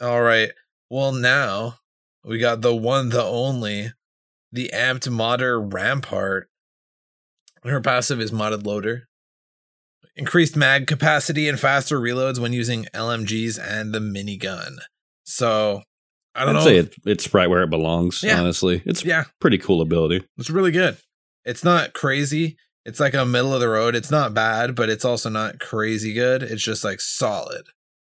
All 0.00 0.22
right. 0.22 0.50
Well, 0.88 1.12
now 1.12 1.78
we 2.24 2.38
got 2.38 2.60
the 2.60 2.74
one, 2.74 3.08
the 3.08 3.24
only, 3.24 3.92
the 4.52 4.70
amped 4.72 5.10
modder 5.10 5.60
Rampart. 5.60 6.48
Her 7.64 7.80
passive 7.80 8.20
is 8.20 8.30
modded 8.30 8.64
loader. 8.66 9.08
Increased 10.16 10.56
mag 10.56 10.86
capacity 10.86 11.48
and 11.48 11.58
faster 11.58 12.00
reloads 12.00 12.38
when 12.38 12.52
using 12.52 12.86
LMGs 12.94 13.58
and 13.58 13.92
the 13.92 13.98
minigun. 13.98 14.76
So 15.24 15.82
I 16.34 16.44
don't 16.44 16.56
I'd 16.56 16.58
know. 16.60 16.64
say 16.64 16.76
it, 16.78 16.94
it's 17.04 17.32
right 17.32 17.48
where 17.48 17.62
it 17.62 17.70
belongs. 17.70 18.22
Yeah. 18.22 18.40
Honestly, 18.40 18.82
it's 18.84 19.04
yeah, 19.04 19.24
pretty 19.40 19.58
cool 19.58 19.80
ability. 19.80 20.24
it's 20.38 20.50
really 20.50 20.72
good. 20.72 20.96
It's 21.44 21.64
not 21.64 21.92
crazy. 21.92 22.56
It's 22.84 23.00
like 23.00 23.14
a 23.14 23.24
middle 23.24 23.54
of 23.54 23.60
the 23.60 23.68
road. 23.68 23.94
It's 23.94 24.10
not 24.10 24.34
bad, 24.34 24.74
but 24.74 24.90
it's 24.90 25.04
also 25.04 25.30
not 25.30 25.58
crazy 25.58 26.12
good. 26.12 26.42
It's 26.42 26.62
just 26.62 26.84
like 26.84 27.00
solid. 27.00 27.66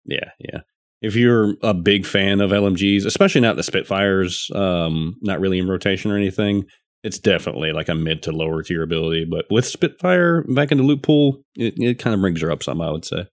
Yeah, 0.06 0.32
yeah. 0.40 0.62
If 1.02 1.16
you're 1.16 1.56
a 1.64 1.74
big 1.74 2.06
fan 2.06 2.42
of 2.42 2.52
LMGs, 2.52 3.06
especially 3.06 3.42
not 3.42 3.56
the 3.56 3.64
Spitfires, 3.64 4.52
um, 4.54 5.16
not 5.22 5.40
really 5.40 5.58
in 5.58 5.68
rotation 5.68 6.12
or 6.12 6.18
anything, 6.18 6.66
it's 7.04 7.20
definitely 7.20 7.72
like 7.72 7.90
a 7.90 7.96
mid 7.96 8.24
to 8.24 8.32
lower 8.32 8.62
tier 8.64 8.84
ability. 8.84 9.26
But 9.26 9.46
with 9.50 9.66
Spitfire 9.66 10.44
back 10.44 10.72
in 10.72 10.78
the 10.80 10.84
loot 10.84 11.02
pool, 11.04 11.42
it, 11.56 11.76
it 11.78 12.00
kind 12.00 12.14
of 12.14 12.20
brings 12.22 12.42
her 12.42 12.52
up 12.52 12.64
some, 12.64 12.82
I 12.82 12.92
would 12.92 13.06
say. 13.06 13.28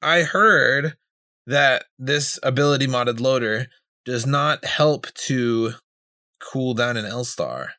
I 0.00 0.22
heard 0.22 0.96
that 1.46 1.84
this 1.98 2.38
ability 2.42 2.86
modded 2.86 3.20
loader 3.20 3.66
does 4.04 4.26
not 4.26 4.64
help 4.64 5.06
to 5.14 5.74
cool 6.40 6.74
down 6.74 6.96
an 6.96 7.04
L 7.04 7.24
star 7.24 7.74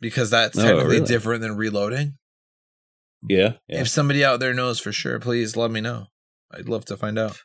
because 0.00 0.30
that's 0.30 0.58
Oh, 0.58 0.62
technically 0.62 0.96
really? 0.96 1.06
different 1.06 1.42
than 1.42 1.56
reloading. 1.56 2.14
Yeah, 3.28 3.54
yeah. 3.68 3.80
If 3.80 3.88
somebody 3.88 4.24
out 4.24 4.40
there 4.40 4.54
knows 4.54 4.78
for 4.78 4.92
sure, 4.92 5.18
please 5.18 5.56
let 5.56 5.70
me 5.70 5.80
know. 5.80 6.06
I'd 6.52 6.68
love 6.68 6.84
to 6.86 6.96
find 6.96 7.18
out. 7.18 7.38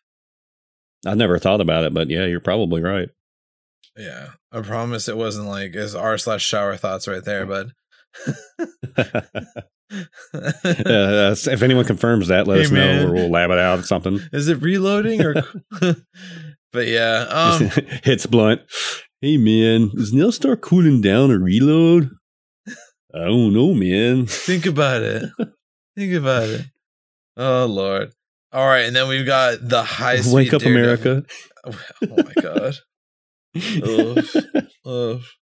I've 1.06 1.18
never 1.18 1.40
thought 1.40 1.62
about 1.62 1.86
it, 1.86 1.94
but 1.94 2.10
yeah, 2.10 2.26
you're 2.26 2.40
probably 2.40 2.82
right. 2.82 3.10
Yeah, 3.98 4.30
I 4.52 4.62
promise 4.62 5.08
it 5.08 5.18
wasn't 5.18 5.48
like 5.48 5.76
it's 5.76 5.94
r 5.96 6.18
slash 6.18 6.44
shower 6.46 6.78
thoughts 6.78 7.08
right 7.08 7.24
there, 7.24 7.46
bud. 7.46 7.72
Uh, 10.34 11.36
if 11.36 11.62
anyone 11.62 11.84
confirms 11.84 12.30
that, 12.30 12.48
let 12.48 12.60
Hey, 12.60 12.64
us 12.64 12.72
know, 12.72 13.08
or 13.08 13.14
we'll 13.14 13.30
lab 13.30 13.52
it 13.52 13.60
out 13.60 13.80
or 13.80 13.84
something. 13.84 14.22
Is 14.32 14.48
it 14.48 14.62
reloading 14.62 15.22
or? 15.22 15.34
but 16.72 16.88
yeah, 16.88 17.26
um, 17.30 17.70
Hits 18.04 18.26
blunt. 18.26 18.62
Hey 19.20 19.36
man, 19.36 19.92
is 19.96 20.14
Nailstar 20.14 20.60
cooling 20.60 21.02
down 21.02 21.30
a 21.30 21.38
reload? 21.38 22.10
I 23.14 23.26
don't 23.26 23.54
know, 23.54 23.74
man. 23.74 24.26
Think 24.28 24.66
about 24.66 25.02
it. 25.04 25.30
Think 25.98 26.14
about 26.14 26.48
it. 26.48 26.66
Oh 27.36 27.66
lord. 27.66 28.14
All 28.54 28.66
right, 28.66 28.86
and 28.86 28.96
then 28.96 29.10
we've 29.10 29.26
got 29.26 29.58
the 29.62 29.84
high 29.84 30.22
speed 30.22 30.34
Wake 30.34 30.54
up. 30.54 30.62
America. 30.64 31.24
Oh 31.66 31.76
my 32.02 32.34
god. 32.42 32.76
Oof. 33.58 34.36
Oof. 34.88 35.36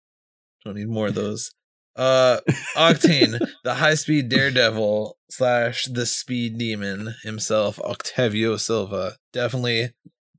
Don't 0.64 0.76
need 0.76 0.88
more 0.88 1.08
of 1.08 1.14
those. 1.14 1.50
Uh 1.96 2.38
Octane, 2.76 3.38
the 3.64 3.74
high 3.74 3.94
speed 3.94 4.28
daredevil 4.28 5.16
slash 5.30 5.84
the 5.84 6.06
speed 6.06 6.56
demon 6.56 7.14
himself, 7.24 7.80
Octavio 7.80 8.56
Silva. 8.56 9.16
Definitely 9.32 9.90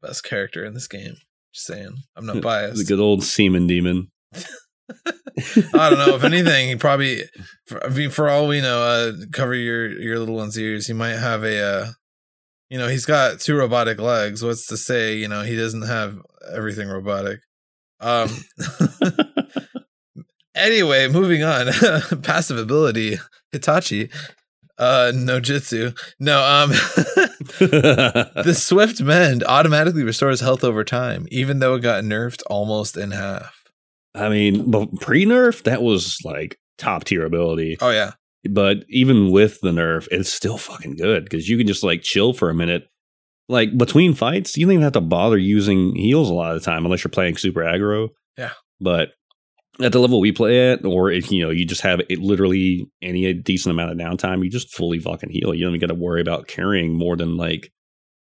best 0.01 0.23
character 0.23 0.63
in 0.63 0.73
this 0.73 0.87
game. 0.87 1.15
Just 1.53 1.67
saying. 1.67 1.97
I'm 2.15 2.25
not 2.25 2.41
biased. 2.41 2.77
the 2.77 2.85
good 2.85 3.01
old 3.01 3.23
semen 3.23 3.67
demon. 3.67 4.09
I 5.73 5.89
don't 5.89 5.99
know. 5.99 6.15
If 6.15 6.23
anything, 6.23 6.69
he 6.69 6.75
probably, 6.75 7.23
for, 7.67 7.83
I 7.85 7.89
mean, 7.89 8.09
for 8.09 8.29
all 8.29 8.47
we 8.47 8.61
know, 8.61 8.81
uh, 8.81 9.11
cover 9.31 9.53
your 9.53 9.89
your 9.99 10.19
little 10.19 10.35
one's 10.35 10.57
ears. 10.57 10.87
He 10.87 10.93
might 10.93 11.17
have 11.17 11.43
a, 11.43 11.61
uh, 11.61 11.87
you 12.69 12.77
know, 12.77 12.87
he's 12.87 13.05
got 13.05 13.39
two 13.39 13.55
robotic 13.55 13.99
legs. 13.99 14.43
What's 14.43 14.67
to 14.67 14.77
say, 14.77 15.15
you 15.15 15.27
know, 15.27 15.43
he 15.43 15.55
doesn't 15.55 15.83
have 15.83 16.17
everything 16.53 16.87
robotic. 16.89 17.39
Um, 17.99 18.29
Anyway, 20.59 21.07
moving 21.07 21.43
on. 21.43 21.67
Passive 22.21 22.57
ability 22.57 23.17
Hitachi. 23.51 24.09
Uh 24.77 25.11
no 25.13 25.39
jutsu. 25.39 25.97
No, 26.19 26.41
um 26.43 26.69
the 27.59 28.53
Swift 28.57 29.01
Mend 29.01 29.43
automatically 29.43 30.03
restores 30.03 30.39
health 30.41 30.63
over 30.63 30.83
time, 30.83 31.27
even 31.31 31.59
though 31.59 31.75
it 31.75 31.81
got 31.81 32.03
nerfed 32.03 32.41
almost 32.49 32.97
in 32.97 33.11
half. 33.11 33.55
I 34.15 34.29
mean, 34.29 34.71
pre 34.99 35.25
nerf, 35.25 35.63
that 35.63 35.81
was 35.81 36.17
like 36.23 36.57
top 36.77 37.03
tier 37.05 37.25
ability. 37.25 37.77
Oh 37.81 37.89
yeah. 37.89 38.13
But 38.49 38.85
even 38.87 39.31
with 39.31 39.59
the 39.61 39.71
nerf, 39.71 40.07
it's 40.11 40.31
still 40.31 40.57
fucking 40.57 40.95
good 40.95 41.25
because 41.25 41.49
you 41.49 41.57
can 41.57 41.67
just 41.67 41.83
like 41.83 42.01
chill 42.01 42.31
for 42.33 42.49
a 42.49 42.55
minute. 42.55 42.87
Like 43.49 43.75
between 43.77 44.13
fights, 44.13 44.55
you 44.55 44.65
don't 44.65 44.73
even 44.73 44.83
have 44.83 44.93
to 44.93 45.01
bother 45.01 45.37
using 45.37 45.95
heals 45.95 46.29
a 46.29 46.33
lot 46.33 46.55
of 46.55 46.61
the 46.61 46.65
time 46.65 46.85
unless 46.85 47.03
you're 47.03 47.09
playing 47.09 47.35
super 47.35 47.61
aggro. 47.61 48.09
Yeah. 48.37 48.51
But 48.79 49.09
at 49.81 49.91
the 49.91 49.99
level 49.99 50.19
we 50.19 50.31
play 50.31 50.71
at, 50.71 50.85
or 50.85 51.11
if 51.11 51.31
you 51.31 51.43
know 51.43 51.49
you 51.49 51.65
just 51.65 51.81
have 51.81 51.99
it 52.09 52.19
literally 52.19 52.89
any 53.01 53.33
decent 53.33 53.71
amount 53.71 53.91
of 53.91 53.97
downtime, 53.97 54.43
you 54.43 54.49
just 54.49 54.73
fully 54.73 54.99
fucking 54.99 55.31
heal. 55.31 55.53
You 55.53 55.65
don't 55.65 55.75
even 55.75 55.87
got 55.87 55.93
to 55.93 55.99
worry 55.99 56.21
about 56.21 56.47
carrying 56.47 56.93
more 56.93 57.15
than 57.17 57.37
like 57.37 57.71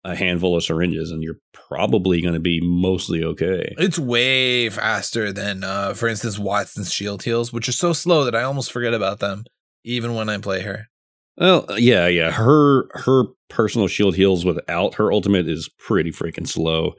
a 0.05 0.17
handful 0.17 0.57
of 0.57 0.65
syringes, 0.65 1.11
and 1.11 1.23
you're 1.23 1.39
probably 1.53 2.21
going 2.21 2.35
to 2.35 2.41
be 2.41 2.61
mostly 2.63 3.23
okay. 3.23 3.75
It's 3.79 3.99
way 3.99 4.69
faster 4.69 5.33
than, 5.33 5.63
uh, 5.63 5.95
for 5.95 6.09
instance, 6.09 6.39
Wattson's 6.39 6.93
shield 6.93 7.23
heals, 7.23 7.53
which 7.53 7.69
are 7.69 7.73
so 7.73 7.93
slow 7.93 8.25
that 8.25 8.35
I 8.35 8.43
almost 8.43 8.73
forget 8.73 8.95
about 8.95 9.21
them, 9.21 9.45
even 9.85 10.15
when 10.15 10.29
I 10.29 10.39
play 10.39 10.63
her. 10.63 10.89
Well, 11.37 11.67
yeah, 11.77 12.07
yeah. 12.09 12.31
Her 12.31 12.89
her 12.93 13.25
personal 13.49 13.89
shield 13.89 14.17
heals 14.17 14.45
without 14.45 14.95
her 14.95 15.13
ultimate 15.13 15.49
is 15.49 15.69
pretty 15.79 16.11
freaking 16.11 16.47
slow. 16.47 16.93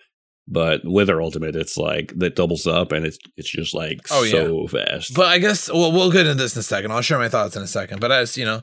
But 0.47 0.81
with 0.83 1.07
her 1.07 1.21
ultimate, 1.21 1.55
it's 1.55 1.77
like 1.77 2.13
that 2.17 2.35
doubles 2.35 2.67
up, 2.67 2.91
and 2.91 3.05
it's 3.05 3.17
it's 3.37 3.49
just 3.49 3.73
like 3.73 4.01
oh, 4.11 4.25
so 4.25 4.61
yeah. 4.61 4.67
fast. 4.67 5.13
But 5.13 5.27
I 5.27 5.37
guess 5.37 5.71
well, 5.71 5.91
we'll 5.91 6.11
get 6.11 6.27
into 6.27 6.43
this 6.43 6.55
in 6.55 6.59
a 6.59 6.63
second. 6.63 6.91
I'll 6.91 7.01
share 7.01 7.17
my 7.19 7.29
thoughts 7.29 7.55
in 7.55 7.63
a 7.63 7.67
second. 7.67 8.01
But 8.01 8.11
as 8.11 8.35
you 8.35 8.43
know, 8.43 8.61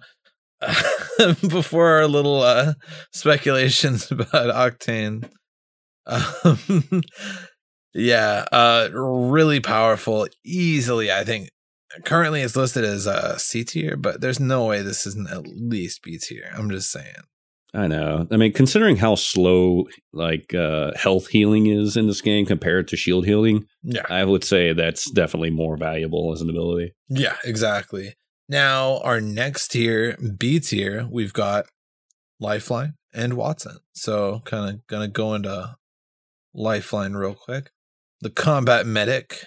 before 1.49 1.89
our 1.89 2.07
little 2.07 2.43
uh, 2.43 2.75
speculations 3.13 4.11
about 4.11 4.79
Octane, 4.79 5.31
um, 6.07 7.03
yeah, 7.95 8.45
uh, 8.53 8.89
really 8.93 9.61
powerful. 9.61 10.27
Easily, 10.45 11.11
I 11.11 11.25
think. 11.25 11.49
Currently, 12.05 12.43
it's 12.43 12.57
listed 12.57 12.85
as 12.85 13.07
a 13.07 13.13
uh, 13.13 13.37
C 13.37 13.65
tier, 13.65 13.97
but 13.97 14.21
there's 14.21 14.39
no 14.41 14.67
way 14.67 14.83
this 14.83 15.07
isn't 15.07 15.31
at 15.31 15.47
least 15.47 16.03
B 16.03 16.19
tier. 16.19 16.51
I'm 16.55 16.71
just 16.71 16.91
saying. 16.91 17.15
I 17.73 17.87
know. 17.87 18.27
I 18.31 18.37
mean, 18.37 18.53
considering 18.53 18.97
how 18.97 19.15
slow 19.15 19.87
like 20.13 20.55
uh, 20.55 20.93
health 20.97 21.29
healing 21.29 21.67
is 21.67 21.97
in 21.97 22.07
this 22.07 22.21
game 22.21 22.47
compared 22.47 22.89
to 22.89 22.97
shield 22.97 23.27
healing, 23.27 23.67
yeah, 23.83 24.03
I 24.09 24.25
would 24.25 24.45
say 24.45 24.73
that's 24.73 25.11
definitely 25.11 25.51
more 25.51 25.77
valuable 25.77 26.33
as 26.33 26.41
an 26.41 26.51
ability. 26.51 26.95
Yeah, 27.09 27.37
exactly. 27.45 28.15
Now, 28.49 28.99
our 28.99 29.21
next 29.21 29.69
tier, 29.69 30.17
B 30.17 30.59
tier, 30.59 31.07
we've 31.11 31.33
got 31.33 31.67
Lifeline 32.41 32.95
and 33.15 33.35
Wattson. 33.35 33.77
So, 33.93 34.41
kind 34.45 34.75
of 34.75 34.87
gonna 34.89 35.09
go 35.09 35.35
into 35.35 35.77
Lifeline 36.53 37.15
real 37.15 37.35
quick. 37.35 37.71
The 38.21 38.31
combat 38.31 38.87
medic, 38.87 39.45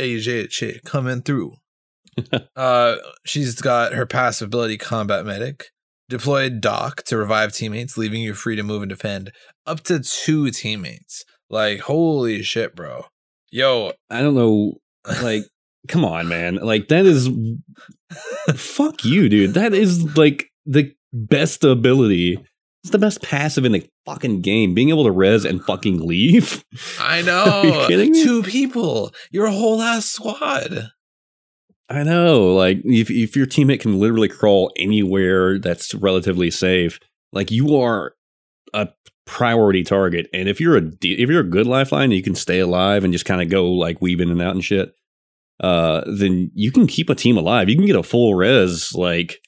AJ 0.00 0.82
coming 0.84 1.22
through. 1.22 1.54
uh, 2.56 2.96
she's 3.24 3.60
got 3.60 3.94
her 3.94 4.06
passive 4.06 4.46
ability, 4.46 4.78
combat 4.78 5.24
medic 5.24 5.70
Deployed 6.08 6.60
Doc 6.60 7.02
to 7.04 7.16
revive 7.16 7.52
teammates, 7.52 7.96
leaving 7.96 8.20
you 8.20 8.34
free 8.34 8.56
to 8.56 8.62
move 8.62 8.82
and 8.82 8.90
defend 8.90 9.32
up 9.66 9.80
to 9.84 10.00
two 10.00 10.50
teammates. 10.50 11.24
Like, 11.48 11.80
holy 11.80 12.42
shit, 12.42 12.76
bro. 12.76 13.06
Yo. 13.50 13.92
I 14.10 14.20
don't 14.20 14.34
know. 14.34 14.74
Like, 15.22 15.44
come 15.88 16.04
on, 16.04 16.28
man. 16.28 16.56
Like, 16.56 16.88
that 16.88 17.06
is. 17.06 17.30
fuck 18.54 19.04
you, 19.04 19.28
dude. 19.28 19.54
That 19.54 19.72
is 19.72 20.16
like 20.16 20.50
the 20.66 20.94
best 21.12 21.64
ability. 21.64 22.38
It's 22.82 22.90
the 22.90 22.98
best 22.98 23.22
passive 23.22 23.64
in 23.64 23.72
the 23.72 23.88
fucking 24.04 24.42
game. 24.42 24.74
Being 24.74 24.90
able 24.90 25.04
to 25.04 25.10
res 25.10 25.46
and 25.46 25.64
fucking 25.64 26.06
leave. 26.06 26.62
I 27.00 27.22
know. 27.22 27.44
Are 27.64 27.66
you 27.66 27.86
kidding? 27.86 28.12
Two 28.12 28.42
people. 28.42 29.14
Your 29.30 29.48
whole 29.48 29.80
ass 29.80 30.04
squad. 30.04 30.90
I 31.88 32.02
know. 32.02 32.54
Like 32.54 32.78
if 32.84 33.10
if 33.10 33.36
your 33.36 33.46
teammate 33.46 33.80
can 33.80 33.98
literally 33.98 34.28
crawl 34.28 34.72
anywhere 34.76 35.58
that's 35.58 35.94
relatively 35.94 36.50
safe, 36.50 36.98
like 37.32 37.50
you 37.50 37.76
are 37.76 38.14
a 38.72 38.88
priority 39.26 39.82
target. 39.82 40.28
And 40.32 40.48
if 40.48 40.60
you're 40.60 40.78
a 40.78 40.90
if 41.02 41.28
you're 41.28 41.40
a 41.40 41.44
good 41.44 41.66
lifeline, 41.66 42.10
you 42.10 42.22
can 42.22 42.34
stay 42.34 42.60
alive 42.60 43.04
and 43.04 43.12
just 43.12 43.26
kind 43.26 43.42
of 43.42 43.48
go 43.50 43.70
like 43.70 44.00
weave 44.00 44.20
in 44.20 44.30
and 44.30 44.42
out 44.42 44.54
and 44.54 44.64
shit. 44.64 44.94
Uh, 45.60 46.02
then 46.06 46.50
you 46.54 46.72
can 46.72 46.86
keep 46.86 47.10
a 47.10 47.14
team 47.14 47.36
alive. 47.36 47.68
You 47.68 47.76
can 47.76 47.86
get 47.86 47.96
a 47.96 48.02
full 48.02 48.34
res 48.34 48.92
like 48.94 49.38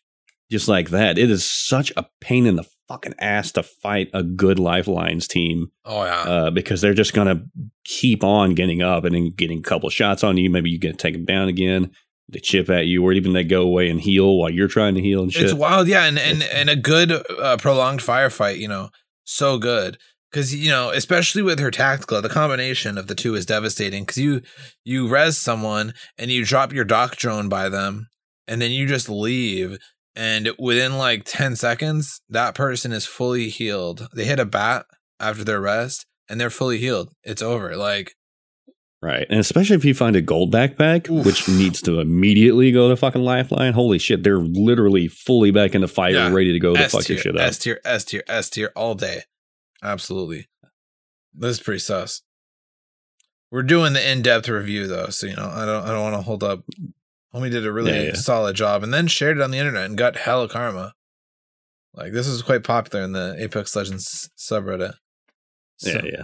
just 0.50 0.68
like 0.68 0.90
that. 0.90 1.18
It 1.18 1.30
is 1.30 1.44
such 1.44 1.92
a 1.96 2.06
pain 2.20 2.46
in 2.46 2.56
the 2.56 2.64
fucking 2.86 3.14
ass 3.18 3.50
to 3.52 3.64
fight 3.64 4.10
a 4.14 4.22
good 4.22 4.58
lifelines 4.60 5.26
team. 5.26 5.72
Oh 5.84 6.04
yeah, 6.04 6.20
uh, 6.20 6.50
because 6.50 6.82
they're 6.82 6.94
just 6.94 7.14
gonna 7.14 7.44
keep 7.84 8.22
on 8.22 8.54
getting 8.54 8.82
up 8.82 9.04
and 9.04 9.14
then 9.14 9.30
getting 9.30 9.58
a 9.58 9.62
couple 9.62 9.88
shots 9.88 10.22
on 10.22 10.36
you. 10.36 10.50
Maybe 10.50 10.70
you 10.70 10.78
get 10.78 10.98
taken 10.98 11.24
down 11.24 11.48
again 11.48 11.90
they 12.28 12.40
chip 12.40 12.68
at 12.68 12.86
you, 12.86 13.02
or 13.04 13.12
even 13.12 13.32
they 13.32 13.44
go 13.44 13.62
away 13.62 13.88
and 13.88 14.00
heal 14.00 14.36
while 14.36 14.50
you're 14.50 14.68
trying 14.68 14.94
to 14.94 15.00
heal 15.00 15.22
and 15.22 15.32
shit. 15.32 15.44
It's 15.44 15.54
wild, 15.54 15.88
yeah, 15.88 16.04
and 16.04 16.18
and 16.18 16.42
and 16.42 16.68
a 16.68 16.76
good 16.76 17.12
uh, 17.12 17.56
prolonged 17.58 18.00
firefight, 18.00 18.58
you 18.58 18.68
know, 18.68 18.90
so 19.24 19.58
good 19.58 19.98
because 20.36 20.54
you 20.54 20.70
know, 20.70 20.90
especially 20.90 21.40
with 21.40 21.58
her 21.60 21.70
tactical, 21.70 22.20
the 22.20 22.28
combination 22.28 22.98
of 22.98 23.06
the 23.06 23.14
two 23.14 23.34
is 23.34 23.46
devastating. 23.46 24.02
Because 24.02 24.18
you 24.18 24.42
you 24.84 25.08
res 25.08 25.38
someone 25.38 25.94
and 26.18 26.30
you 26.30 26.44
drop 26.44 26.72
your 26.72 26.84
Doc 26.84 27.16
drone 27.16 27.48
by 27.48 27.68
them, 27.70 28.08
and 28.46 28.60
then 28.60 28.70
you 28.70 28.86
just 28.86 29.08
leave, 29.08 29.78
and 30.14 30.50
within 30.58 30.98
like 30.98 31.22
ten 31.24 31.56
seconds, 31.56 32.20
that 32.28 32.54
person 32.54 32.92
is 32.92 33.06
fully 33.06 33.48
healed. 33.48 34.08
They 34.14 34.24
hit 34.24 34.38
a 34.38 34.44
bat 34.44 34.84
after 35.18 35.42
their 35.42 35.60
rest, 35.60 36.04
and 36.28 36.40
they're 36.40 36.50
fully 36.50 36.78
healed. 36.78 37.12
It's 37.22 37.42
over. 37.42 37.74
Like 37.76 38.14
Right. 39.06 39.24
And 39.30 39.38
especially 39.38 39.76
if 39.76 39.84
you 39.84 39.94
find 39.94 40.16
a 40.16 40.20
gold 40.20 40.52
backpack, 40.52 41.08
Oof. 41.08 41.24
which 41.24 41.48
needs 41.48 41.80
to 41.82 42.00
immediately 42.00 42.72
go 42.72 42.88
to 42.88 42.96
fucking 42.96 43.22
Lifeline. 43.22 43.72
Holy 43.72 44.00
shit, 44.00 44.24
they're 44.24 44.40
literally 44.40 45.06
fully 45.06 45.52
back 45.52 45.76
in 45.76 45.82
the 45.82 45.86
fight 45.86 46.14
yeah. 46.14 46.28
ready 46.32 46.52
to 46.52 46.58
go 46.58 46.74
to 46.74 46.88
fuck 46.88 47.08
your 47.08 47.16
shit 47.16 47.36
up. 47.36 47.42
S 47.42 47.58
tier, 47.58 47.80
S 47.84 48.04
tier, 48.04 48.24
S 48.26 48.50
tier 48.50 48.72
all 48.74 48.96
day. 48.96 49.22
Absolutely. 49.80 50.48
This 51.32 51.58
is 51.58 51.60
pretty 51.60 51.78
sus. 51.78 52.22
We're 53.52 53.62
doing 53.62 53.92
the 53.92 54.10
in-depth 54.10 54.48
review 54.48 54.88
though, 54.88 55.10
so 55.10 55.28
you 55.28 55.36
know, 55.36 55.50
I 55.52 55.64
don't 55.64 55.84
I 55.84 55.90
don't 55.90 56.02
want 56.02 56.16
to 56.16 56.22
hold 56.22 56.42
up. 56.42 56.64
Homie 57.32 57.48
did 57.48 57.64
a 57.64 57.72
really 57.72 57.92
yeah, 57.92 58.02
yeah. 58.06 58.14
solid 58.14 58.56
job 58.56 58.82
and 58.82 58.92
then 58.92 59.06
shared 59.06 59.36
it 59.36 59.42
on 59.42 59.52
the 59.52 59.58
internet 59.58 59.84
and 59.84 59.96
got 59.96 60.16
hella 60.16 60.48
karma. 60.48 60.94
Like 61.94 62.12
this 62.12 62.26
is 62.26 62.42
quite 62.42 62.64
popular 62.64 63.04
in 63.04 63.12
the 63.12 63.36
Apex 63.38 63.76
Legends 63.76 64.30
subreddit. 64.36 64.94
So, 65.76 65.90
yeah, 65.90 66.02
yeah. 66.04 66.22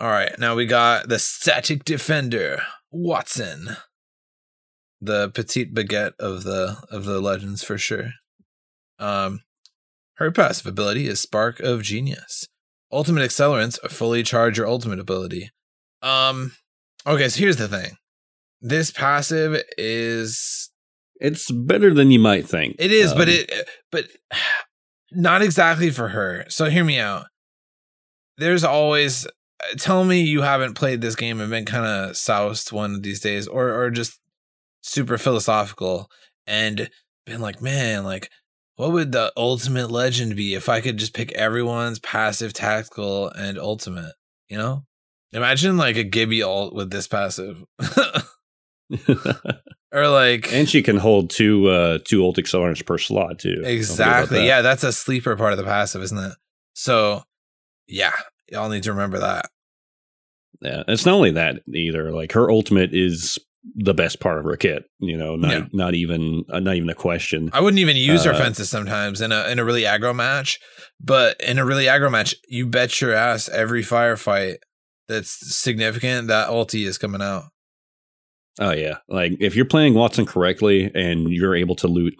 All 0.00 0.08
right, 0.08 0.32
now 0.38 0.54
we 0.54 0.64
got 0.64 1.10
the 1.10 1.18
static 1.18 1.84
defender, 1.84 2.62
Wattson. 2.90 3.76
The 4.98 5.28
petite 5.28 5.74
baguette 5.74 6.14
of 6.18 6.42
the 6.42 6.78
of 6.90 7.04
the 7.04 7.20
legends 7.20 7.62
for 7.62 7.76
sure. 7.76 8.12
Um 8.98 9.40
her 10.14 10.30
passive 10.30 10.66
ability 10.66 11.06
is 11.06 11.20
Spark 11.20 11.60
of 11.60 11.82
Genius. 11.82 12.46
Ultimate 12.90 13.28
accelerants 13.28 13.78
fully 13.90 14.22
charge 14.22 14.56
your 14.56 14.66
ultimate 14.66 15.00
ability. 15.00 15.50
Um 16.00 16.52
okay, 17.06 17.28
so 17.28 17.38
here's 17.38 17.58
the 17.58 17.68
thing. 17.68 17.98
This 18.62 18.90
passive 18.90 19.62
is 19.76 20.70
it's 21.16 21.50
better 21.50 21.92
than 21.92 22.10
you 22.10 22.20
might 22.20 22.48
think. 22.48 22.76
It 22.78 22.90
is, 22.90 23.12
um, 23.12 23.18
but 23.18 23.28
it 23.28 23.68
but 23.92 24.06
not 25.12 25.42
exactly 25.42 25.90
for 25.90 26.08
her. 26.08 26.46
So 26.48 26.70
hear 26.70 26.84
me 26.84 26.98
out. 26.98 27.26
There's 28.38 28.64
always 28.64 29.26
tell 29.78 30.04
me 30.04 30.20
you 30.20 30.42
haven't 30.42 30.74
played 30.74 31.00
this 31.00 31.16
game 31.16 31.40
and 31.40 31.50
been 31.50 31.64
kind 31.64 31.86
of 31.86 32.16
soused 32.16 32.72
one 32.72 32.94
of 32.94 33.02
these 33.02 33.20
days, 33.20 33.46
or 33.46 33.70
or 33.70 33.90
just 33.90 34.20
super 34.82 35.18
philosophical 35.18 36.10
and 36.46 36.90
been 37.26 37.40
like, 37.40 37.60
man, 37.62 38.04
like 38.04 38.30
what 38.76 38.92
would 38.92 39.12
the 39.12 39.32
ultimate 39.36 39.90
legend 39.90 40.36
be 40.36 40.54
if 40.54 40.68
I 40.68 40.80
could 40.80 40.96
just 40.96 41.14
pick 41.14 41.32
everyone's 41.32 41.98
passive, 41.98 42.52
tactical, 42.52 43.28
and 43.28 43.58
ultimate? 43.58 44.14
You 44.48 44.58
know, 44.58 44.84
imagine 45.32 45.76
like 45.76 45.96
a 45.96 46.04
Gibby 46.04 46.42
ult 46.42 46.74
with 46.74 46.90
this 46.90 47.06
passive. 47.06 47.64
or 49.92 50.08
like 50.08 50.52
and 50.52 50.68
she 50.68 50.82
can 50.82 50.96
hold 50.96 51.30
two 51.30 51.68
uh 51.68 51.98
two 52.04 52.24
ult 52.24 52.36
accelerants 52.36 52.84
per 52.84 52.98
slot 52.98 53.38
too 53.38 53.62
exactly 53.64 54.38
that. 54.38 54.44
yeah 54.44 54.62
that's 54.62 54.82
a 54.82 54.92
sleeper 54.92 55.36
part 55.36 55.52
of 55.52 55.58
the 55.58 55.64
passive 55.64 56.02
isn't 56.02 56.18
it 56.18 56.32
so 56.74 57.22
yeah 57.86 58.12
Y'all 58.50 58.68
need 58.68 58.82
to 58.84 58.92
remember 58.92 59.18
that. 59.18 59.46
Yeah, 60.60 60.82
it's 60.88 61.06
not 61.06 61.14
only 61.14 61.30
that 61.32 61.62
either. 61.72 62.12
Like 62.12 62.32
her 62.32 62.50
ultimate 62.50 62.90
is 62.92 63.38
the 63.74 63.94
best 63.94 64.20
part 64.20 64.38
of 64.38 64.44
her 64.44 64.56
kit. 64.56 64.84
You 64.98 65.16
know, 65.16 65.36
not 65.36 65.52
yeah. 65.52 65.66
not 65.72 65.94
even 65.94 66.44
uh, 66.50 66.60
not 66.60 66.76
even 66.76 66.90
a 66.90 66.94
question. 66.94 67.50
I 67.52 67.60
wouldn't 67.60 67.78
even 67.78 67.96
use 67.96 68.26
uh, 68.26 68.32
her 68.32 68.38
fences 68.38 68.68
sometimes 68.68 69.20
in 69.20 69.32
a 69.32 69.48
in 69.48 69.58
a 69.58 69.64
really 69.64 69.82
aggro 69.82 70.14
match, 70.14 70.58
but 71.00 71.40
in 71.40 71.58
a 71.58 71.64
really 71.64 71.84
aggro 71.84 72.10
match, 72.10 72.34
you 72.48 72.66
bet 72.66 73.00
your 73.00 73.14
ass 73.14 73.48
every 73.48 73.82
firefight 73.82 74.56
that's 75.08 75.56
significant 75.56 76.28
that 76.28 76.48
ulti 76.48 76.86
is 76.86 76.98
coming 76.98 77.22
out. 77.22 77.44
Oh 78.58 78.72
yeah, 78.72 78.98
like 79.08 79.32
if 79.40 79.56
you're 79.56 79.64
playing 79.64 79.94
Wattson 79.94 80.26
correctly 80.26 80.90
and 80.94 81.30
you're 81.30 81.54
able 81.54 81.76
to 81.76 81.88
loot 81.88 82.14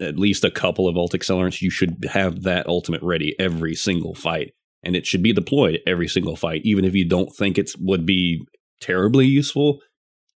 at 0.00 0.18
least 0.18 0.44
a 0.44 0.50
couple 0.50 0.88
of 0.88 0.96
ult 0.96 1.12
accelerants, 1.12 1.60
you 1.60 1.70
should 1.70 2.06
have 2.10 2.42
that 2.42 2.66
ultimate 2.66 3.02
ready 3.02 3.34
every 3.38 3.74
single 3.74 4.14
fight, 4.14 4.52
and 4.82 4.96
it 4.96 5.06
should 5.06 5.22
be 5.22 5.32
deployed 5.32 5.80
every 5.86 6.08
single 6.08 6.36
fight, 6.36 6.62
even 6.64 6.84
if 6.84 6.94
you 6.94 7.04
don't 7.04 7.34
think 7.36 7.58
it 7.58 7.70
would 7.78 8.06
be 8.06 8.44
terribly 8.80 9.26
useful. 9.26 9.80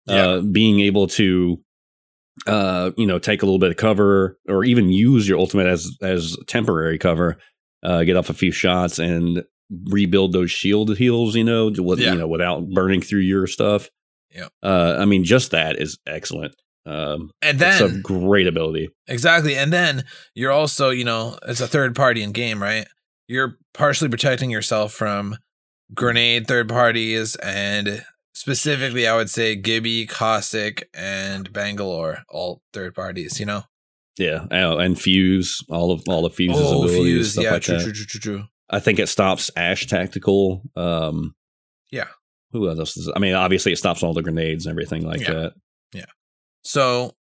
Yeah. 0.06 0.26
Uh, 0.26 0.40
being 0.40 0.80
able 0.80 1.06
to, 1.08 1.60
uh, 2.46 2.90
you 2.96 3.06
know, 3.06 3.18
take 3.18 3.42
a 3.42 3.46
little 3.46 3.60
bit 3.60 3.70
of 3.70 3.76
cover 3.76 4.36
or 4.48 4.64
even 4.64 4.88
use 4.88 5.28
your 5.28 5.38
ultimate 5.38 5.66
as 5.66 5.96
as 6.02 6.36
temporary 6.48 6.98
cover, 6.98 7.38
uh, 7.84 8.02
get 8.02 8.16
off 8.16 8.30
a 8.30 8.34
few 8.34 8.50
shots 8.50 8.98
and 8.98 9.44
rebuild 9.90 10.32
those 10.32 10.50
shield 10.50 10.96
heals. 10.96 11.36
You 11.36 11.44
know, 11.44 11.70
with, 11.78 12.00
Yeah. 12.00 12.12
you 12.12 12.18
know, 12.18 12.26
without 12.28 12.68
burning 12.70 13.00
through 13.00 13.20
your 13.20 13.46
stuff. 13.46 13.88
Yeah. 14.34 14.48
Uh, 14.62 14.96
I 14.98 15.04
mean, 15.04 15.24
just 15.24 15.50
that 15.52 15.80
is 15.80 15.98
excellent. 16.06 16.54
Um, 16.84 17.30
And 17.42 17.62
it's 17.62 17.80
a 17.80 17.90
great 18.00 18.48
ability. 18.48 18.88
Exactly. 19.06 19.54
And 19.54 19.72
then 19.72 20.04
you're 20.34 20.50
also, 20.50 20.90
you 20.90 21.04
know, 21.04 21.38
it's 21.46 21.60
a 21.60 21.68
third 21.68 21.94
party 21.94 22.22
in 22.22 22.32
game, 22.32 22.60
right? 22.60 22.86
You're 23.32 23.56
partially 23.72 24.08
protecting 24.10 24.50
yourself 24.50 24.92
from 24.92 25.36
grenade 25.94 26.46
third 26.46 26.68
parties 26.68 27.34
and 27.36 28.04
specifically 28.34 29.06
I 29.06 29.16
would 29.16 29.30
say 29.30 29.56
Gibby, 29.56 30.06
Caustic, 30.06 30.88
and 30.94 31.52
Bangalore, 31.52 32.24
all 32.28 32.60
third 32.72 32.94
parties, 32.94 33.38
you 33.40 33.46
know? 33.46 33.62
Yeah, 34.18 34.46
and 34.50 35.00
Fuse, 35.00 35.64
all 35.70 35.90
of 35.92 36.02
all 36.08 36.22
the 36.22 36.30
Fuse's 36.30 36.60
oh, 36.60 36.82
abilities, 36.82 36.96
Fuse. 36.96 37.32
stuff 37.32 37.44
Yeah, 37.44 37.50
like 37.52 37.62
true, 37.62 37.76
that. 37.78 37.84
true, 37.84 37.92
true, 37.92 38.04
true, 38.06 38.20
true. 38.20 38.44
I 38.68 38.80
think 38.80 38.98
it 38.98 39.08
stops 39.08 39.50
Ash 39.56 39.86
Tactical. 39.86 40.62
Um, 40.76 41.34
Yeah. 41.90 42.08
Who 42.52 42.68
else? 42.68 42.96
Is, 42.98 43.10
I 43.14 43.18
mean, 43.18 43.34
obviously, 43.34 43.72
it 43.72 43.76
stops 43.78 44.02
all 44.02 44.12
the 44.12 44.22
grenades 44.22 44.66
and 44.66 44.70
everything 44.72 45.06
like 45.06 45.20
Yeah. 45.22 45.32
that. 45.32 45.52
Yeah. 45.94 46.04
So, 46.62 47.14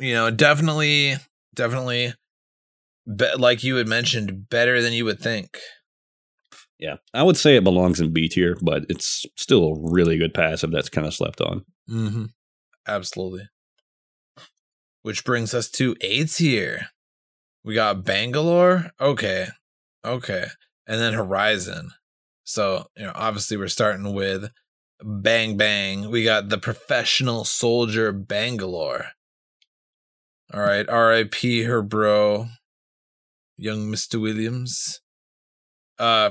you 0.00 0.14
know, 0.14 0.30
definitely, 0.30 1.16
definitely, 1.54 2.14
be- 3.14 3.34
like 3.36 3.62
you 3.62 3.76
had 3.76 3.88
mentioned, 3.88 4.48
better 4.48 4.82
than 4.82 4.92
you 4.92 5.04
would 5.04 5.20
think. 5.20 5.58
Yeah, 6.78 6.96
I 7.14 7.22
would 7.22 7.36
say 7.36 7.56
it 7.56 7.64
belongs 7.64 8.00
in 8.00 8.12
B 8.12 8.28
tier, 8.28 8.56
but 8.60 8.84
it's 8.88 9.24
still 9.36 9.68
a 9.68 9.90
really 9.90 10.18
good 10.18 10.34
passive 10.34 10.70
that's 10.70 10.90
kind 10.90 11.06
of 11.06 11.14
slept 11.14 11.40
on. 11.40 11.64
Mm-hmm. 11.88 12.26
Absolutely. 12.86 13.48
Which 15.02 15.24
brings 15.24 15.54
us 15.54 15.70
to 15.70 15.96
A 16.00 16.24
tier. 16.24 16.88
We 17.64 17.74
got 17.74 18.04
Bangalore. 18.04 18.90
Okay. 19.00 19.48
Okay. 20.04 20.46
And 20.86 21.00
then 21.00 21.14
Horizon. 21.14 21.90
So, 22.44 22.86
you 22.96 23.04
know, 23.04 23.12
obviously 23.14 23.56
we're 23.56 23.68
starting 23.68 24.14
with 24.14 24.50
Bang 25.02 25.56
Bang. 25.56 26.10
We 26.10 26.22
got 26.24 26.48
the 26.48 26.58
professional 26.58 27.44
soldier 27.44 28.12
Bangalore. 28.12 29.06
All 30.52 30.60
right. 30.60 30.88
R.I.P. 30.88 31.62
her 31.62 31.82
bro. 31.82 32.48
Young 33.56 33.86
Mr. 33.90 34.20
Williams. 34.20 35.00
Uh 35.98 36.30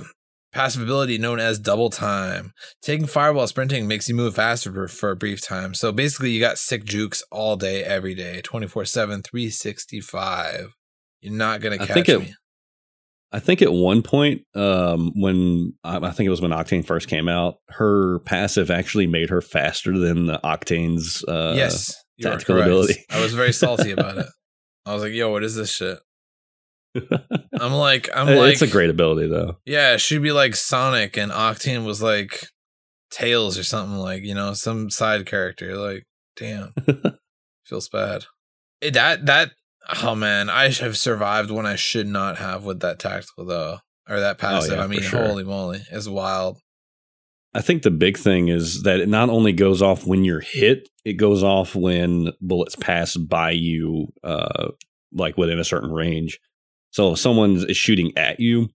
passive 0.53 0.81
ability 0.81 1.17
known 1.17 1.37
as 1.39 1.59
double 1.59 1.89
time. 1.89 2.53
Taking 2.81 3.07
fire 3.07 3.33
while 3.33 3.45
sprinting 3.47 3.87
makes 3.89 4.07
you 4.07 4.15
move 4.15 4.35
faster 4.35 4.71
for, 4.71 4.87
for 4.87 5.11
a 5.11 5.15
brief 5.15 5.45
time. 5.45 5.73
So 5.73 5.91
basically, 5.91 6.31
you 6.31 6.39
got 6.39 6.57
sick 6.57 6.85
jukes 6.85 7.21
all 7.29 7.57
day, 7.57 7.83
every 7.83 8.15
day, 8.15 8.39
24 8.41 8.85
7, 8.85 9.21
365. 9.21 10.73
You're 11.21 11.33
not 11.33 11.59
going 11.59 11.77
to 11.77 11.83
I 11.83 11.87
catch 11.87 11.93
think 11.93 12.09
it- 12.09 12.19
me. 12.19 12.33
I 13.31 13.39
think 13.39 13.61
at 13.61 13.73
one 13.73 14.01
point, 14.01 14.43
um, 14.55 15.11
when 15.13 15.73
I, 15.83 15.97
I 15.97 16.11
think 16.11 16.25
it 16.27 16.29
was 16.29 16.41
when 16.41 16.51
Octane 16.51 16.85
first 16.85 17.09
came 17.09 17.27
out, 17.27 17.55
her 17.67 18.19
passive 18.19 18.71
actually 18.71 19.07
made 19.07 19.29
her 19.29 19.41
faster 19.41 19.97
than 19.97 20.27
the 20.27 20.39
Octane's. 20.41 21.21
Uh, 21.27 21.53
yes. 21.57 22.01
tactical 22.21 22.61
ability. 22.61 23.03
I 23.11 23.19
was 23.19 23.33
very 23.33 23.51
salty 23.51 23.91
about 23.91 24.17
it. 24.19 24.27
I 24.85 24.93
was 24.93 25.03
like, 25.03 25.11
yo, 25.11 25.31
what 25.31 25.43
is 25.43 25.55
this 25.55 25.69
shit? 25.73 25.99
I'm 27.59 27.73
like, 27.73 28.09
I'm 28.15 28.27
like, 28.35 28.53
it's 28.53 28.61
a 28.61 28.67
great 28.67 28.89
ability 28.89 29.27
though. 29.27 29.57
Yeah, 29.65 29.97
should 29.97 30.21
be 30.21 30.31
like 30.31 30.55
Sonic 30.55 31.17
and 31.17 31.31
Octane 31.31 31.85
was 31.85 32.01
like 32.01 32.47
Tails 33.11 33.57
or 33.57 33.63
something 33.63 33.97
like, 33.97 34.23
you 34.23 34.33
know, 34.33 34.53
some 34.53 34.89
side 34.89 35.25
character. 35.25 35.77
Like, 35.77 36.05
damn. 36.35 36.73
Feels 37.65 37.89
bad. 37.89 38.25
It, 38.81 38.93
that 38.93 39.25
that 39.25 39.51
oh 40.03 40.15
man, 40.15 40.49
I 40.49 40.69
have 40.69 40.97
survived 40.97 41.51
when 41.51 41.65
I 41.65 41.75
should 41.75 42.07
not 42.07 42.37
have 42.37 42.63
with 42.63 42.79
that 42.81 42.99
tactical 42.99 43.45
though. 43.45 43.79
Or 44.07 44.19
that 44.19 44.37
passive. 44.37 44.73
Oh, 44.73 44.75
yeah, 44.75 44.83
I 44.83 44.87
mean, 44.87 45.01
sure. 45.01 45.25
holy 45.25 45.43
moly. 45.43 45.81
It's 45.91 46.07
wild. 46.07 46.59
I 47.55 47.61
think 47.61 47.83
the 47.83 47.91
big 47.91 48.17
thing 48.17 48.49
is 48.49 48.83
that 48.83 48.99
it 48.99 49.09
not 49.09 49.29
only 49.29 49.53
goes 49.53 49.81
off 49.81 50.05
when 50.05 50.25
you're 50.25 50.41
hit, 50.41 50.89
it 51.05 51.13
goes 51.13 51.41
off 51.41 51.73
when 51.73 52.33
bullets 52.41 52.75
pass 52.75 53.15
by 53.15 53.51
you, 53.51 54.07
uh, 54.23 54.71
like 55.13 55.37
within 55.37 55.57
a 55.57 55.63
certain 55.63 55.91
range. 55.91 56.37
So 56.95 57.11
if 57.11 57.19
someone 57.19 57.57
is 57.67 57.75
shooting 57.75 58.13
at 58.15 58.39
you, 58.39 58.69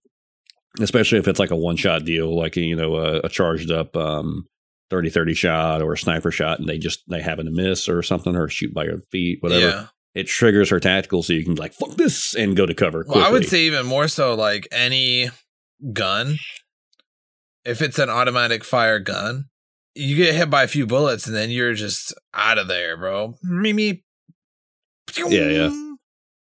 especially 0.79 1.17
if 1.17 1.27
it's 1.27 1.39
like 1.39 1.49
a 1.49 1.55
one 1.55 1.75
shot 1.75 2.05
deal, 2.05 2.37
like 2.37 2.55
you 2.55 2.75
know 2.75 2.97
a, 2.97 3.21
a 3.21 3.29
charged 3.29 3.71
up 3.71 3.97
um, 3.97 4.45
30-30 4.91 5.35
shot 5.35 5.81
or 5.81 5.93
a 5.93 5.97
sniper 5.97 6.29
shot, 6.29 6.59
and 6.59 6.69
they 6.69 6.77
just 6.77 7.01
they 7.09 7.19
happen 7.19 7.47
to 7.47 7.51
miss 7.51 7.89
or 7.89 8.03
something 8.03 8.35
or 8.35 8.47
shoot 8.47 8.75
by 8.75 8.83
your 8.83 8.99
feet, 9.11 9.39
whatever. 9.41 9.67
Yeah. 9.67 9.87
It 10.13 10.27
triggers 10.27 10.69
her 10.69 10.79
tactical, 10.79 11.23
so 11.23 11.33
you 11.33 11.43
can 11.43 11.55
like 11.55 11.73
fuck 11.73 11.95
this 11.95 12.35
and 12.35 12.55
go 12.55 12.67
to 12.67 12.75
cover. 12.75 13.03
Well, 13.07 13.25
I 13.25 13.31
would 13.31 13.47
say 13.47 13.61
even 13.61 13.87
more 13.87 14.07
so 14.07 14.35
like 14.35 14.67
any 14.71 15.31
gun. 15.91 16.37
If 17.65 17.81
it's 17.81 17.97
an 17.97 18.11
automatic 18.11 18.63
fire 18.63 18.99
gun, 18.99 19.45
you 19.95 20.15
get 20.15 20.35
hit 20.35 20.51
by 20.51 20.61
a 20.61 20.67
few 20.67 20.85
bullets 20.85 21.25
and 21.25 21.35
then 21.35 21.49
you're 21.49 21.73
just 21.73 22.13
out 22.35 22.59
of 22.59 22.67
there, 22.67 22.97
bro. 22.97 23.33
Me 23.41 23.73
me. 23.73 24.03
Yeah, 25.17 25.47
yeah. 25.47 25.90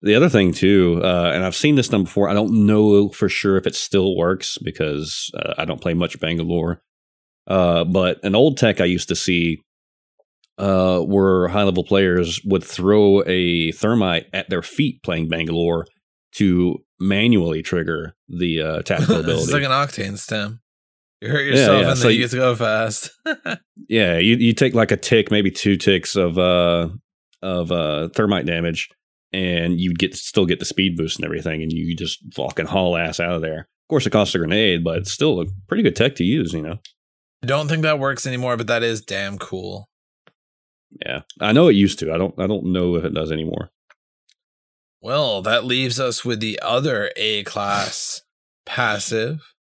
The 0.03 0.13
other 0.15 0.29
thing 0.29 0.53
too, 0.53 1.01
uh, 1.03 1.31
and 1.33 1.43
I've 1.43 1.55
seen 1.55 1.75
this 1.75 1.87
done 1.89 2.03
before. 2.03 2.29
I 2.29 2.33
don't 2.33 2.65
know 2.67 3.09
for 3.09 3.27
sure 3.29 3.57
if 3.57 3.65
it 3.65 3.75
still 3.75 4.15
works 4.15 4.57
because 4.63 5.31
uh, 5.35 5.53
I 5.57 5.65
don't 5.65 5.81
play 5.81 5.93
much 5.95 6.19
Bangalore. 6.19 6.81
Uh, 7.47 7.83
but 7.83 8.19
an 8.23 8.35
old 8.35 8.57
tech 8.57 8.79
I 8.81 8.85
used 8.85 9.07
to 9.07 9.15
see 9.15 9.61
uh, 10.59 10.99
where 10.99 11.47
high 11.47 11.63
level 11.63 11.83
players 11.83 12.41
would 12.45 12.63
throw 12.63 13.23
a 13.25 13.71
thermite 13.71 14.27
at 14.33 14.49
their 14.49 14.61
feet 14.61 15.01
playing 15.03 15.29
Bangalore 15.29 15.85
to 16.33 16.77
manually 16.99 17.63
trigger 17.63 18.15
the 18.27 18.61
uh, 18.61 18.81
tactical 18.83 19.19
ability. 19.21 19.43
it's 19.43 19.51
like 19.53 19.63
an 19.63 19.71
octane 19.71 20.17
stem. 20.17 20.59
You 21.21 21.29
hurt 21.29 21.41
Yeah, 21.45 21.51
yourself 21.51 21.81
yeah, 21.81 21.89
and 21.89 21.97
so 21.97 22.03
then 22.03 22.11
you 22.11 22.17
you- 22.19 22.23
get 22.25 22.31
to 22.31 22.37
go 22.37 22.55
fast. 22.55 23.09
Yeah, 23.89 24.17
you 24.17 24.35
you 24.35 24.53
take 24.53 24.73
like 24.73 24.91
a 24.91 24.97
tick, 24.97 25.31
maybe 25.31 25.49
two 25.49 25.77
ticks 25.77 26.15
of 26.17 26.37
uh 26.37 26.89
of 27.41 27.71
uh 27.71 28.09
thermite 28.09 28.45
damage, 28.45 28.89
and 29.33 29.79
you'd 29.79 29.99
get 29.99 30.15
still 30.15 30.45
get 30.45 30.59
the 30.59 30.65
speed 30.65 30.97
boost 30.97 31.17
and 31.17 31.25
everything, 31.25 31.61
and 31.61 31.71
you 31.71 31.95
just 31.95 32.19
fucking 32.33 32.67
haul 32.67 32.97
ass 32.97 33.19
out 33.19 33.33
of 33.33 33.41
there. 33.41 33.59
Of 33.59 33.89
course, 33.89 34.05
it 34.05 34.11
costs 34.11 34.35
a 34.35 34.39
grenade, 34.39 34.83
but 34.83 34.97
it's 34.97 35.11
still 35.11 35.41
a 35.41 35.45
pretty 35.67 35.83
good 35.83 35.95
tech 35.95 36.15
to 36.15 36.23
use. 36.23 36.53
You 36.53 36.61
know. 36.61 36.77
I 37.43 37.47
don't 37.47 37.67
think 37.67 37.83
that 37.83 37.99
works 37.99 38.25
anymore, 38.25 38.57
but 38.57 38.67
that 38.67 38.83
is 38.83 39.01
damn 39.01 39.37
cool. 39.37 39.89
Yeah, 41.05 41.21
I 41.39 41.51
know 41.51 41.67
it 41.67 41.75
used 41.75 41.99
to. 41.99 42.13
I 42.13 42.17
don't. 42.17 42.37
I 42.39 42.47
don't 42.47 42.71
know 42.71 42.95
if 42.95 43.03
it 43.03 43.13
does 43.13 43.31
anymore. 43.31 43.71
Well, 45.01 45.41
that 45.43 45.63
leaves 45.63 45.99
us 45.99 46.25
with 46.25 46.39
the 46.39 46.59
other 46.61 47.11
A 47.15 47.43
class 47.43 48.21
passive 48.65 49.53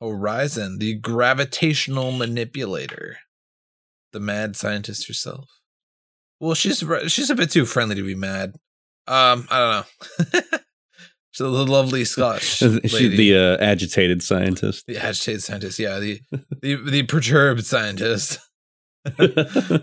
Horizon, 0.00 0.78
the 0.78 0.94
gravitational 0.94 2.12
manipulator, 2.12 3.18
the 4.12 4.20
mad 4.20 4.54
scientist 4.54 5.08
herself. 5.08 5.48
Well, 6.40 6.54
she's 6.54 6.84
she's 7.08 7.30
a 7.30 7.34
bit 7.34 7.50
too 7.50 7.64
friendly 7.66 7.94
to 7.96 8.02
be 8.02 8.14
mad. 8.14 8.54
Um, 9.08 9.46
I 9.50 9.84
don't 10.18 10.30
know. 10.34 10.40
she's 11.30 11.40
a 11.40 11.48
lovely 11.48 12.04
Scotch 12.04 12.42
She's 12.42 12.92
lady. 12.92 13.16
the 13.16 13.36
uh, 13.38 13.56
agitated 13.64 14.22
scientist. 14.22 14.84
the 14.86 14.98
agitated 14.98 15.42
scientist, 15.42 15.78
yeah, 15.78 15.98
the 15.98 16.20
the 16.60 16.76
the 16.76 17.02
perturbed 17.04 17.64
scientist. 17.64 18.38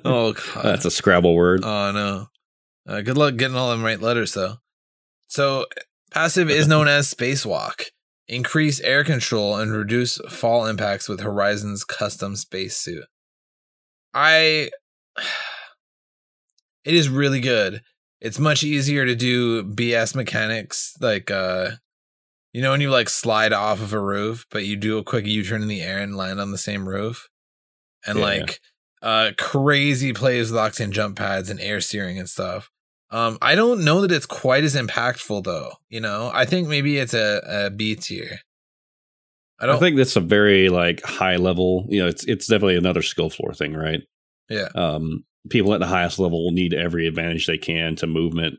Oh 0.06 0.34
god, 0.34 0.64
That's 0.66 0.84
a 0.86 0.92
Scrabble 0.92 1.34
word. 1.34 1.62
Oh 1.64 1.92
no. 1.94 2.28
Uh, 2.86 3.00
good 3.02 3.18
luck 3.18 3.38
getting 3.38 3.56
all 3.56 3.72
them 3.72 3.82
right 3.84 4.02
letters 4.02 4.34
though. 4.34 4.56
So 5.28 5.66
passive 6.12 6.50
is 6.50 6.68
known 6.68 6.90
as 6.90 7.12
spacewalk. 7.14 7.84
Increase 8.28 8.82
air 8.82 9.06
control 9.06 9.56
and 9.56 9.72
reduce 9.72 10.18
fall 10.30 10.66
impacts 10.66 11.08
with 11.08 11.22
Horizon's 11.22 11.86
custom 11.86 12.36
spacesuit. 12.36 13.06
I 14.14 14.70
it 16.86 16.94
is 16.94 17.10
really 17.10 17.40
good. 17.40 17.82
It's 18.22 18.40
much 18.40 18.64
easier 18.64 19.06
to 19.06 19.16
do 19.16 19.64
BS 19.64 20.16
mechanics 20.16 20.96
like 21.02 21.30
uh 21.30 21.72
you 22.54 22.62
know 22.62 22.72
when 22.72 22.82
you 22.82 22.90
like 22.92 23.10
slide 23.10 23.52
off 23.54 23.82
of 23.82 23.94
a 23.94 24.00
roof, 24.00 24.46
but 24.52 24.66
you 24.66 24.76
do 24.76 24.98
a 24.98 25.04
quick 25.04 25.26
U-turn 25.26 25.62
in 25.62 25.68
the 25.68 25.82
air 25.82 26.00
and 26.00 26.16
land 26.16 26.40
on 26.40 26.52
the 26.52 26.58
same 26.58 26.88
roof. 26.88 27.30
And 28.06 28.20
Yeah. 28.20 28.26
like 28.26 28.60
uh 29.02 29.32
crazy 29.38 30.14
plays 30.14 30.52
with 30.52 30.60
octane 30.60 30.92
jump 30.92 31.18
pads 31.18 31.50
and 31.50 31.60
air 31.60 31.82
steering 31.82 32.18
and 32.20 32.30
stuff. 32.30 32.70
Um 33.12 33.38
I 33.42 33.56
don't 33.56 33.84
know 33.84 34.02
that 34.02 34.12
it's 34.12 34.26
quite 34.26 34.64
as 34.64 34.76
impactful 34.76 35.44
though, 35.44 35.74
you 35.90 36.00
know. 36.00 36.32
I 36.34 36.46
think 36.46 36.68
maybe 36.68 36.98
it's 36.98 37.14
a, 37.14 37.42
a 37.46 37.70
B 37.70 37.96
tier. 37.96 38.40
I 39.60 39.64
I 39.64 39.68
don't 39.68 39.76
I 39.78 39.80
think 39.80 39.98
that's 39.98 40.16
a 40.16 40.22
very 40.22 40.70
like 40.70 41.04
high 41.04 41.36
level. 41.36 41.86
You 41.90 42.02
know, 42.02 42.08
it's 42.08 42.24
it's 42.26 42.48
definitely 42.48 42.76
another 42.76 43.02
skill 43.02 43.30
floor 43.30 43.54
thing, 43.54 43.74
right? 43.74 44.02
Yeah. 44.50 44.70
Um, 44.76 45.26
people 45.50 45.74
at 45.74 45.80
the 45.80 45.88
highest 45.88 46.20
level 46.20 46.52
need 46.52 46.74
every 46.74 47.08
advantage 47.08 47.48
they 47.48 47.58
can 47.58 47.96
to 47.98 48.08
movement, 48.08 48.56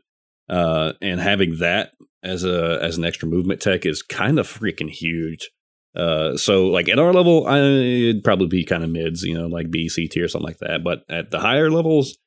uh, 0.49 0.93
and 1.01 1.19
having 1.19 1.57
that 1.59 1.91
as 2.23 2.43
a 2.43 2.79
as 2.81 2.97
an 2.97 3.05
extra 3.05 3.27
movement 3.27 3.61
tech 3.61 3.85
is 3.85 4.01
kind 4.01 4.39
of 4.39 4.47
freaking 4.47 4.89
huge. 4.89 5.49
Uh, 5.95 6.35
so 6.35 6.65
like 6.65 6.89
at 6.89 6.99
our 6.99 7.13
level, 7.13 7.47
I, 7.47 7.59
it'd 7.59 8.23
probably 8.23 8.47
be 8.47 8.65
kind 8.65 8.83
of 8.83 8.89
mids, 8.89 9.23
you 9.23 9.33
know, 9.33 9.47
like 9.47 9.71
B, 9.71 9.87
C 9.87 10.07
tier, 10.07 10.27
something 10.27 10.47
like 10.47 10.57
that. 10.59 10.83
But 10.83 11.03
at 11.09 11.31
the 11.31 11.39
higher 11.39 11.71
levels, 11.71 12.17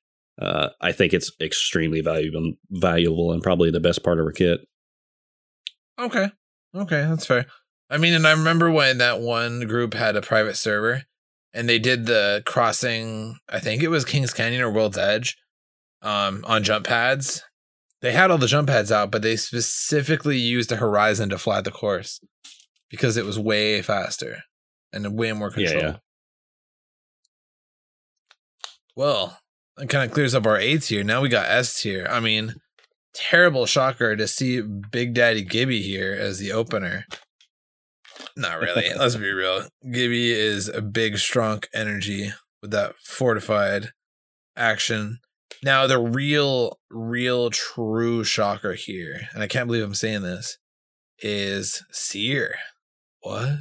uh, 0.41 0.71
I 0.81 0.93
think 0.93 1.13
it's 1.13 1.31
extremely 1.41 2.01
valuable, 2.01 2.55
valuable, 2.71 3.33
and 3.33 3.43
probably 3.43 3.71
the 3.71 3.81
best 3.81 4.03
part 4.03 4.19
of 4.19 4.27
our 4.27 4.33
kit. 4.33 4.61
Okay. 5.99 6.31
Okay, 6.75 7.03
that's 7.03 7.27
fair. 7.27 7.47
I 7.91 7.99
mean, 7.99 8.15
and 8.15 8.27
I 8.27 8.33
remember 8.33 8.71
when 8.71 8.99
that 8.99 9.21
one 9.21 9.61
group 9.61 9.95
had 9.95 10.17
a 10.17 10.23
private 10.23 10.57
server 10.57 11.05
and 11.53 11.69
they 11.69 11.79
did 11.79 12.07
the 12.07 12.43
crossing, 12.47 13.37
I 13.49 13.61
think 13.61 13.83
it 13.83 13.89
was 13.89 14.05
Kings 14.05 14.33
Canyon 14.33 14.63
or 14.63 14.71
World's 14.71 14.99
Edge, 14.99 15.37
um, 16.03 16.45
on 16.47 16.63
jump 16.63 16.87
pads. 16.87 17.43
They 18.01 18.13
had 18.13 18.31
all 18.31 18.39
the 18.39 18.47
jump 18.47 18.69
pads 18.69 18.93
out, 18.93 19.11
but 19.11 19.23
they 19.23 19.37
specifically 19.37 20.39
used 20.39 20.69
the 20.69 20.77
horizon 20.77 21.31
to 21.31 21.39
fly 21.39 21.61
the 21.61 21.71
course 21.71 22.21
because 22.91 23.17
it 23.17 23.25
was 23.25 23.39
way 23.39 23.83
faster 23.83 24.43
and 24.93 25.17
way 25.17 25.33
more 25.33 25.51
control. 25.51 25.83
Yeah, 25.83 25.89
yeah. 25.89 25.97
Well, 28.95 29.39
it 29.79 29.89
kind 29.89 30.05
of 30.05 30.13
clears 30.13 30.35
up 30.35 30.47
our 30.47 30.59
A 30.59 30.79
tier. 30.79 31.05
Now 31.05 31.21
we 31.21 31.29
got 31.29 31.49
S 31.49 31.81
tier. 31.81 32.07
I 32.11 32.21
mean, 32.21 32.55
terrible 33.15 33.67
shocker 33.67 34.17
to 34.17 34.27
see 34.27 34.61
Big 34.61 35.15
Daddy 35.15 35.43
Gibby 35.43 35.83
here 35.83 36.17
as 36.19 36.39
the 36.39 36.53
opener. 36.53 37.05
Not 38.37 38.61
really. 38.61 38.93
Let's 38.95 39.17
be 39.17 39.31
real. 39.31 39.65
Gibby 39.91 40.33
is 40.33 40.69
a 40.69 40.83
big, 40.83 41.19
strong 41.19 41.63
energy 41.75 42.33
with 42.61 42.71
that 42.73 42.95
fortified 43.05 43.91
action. 44.57 45.19
Now, 45.63 45.87
the 45.87 45.99
real, 45.99 46.79
real, 46.91 47.51
true 47.51 48.23
shocker 48.23 48.75
here, 48.75 49.23
and 49.33 49.43
I 49.43 49.49
can't 49.49 49.67
believe 49.67 49.83
I'm 49.83 49.95
saying 49.95 50.23
this, 50.23 50.59
is 51.21 51.83
Seer. 51.91 52.55
What? 53.21 53.59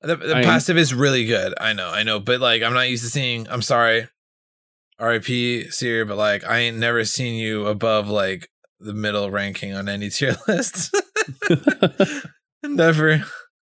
The, 0.00 0.16
the 0.16 0.34
passive 0.34 0.76
is 0.76 0.94
really 0.94 1.26
good. 1.26 1.54
I 1.60 1.72
know, 1.72 1.88
I 1.88 2.02
know, 2.02 2.20
but 2.20 2.40
like, 2.40 2.62
I'm 2.62 2.74
not 2.74 2.90
used 2.90 3.04
to 3.04 3.10
seeing. 3.10 3.48
I'm 3.48 3.62
sorry, 3.62 4.08
RIP 5.00 5.70
Seer, 5.72 6.04
but 6.04 6.16
like, 6.16 6.44
I 6.44 6.58
ain't 6.58 6.76
never 6.76 7.04
seen 7.04 7.34
you 7.34 7.66
above 7.66 8.08
like 8.08 8.48
the 8.80 8.92
middle 8.92 9.30
ranking 9.30 9.74
on 9.74 9.88
any 9.88 10.10
tier 10.10 10.36
list. 10.46 10.94
never, 12.62 13.24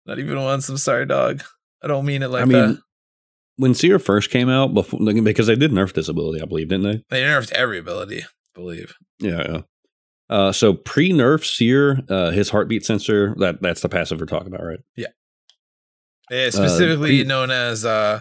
not 0.07 0.18
even 0.18 0.42
once. 0.42 0.68
I'm 0.68 0.78
sorry, 0.78 1.07
dog. 1.07 1.42
I 1.82 1.88
don't 1.88 2.07
mean 2.07 2.22
it 2.22 2.28
like 2.28 2.42
I 2.42 2.46
mean, 2.46 2.59
that. 2.59 2.78
when 3.57 3.74
Seer 3.74 3.98
first 3.98 4.30
came 4.30 4.48
out, 4.48 4.74
before 4.74 5.00
because 5.00 5.46
they 5.46 5.57
did 5.57 5.70
nerf 5.70 5.92
this 5.92 6.09
ability, 6.09 6.42
I 6.42 6.46
believe, 6.46 6.68
didn't 6.68 6.84
they? 6.90 7.05
They 7.11 7.22
nerfed 7.22 7.52
every 7.52 7.78
ability. 7.78 8.22
I 8.22 8.26
believe. 8.55 8.94
Yeah. 9.20 9.42
yeah. 9.48 9.61
Uh, 10.30 10.52
so 10.52 10.74
pre 10.74 11.12
nerf 11.12 11.44
Seer, 11.44 12.00
uh, 12.09 12.30
his 12.30 12.48
heartbeat 12.48 12.84
sensor 12.84 13.34
that 13.38 13.61
that's 13.61 13.82
the 13.82 13.88
passive 13.88 14.20
we're 14.20 14.26
talking 14.26 14.48
about, 14.48 14.64
right? 14.64 14.80
Yeah, 14.96 15.09
yeah 16.30 16.50
specifically 16.50 17.20
pre- 17.20 17.24
known 17.24 17.50
as 17.50 17.84
uh 17.84 18.20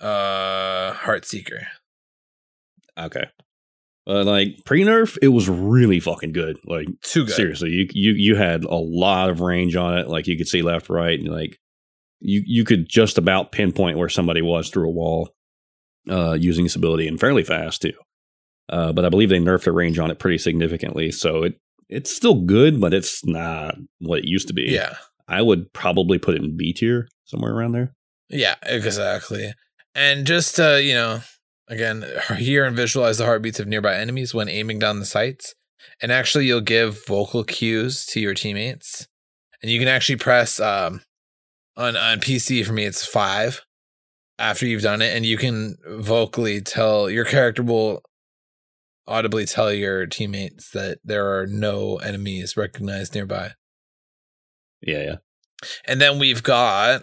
uh 0.00 0.92
Heart 0.92 1.24
Seeker. 1.24 1.66
Okay. 2.96 3.24
Uh, 4.10 4.24
like 4.24 4.56
pre 4.64 4.82
nerf, 4.82 5.16
it 5.22 5.28
was 5.28 5.48
really 5.48 6.00
fucking 6.00 6.32
good. 6.32 6.58
Like 6.64 6.88
Too 7.02 7.26
good. 7.26 7.34
seriously, 7.34 7.70
you 7.70 7.88
you 7.92 8.12
you 8.12 8.36
had 8.36 8.64
a 8.64 8.74
lot 8.74 9.30
of 9.30 9.40
range 9.40 9.76
on 9.76 9.98
it. 9.98 10.08
Like 10.08 10.26
you 10.26 10.36
could 10.36 10.48
see 10.48 10.62
left, 10.62 10.90
right, 10.90 11.18
and 11.18 11.28
like 11.28 11.58
you 12.18 12.42
you 12.44 12.64
could 12.64 12.88
just 12.88 13.18
about 13.18 13.52
pinpoint 13.52 13.98
where 13.98 14.08
somebody 14.08 14.42
was 14.42 14.68
through 14.68 14.88
a 14.88 14.92
wall 14.92 15.30
uh, 16.10 16.32
using 16.32 16.64
this 16.64 16.74
ability 16.74 17.06
and 17.06 17.20
fairly 17.20 17.44
fast 17.44 17.82
too. 17.82 17.92
Uh, 18.68 18.92
but 18.92 19.04
I 19.04 19.10
believe 19.10 19.28
they 19.28 19.38
nerfed 19.38 19.64
the 19.64 19.72
range 19.72 19.98
on 19.98 20.10
it 20.10 20.18
pretty 20.18 20.38
significantly, 20.38 21.12
so 21.12 21.44
it 21.44 21.54
it's 21.88 22.14
still 22.14 22.42
good, 22.42 22.80
but 22.80 22.92
it's 22.92 23.24
not 23.24 23.76
what 24.00 24.20
it 24.20 24.24
used 24.24 24.48
to 24.48 24.54
be. 24.54 24.66
Yeah. 24.70 24.96
I 25.28 25.42
would 25.42 25.72
probably 25.72 26.18
put 26.18 26.34
it 26.34 26.42
in 26.42 26.56
B 26.56 26.72
tier 26.72 27.08
somewhere 27.24 27.52
around 27.52 27.72
there. 27.72 27.92
Yeah, 28.28 28.56
exactly. 28.62 29.52
And 29.94 30.26
just 30.26 30.56
to, 30.56 30.82
you 30.82 30.94
know, 30.94 31.20
again, 31.70 32.04
hear 32.36 32.66
and 32.66 32.76
visualize 32.76 33.16
the 33.16 33.24
heartbeats 33.24 33.60
of 33.60 33.68
nearby 33.68 33.96
enemies 33.96 34.34
when 34.34 34.48
aiming 34.48 34.78
down 34.78 34.98
the 34.98 35.06
sights. 35.06 35.54
And 36.02 36.12
actually 36.12 36.44
you'll 36.44 36.60
give 36.60 37.06
vocal 37.06 37.44
cues 37.44 38.04
to 38.06 38.20
your 38.20 38.34
teammates. 38.34 39.08
And 39.62 39.70
you 39.70 39.78
can 39.78 39.88
actually 39.88 40.16
press 40.16 40.60
um 40.60 41.00
on 41.76 41.96
on 41.96 42.20
PC 42.20 42.64
for 42.66 42.72
me 42.72 42.84
it's 42.84 43.06
5 43.06 43.62
after 44.38 44.66
you've 44.66 44.82
done 44.82 45.00
it 45.00 45.14
and 45.14 45.24
you 45.24 45.36
can 45.38 45.76
vocally 45.86 46.60
tell 46.60 47.08
your 47.08 47.24
character 47.24 47.62
will 47.62 48.02
audibly 49.06 49.46
tell 49.46 49.72
your 49.72 50.06
teammates 50.06 50.70
that 50.70 50.98
there 51.04 51.38
are 51.38 51.46
no 51.46 51.96
enemies 51.96 52.56
recognized 52.56 53.14
nearby. 53.14 53.52
Yeah, 54.80 55.02
yeah. 55.02 55.16
And 55.84 56.00
then 56.00 56.18
we've 56.18 56.42
got 56.42 57.02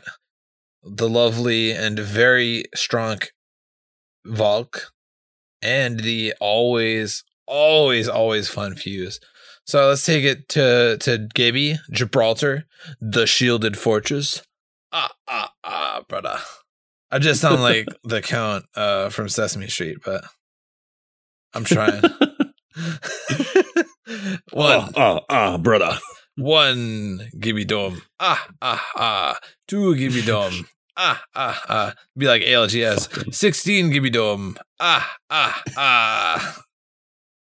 the 0.83 1.09
lovely 1.09 1.71
and 1.73 1.99
very 1.99 2.65
strong 2.73 3.19
Valk 4.27 4.91
and 5.61 5.99
the 6.01 6.33
always, 6.39 7.23
always, 7.45 8.07
always 8.07 8.49
fun 8.49 8.75
Fuse. 8.75 9.19
So 9.65 9.87
let's 9.87 10.05
take 10.05 10.23
it 10.23 10.47
to 10.49 10.97
to 11.01 11.27
Gibby, 11.33 11.77
Gibraltar, 11.91 12.65
the 13.01 13.25
shielded 13.25 13.77
fortress. 13.77 14.41
Ah 14.91 15.11
ah 15.27 15.51
ah, 15.63 16.03
brother. 16.07 16.37
I 17.11 17.19
just 17.19 17.41
sound 17.41 17.61
like 17.69 17.87
the 18.03 18.21
count 18.21 18.65
uh 18.75 19.09
from 19.09 19.27
Sesame 19.29 19.67
Street, 19.67 19.97
but 20.05 20.23
I'm 21.53 21.63
trying. 21.65 22.01
One, 24.53 24.89
Oh, 24.89 24.89
oh, 24.95 25.19
oh, 25.29 25.57
brother. 25.57 25.97
one 26.37 27.29
Gibby 27.39 27.65
Dome. 27.65 28.01
Ah, 28.19 28.47
ah, 28.61 28.85
ah. 28.95 29.39
Two 29.67 29.95
Gibby 29.95 30.21
Dome. 30.21 30.65
Ah, 30.97 31.23
ah, 31.35 31.63
ah. 31.69 31.93
Be 32.17 32.25
like 32.27 32.41
ALGS. 32.41 33.07
Fucking- 33.07 33.31
16 33.31 33.91
Gibby 33.91 34.09
Dome. 34.09 34.57
Ah, 34.79 35.15
ah, 35.29 35.63
ah. 35.77 36.61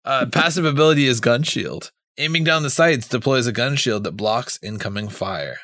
Uh, 0.05 0.27
passive 0.27 0.65
ability 0.65 1.07
is 1.07 1.21
Gun 1.21 1.43
Shield. 1.43 1.91
Aiming 2.19 2.45
down 2.45 2.63
the 2.63 2.71
sights 2.71 3.09
deploys 3.09 3.47
a 3.47 3.53
gun 3.53 3.77
shield 3.77 4.05
that 4.05 4.13
blocks 4.13 4.59
incoming 4.63 5.09
fire. 5.09 5.59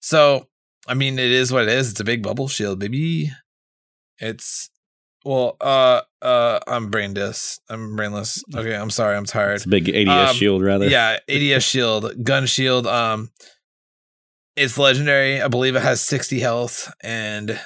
So, 0.00 0.48
I 0.88 0.94
mean, 0.94 1.18
it 1.18 1.30
is 1.30 1.52
what 1.52 1.64
it 1.64 1.68
is. 1.68 1.90
It's 1.90 2.00
a 2.00 2.04
big 2.04 2.22
bubble 2.22 2.48
shield, 2.48 2.78
baby. 2.80 3.30
It's 4.18 4.70
well, 5.24 5.56
uh, 5.60 6.00
uh, 6.20 6.58
I'm 6.66 6.90
brainless. 6.90 7.60
I'm 7.68 7.94
brainless. 7.94 8.42
Okay, 8.54 8.74
I'm 8.74 8.90
sorry. 8.90 9.16
I'm 9.16 9.24
tired 9.26 9.54
It's 9.56 9.66
a 9.66 9.68
big 9.68 9.88
ADS 9.88 10.30
Um, 10.30 10.36
shield, 10.36 10.62
rather. 10.62 10.88
yeah, 10.88 11.18
ADS 11.28 11.62
shield, 11.62 12.24
gun 12.24 12.46
shield. 12.46 12.86
Um, 12.88 13.30
it's 14.56 14.78
legendary. 14.78 15.40
I 15.40 15.48
believe 15.48 15.76
it 15.76 15.82
has 15.82 16.00
60 16.00 16.40
health, 16.40 16.92
and 17.02 17.58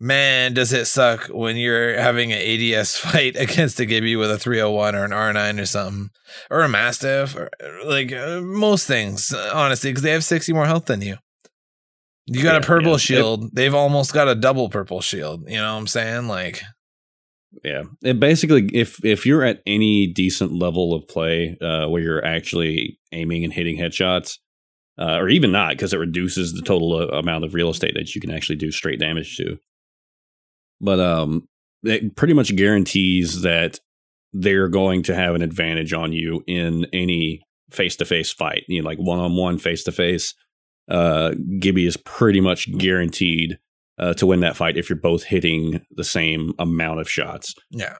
man, 0.00 0.54
does 0.54 0.72
it 0.72 0.86
suck 0.86 1.26
when 1.26 1.56
you're 1.56 1.98
having 1.98 2.32
an 2.32 2.38
ADS 2.40 2.96
fight 2.96 3.36
against 3.36 3.80
a 3.80 3.86
Gibby 3.86 4.16
with 4.16 4.30
a 4.30 4.38
301 4.38 4.94
or 4.94 5.04
an 5.04 5.10
R9 5.10 5.60
or 5.60 5.66
something, 5.66 6.10
or 6.50 6.62
a 6.62 6.68
Mastiff, 6.68 7.36
or 7.36 7.50
like 7.84 8.12
uh, 8.12 8.40
most 8.40 8.86
things, 8.86 9.32
honestly, 9.32 9.90
because 9.90 10.02
they 10.02 10.12
have 10.12 10.24
60 10.24 10.52
more 10.52 10.66
health 10.66 10.86
than 10.86 11.02
you. 11.02 11.16
You 12.26 12.42
got 12.42 12.62
a 12.62 12.66
purple 12.66 12.92
yeah. 12.92 12.98
shield. 12.98 13.54
They've 13.54 13.74
almost 13.74 14.12
got 14.12 14.28
a 14.28 14.34
double 14.34 14.68
purple 14.68 15.00
shield. 15.00 15.48
You 15.48 15.56
know 15.56 15.72
what 15.72 15.80
I'm 15.80 15.86
saying? 15.86 16.28
Like, 16.28 16.62
Yeah, 17.64 17.84
It 18.02 18.20
basically, 18.20 18.68
if 18.74 19.02
if 19.02 19.24
you're 19.24 19.44
at 19.44 19.62
any 19.66 20.06
decent 20.06 20.52
level 20.52 20.92
of 20.92 21.08
play 21.08 21.56
uh, 21.62 21.88
where 21.88 22.02
you're 22.02 22.24
actually 22.24 22.98
aiming 23.12 23.44
and 23.44 23.52
hitting 23.52 23.78
headshots, 23.78 24.36
uh, 24.98 25.16
or 25.16 25.28
even 25.28 25.52
not, 25.52 25.70
because 25.70 25.92
it 25.92 25.98
reduces 25.98 26.52
the 26.52 26.62
total 26.62 26.94
uh, 26.94 27.18
amount 27.18 27.44
of 27.44 27.54
real 27.54 27.70
estate 27.70 27.94
that 27.94 28.14
you 28.14 28.20
can 28.20 28.30
actually 28.30 28.56
do 28.56 28.70
straight 28.70 28.98
damage 28.98 29.36
to. 29.36 29.58
But 30.80 31.00
um, 31.00 31.48
it 31.82 32.16
pretty 32.16 32.34
much 32.34 32.54
guarantees 32.56 33.42
that 33.42 33.80
they're 34.32 34.68
going 34.68 35.02
to 35.04 35.14
have 35.14 35.34
an 35.34 35.42
advantage 35.42 35.92
on 35.92 36.12
you 36.12 36.44
in 36.46 36.86
any 36.92 37.42
face 37.70 37.96
to 37.96 38.04
face 38.04 38.32
fight. 38.32 38.64
You 38.68 38.82
know, 38.82 38.88
like 38.88 38.98
one 38.98 39.18
on 39.18 39.36
one, 39.36 39.58
face 39.58 39.84
to 39.84 39.92
face. 39.92 40.34
Uh, 40.88 41.34
Gibby 41.58 41.86
is 41.86 41.96
pretty 41.96 42.40
much 42.40 42.70
guaranteed 42.78 43.58
uh, 43.98 44.14
to 44.14 44.26
win 44.26 44.40
that 44.40 44.56
fight 44.56 44.76
if 44.76 44.88
you're 44.88 44.98
both 44.98 45.24
hitting 45.24 45.84
the 45.90 46.04
same 46.04 46.54
amount 46.58 47.00
of 47.00 47.10
shots. 47.10 47.54
yeah. 47.70 47.96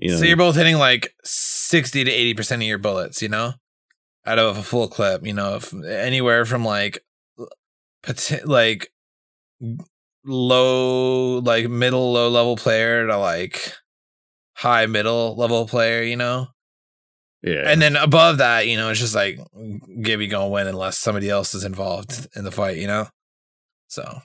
You 0.00 0.12
know, 0.12 0.18
So 0.18 0.26
you're 0.26 0.36
both 0.36 0.54
hitting 0.54 0.76
like 0.78 1.12
60 1.24 2.04
to 2.04 2.10
80% 2.10 2.56
of 2.56 2.62
your 2.62 2.78
bullets, 2.78 3.20
you 3.20 3.28
know, 3.28 3.54
out 4.28 4.38
of 4.38 4.58
a 4.58 4.62
full 4.62 4.88
clip, 4.88 5.26
you 5.26 5.32
know, 5.32 5.56
if 5.56 5.72
anywhere 5.84 6.44
from 6.44 6.64
like, 6.64 7.04
like 8.44 8.92
low, 10.24 11.38
like 11.38 11.68
middle, 11.68 12.12
low 12.12 12.28
level 12.28 12.56
player 12.56 13.06
to 13.06 13.16
like 13.16 13.72
high 14.54 14.86
middle 14.86 15.34
level 15.36 15.66
player, 15.66 16.02
you 16.02 16.16
know, 16.16 16.48
yeah, 17.42 17.64
and 17.66 17.80
then 17.80 17.96
above 17.96 18.38
that, 18.38 18.66
you 18.66 18.76
know, 18.76 18.90
it's 18.90 19.00
just 19.00 19.14
like 19.14 19.38
Gibby 20.02 20.26
gonna 20.26 20.48
win 20.48 20.66
unless 20.66 20.98
somebody 20.98 21.30
else 21.30 21.54
is 21.54 21.64
involved 21.64 22.26
in 22.34 22.44
the 22.44 22.50
fight, 22.50 22.78
you 22.78 22.86
know. 22.86 23.08
So 23.88 24.22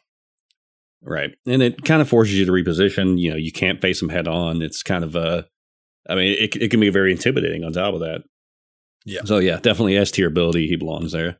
Right. 1.04 1.36
And 1.45 1.62
it 1.62 1.84
kind 1.84 2.01
of 2.01 2.10
forces 2.10 2.38
you 2.38 2.45
to 2.45 2.51
reposition. 2.51 3.20
You 3.20 3.32
know, 3.32 3.36
you 3.36 3.51
can't 3.51 3.82
face 3.82 3.99
them 3.99 4.10
head 4.10 4.28
on. 4.28 4.62
It's 4.62 4.82
kind 4.82 5.04
of 5.04 5.16
a, 5.16 5.45
I 6.10 6.16
mean, 6.16 6.36
it, 6.39 6.56
it 6.56 6.72
can 6.72 6.80
be 6.80 6.89
very 6.89 7.12
intimidating 7.12 7.64
on 7.64 7.74
top 7.74 7.93
of 7.93 7.99
that. 7.99 8.24
Yeah. 9.06 9.22
So, 9.26 9.38
yeah, 9.38 9.60
definitely 9.60 9.97
S 9.97 10.12
tier 10.12 10.28
ability. 10.28 10.68
He 10.68 10.76
belongs 10.76 11.12
there. 11.12 11.38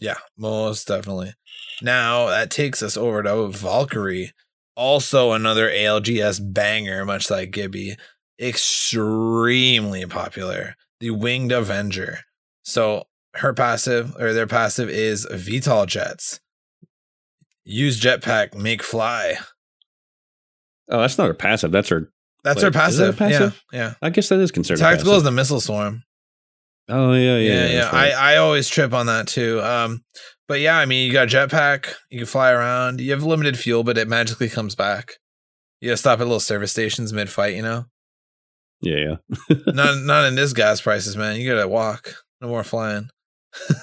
Yeah, 0.00 0.18
most 0.36 0.86
definitely. 0.88 1.34
Now 1.82 2.26
that 2.26 2.50
takes 2.50 2.82
us 2.82 2.96
over 2.96 3.22
to 3.22 3.48
Valkyrie, 3.48 4.32
also 4.76 5.32
another 5.32 5.68
ALGS 5.70 6.40
banger, 6.52 7.04
much 7.04 7.30
like 7.30 7.50
Gibby. 7.50 7.96
Extremely 8.40 10.06
popular. 10.06 10.74
The 11.00 11.10
Winged 11.10 11.52
Avenger. 11.52 12.20
So 12.62 13.04
her 13.34 13.52
passive 13.52 14.14
or 14.18 14.32
their 14.32 14.46
passive 14.46 14.88
is 14.88 15.26
VTOL 15.26 15.86
jets. 15.86 16.40
Use 17.64 18.00
jetpack, 18.00 18.54
make 18.54 18.82
fly. 18.82 19.36
Oh, 20.90 21.00
that's 21.00 21.18
not 21.18 21.28
her 21.28 21.34
passive. 21.34 21.70
That's 21.72 21.88
her. 21.90 22.10
That's 22.42 22.62
Wait, 22.62 22.74
her 22.74 22.88
is 22.88 22.96
that 22.96 23.16
passive. 23.16 23.16
passive? 23.18 23.62
Yeah, 23.72 23.78
yeah. 23.78 23.94
I 24.02 24.10
guess 24.10 24.28
that 24.30 24.40
is 24.40 24.50
considered 24.50 24.80
Tactical 24.80 25.12
is 25.12 25.18
passive. 25.18 25.24
the 25.24 25.30
missile 25.32 25.60
swarm. 25.60 26.02
Oh, 26.90 27.12
yeah, 27.12 27.38
yeah. 27.38 27.52
Yeah, 27.52 27.66
yeah. 27.68 27.90
right. 27.90 28.12
I, 28.12 28.34
I 28.34 28.36
always 28.38 28.68
trip 28.68 28.92
on 28.92 29.06
that 29.06 29.26
too. 29.28 29.60
Um, 29.62 30.02
but 30.48 30.60
yeah, 30.60 30.76
I 30.78 30.84
mean, 30.86 31.06
you 31.06 31.12
got 31.12 31.32
a 31.32 31.36
jetpack, 31.36 31.94
you 32.10 32.18
can 32.18 32.26
fly 32.26 32.50
around. 32.50 33.00
You 33.00 33.12
have 33.12 33.22
limited 33.22 33.56
fuel, 33.56 33.84
but 33.84 33.96
it 33.96 34.08
magically 34.08 34.48
comes 34.48 34.74
back. 34.74 35.12
You 35.80 35.90
gotta 35.90 35.96
stop 35.96 36.18
at 36.20 36.24
little 36.24 36.40
service 36.40 36.72
stations 36.72 37.12
mid 37.12 37.30
fight. 37.30 37.54
You 37.54 37.62
know, 37.62 37.84
yeah, 38.80 39.16
yeah. 39.48 39.56
not 39.66 39.98
not 39.98 40.24
in 40.26 40.34
this 40.34 40.52
gas 40.52 40.80
prices, 40.80 41.16
man. 41.16 41.40
You 41.40 41.48
gotta 41.54 41.68
walk. 41.68 42.16
No 42.40 42.48
more 42.48 42.64
flying. 42.64 43.10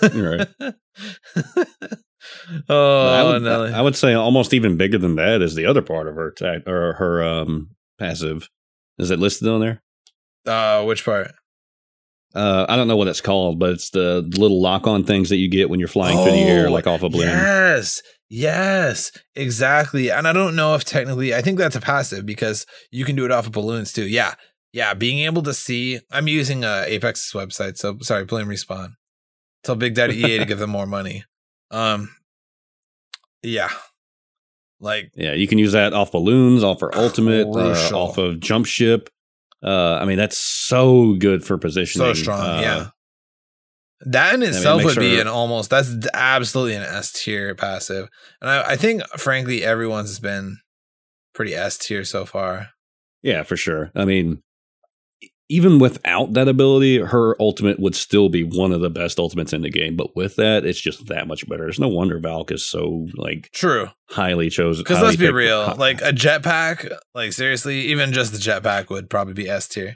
Right. 0.02 0.48
oh, 2.70 3.08
I 3.08 3.24
would, 3.24 3.42
Nelly. 3.44 3.74
I 3.74 3.82
would 3.82 3.96
say 3.96 4.14
almost 4.14 4.54
even 4.54 4.78
bigger 4.78 4.98
than 4.98 5.16
that 5.16 5.42
is 5.42 5.56
the 5.56 5.66
other 5.66 5.82
part 5.82 6.08
of 6.08 6.16
her 6.16 6.28
attack 6.28 6.68
or 6.68 6.94
her 6.94 7.24
um 7.24 7.70
passive. 7.98 8.50
Is 9.00 9.10
it 9.10 9.20
listed 9.20 9.48
on 9.48 9.62
there? 9.62 9.82
uh, 10.48 10.84
which 10.84 11.06
part? 11.06 11.32
Uh, 12.36 12.66
I 12.70 12.76
don't 12.76 12.88
know 12.88 12.98
what 12.98 13.08
it's 13.08 13.22
called, 13.22 13.58
but 13.60 13.72
it's 13.72 13.90
the 13.92 14.22
little 14.38 14.62
lock-on 14.62 15.04
things 15.04 15.30
that 15.30 15.38
you 15.38 15.50
get 15.50 15.70
when 15.70 15.80
you're 15.80 15.88
flying 15.88 16.18
through 16.18 16.34
the 16.34 16.38
air, 16.44 16.68
Oh, 16.68 16.72
like 16.72 16.86
off 16.86 17.02
a 17.02 17.10
balloon. 17.10 17.28
Yes, 17.30 18.02
yes, 18.30 19.12
exactly. 19.36 20.12
And 20.12 20.28
I 20.28 20.34
don't 20.34 20.56
know 20.56 20.76
if 20.76 20.84
technically, 20.84 21.34
I 21.34 21.42
think 21.42 21.58
that's 21.58 21.76
a 21.76 21.82
passive 21.82 22.26
because 22.26 22.66
you 22.92 23.06
can 23.06 23.16
do 23.16 23.26
it 23.26 23.32
off 23.32 23.48
of 23.48 23.54
balloons 23.54 23.92
too. 23.94 24.08
Yeah, 24.08 24.36
yeah. 24.74 24.94
Being 24.94 25.20
able 25.20 25.42
to 25.44 25.54
see, 25.54 26.00
I'm 26.12 26.28
using 26.28 26.64
uh, 26.64 26.84
Apex's 26.86 27.32
website, 27.34 27.78
so 27.78 27.98
sorry, 28.02 28.26
blame 28.26 28.48
respawn. 28.48 28.94
Tell 29.64 29.76
Big 29.76 29.96
Daddy 29.96 30.18
EA 30.18 30.38
to 30.38 30.46
give 30.46 30.60
them 30.60 30.70
more 30.70 30.86
money. 30.86 31.24
Um, 31.72 32.16
yeah, 33.42 33.70
like 34.80 35.12
Yeah, 35.16 35.34
you 35.34 35.48
can 35.48 35.58
use 35.58 35.72
that 35.72 35.94
off 35.94 36.12
balloons, 36.12 36.64
off 36.64 36.80
for 36.80 36.96
ultimate, 36.96 37.48
uh, 37.48 37.90
off 37.96 38.18
of 38.18 38.40
jump 38.40 38.66
ship. 38.66 39.10
Uh, 39.64 39.98
I 40.02 40.06
mean, 40.06 40.18
that's 40.18 40.38
so 40.38 41.14
good 41.14 41.44
for 41.44 41.58
positioning. 41.58 42.08
so 42.08 42.14
strong. 42.14 42.42
Uh, 42.42 42.62
yeah, 42.62 42.90
that 44.02 44.34
in 44.34 44.42
mean, 44.42 44.50
it 44.50 44.56
itself 44.56 44.84
makes 44.84 44.96
would 44.96 45.02
be 45.02 45.20
an 45.20 45.28
almost 45.28 45.70
that's 45.70 45.90
absolutely 46.14 46.76
an 46.76 46.84
S 46.84 47.12
tier 47.12 47.56
passive, 47.56 48.08
and 48.42 48.50
I, 48.50 48.72
I 48.72 48.76
think 48.76 49.02
frankly 49.18 49.64
everyone's 49.64 50.20
been 50.20 50.58
pretty 51.34 51.56
S 51.56 51.78
tier 51.78 52.04
so 52.04 52.26
far. 52.26 52.70
yeah, 53.24 53.44
for 53.44 53.58
sure. 53.58 53.92
I 53.96 54.06
mean, 54.06 54.44
even 55.50 55.80
without 55.80 56.34
that 56.34 56.48
ability, 56.48 56.98
her 57.00 57.36
ultimate 57.40 57.80
would 57.80 57.96
still 57.96 58.28
be 58.28 58.44
one 58.44 58.72
of 58.74 58.82
the 58.82 58.90
best 58.90 59.18
ultimates 59.18 59.54
in 59.54 59.62
the 59.62 59.70
game. 59.70 59.96
But 59.96 60.16
with 60.16 60.36
that, 60.36 60.66
it's 60.66 60.80
just 60.80 61.08
that 61.08 61.28
much 61.28 61.48
better. 61.48 61.68
It's 61.70 61.80
no 61.80 61.88
wonder 61.88 62.20
Valk 62.20 62.52
is 62.52 62.66
so 62.70 63.08
like 63.16 63.50
True. 63.54 63.88
highly 64.10 64.50
chosen. 64.50 64.84
Because 64.84 65.02
let's 65.02 65.16
be 65.16 65.32
real, 65.32 65.74
like 65.78 66.02
a 66.02 66.12
jetpack, 66.12 66.92
like 67.16 67.32
seriously, 67.34 67.80
even 67.82 68.12
just 68.12 68.34
the 68.34 68.38
jetpack 68.40 68.90
would 68.90 69.10
probably 69.10 69.34
be 69.34 69.48
S 69.50 69.68
tier. 69.70 69.96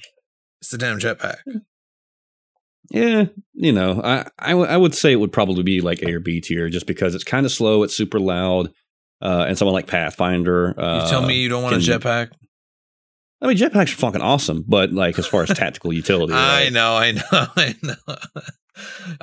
It's 0.61 0.71
a 0.73 0.77
damn 0.77 0.99
jetpack. 0.99 1.37
Yeah, 2.89 3.25
you 3.53 3.71
know, 3.71 4.01
I, 4.03 4.27
I 4.37 4.49
w- 4.49 4.67
I 4.69 4.75
would 4.75 4.93
say 4.93 5.13
it 5.13 5.15
would 5.19 5.31
probably 5.31 5.63
be 5.63 5.79
like 5.81 6.01
A 6.01 6.13
or 6.13 6.19
B 6.19 6.41
tier 6.41 6.69
just 6.69 6.87
because 6.87 7.15
it's 7.15 7.23
kind 7.23 7.45
of 7.45 7.51
slow, 7.51 7.83
it's 7.83 7.95
super 7.95 8.19
loud, 8.19 8.67
uh, 9.21 9.45
and 9.47 9.57
someone 9.57 9.73
like 9.73 9.87
Pathfinder. 9.87 10.77
Uh, 10.77 11.03
You 11.03 11.09
tell 11.09 11.25
me 11.25 11.35
you 11.41 11.47
don't 11.49 11.63
want 11.63 11.75
a 11.75 11.79
jetpack? 11.79 12.31
I 13.41 13.47
mean, 13.47 13.57
jetpacks 13.57 13.93
are 13.93 13.97
fucking 13.97 14.21
awesome, 14.21 14.63
but 14.67 14.91
like 14.93 15.17
as 15.17 15.25
far 15.25 15.41
as 15.43 15.49
tactical 15.49 15.91
utility, 15.91 16.33
I 16.35 16.65
right? 16.65 16.73
know, 16.73 16.95
I 16.95 17.11
know, 17.11 17.21
I 17.31 17.75
know. 17.81 18.15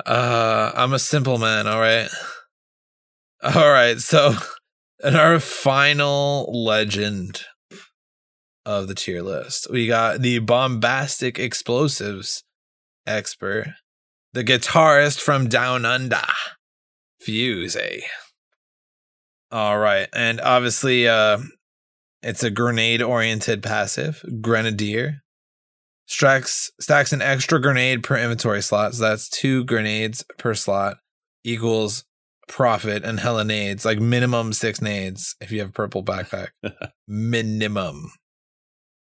Uh, 0.05 0.71
I'm 0.75 0.93
a 0.93 0.99
simple 0.99 1.37
man. 1.37 1.67
All 1.67 1.79
right, 1.79 2.09
all 3.43 3.69
right. 3.71 3.97
So, 3.99 4.33
in 5.03 5.15
our 5.15 5.39
final 5.39 6.51
legend 6.65 7.43
of 8.65 8.87
the 8.87 8.95
tier 8.95 9.21
list, 9.21 9.67
we 9.71 9.87
got 9.87 10.21
the 10.21 10.39
bombastic 10.39 11.39
explosives 11.39 12.43
expert, 13.07 13.73
the 14.33 14.43
guitarist 14.43 15.19
from 15.21 15.47
Down 15.47 15.85
Under, 15.85 16.21
Fuse. 17.21 17.77
All 19.51 19.79
right, 19.79 20.07
and 20.13 20.39
obviously, 20.41 21.07
uh, 21.07 21.39
it's 22.21 22.43
a 22.43 22.49
grenade-oriented 22.49 23.63
passive, 23.63 24.23
Grenadier. 24.41 25.21
Stacks 26.05 26.71
stacks 26.79 27.13
an 27.13 27.21
extra 27.21 27.61
grenade 27.61 28.01
per 28.01 28.17
inventory 28.17 28.63
slot, 28.63 28.95
so 28.95 29.03
that's 29.03 29.29
two 29.29 29.63
grenades 29.65 30.23
per 30.39 30.55
slot 30.55 30.97
equals 31.43 32.03
profit 32.47 33.05
and 33.05 33.19
hella 33.19 33.45
nades, 33.45 33.85
like 33.85 33.99
minimum 33.99 34.51
six 34.51 34.81
nades 34.81 35.35
if 35.39 35.51
you 35.51 35.59
have 35.59 35.69
a 35.69 35.73
purple 35.73 36.03
backpack. 36.03 36.47
minimum. 37.07 38.11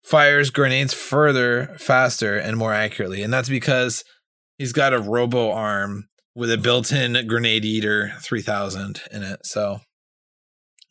Fires 0.03 0.49
grenades 0.49 0.93
further, 0.93 1.76
faster, 1.78 2.38
and 2.38 2.57
more 2.57 2.74
accurately, 2.74 3.24
and 3.24 3.34
that's 3.34 3.49
because 3.49 4.03
he's 4.57 4.74
got 4.74 4.93
a 4.93 4.99
robo 4.99 5.51
arm 5.51 6.09
with 6.36 6.51
a 6.51 6.57
built-in 6.57 7.26
grenade 7.26 7.65
eater 7.65 8.13
3000 8.20 9.01
in 9.11 9.24
it. 9.24 9.45
So 9.45 9.80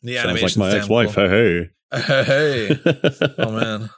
the 0.01 0.15
Sounds 0.15 0.41
like 0.41 0.57
my 0.57 0.71
ex-wife. 0.71 1.15
cool. 1.15 1.29
Hey, 1.29 1.59
hey. 1.59 1.69
Hey. 1.91 2.79
Oh 3.37 3.51
man. 3.51 3.89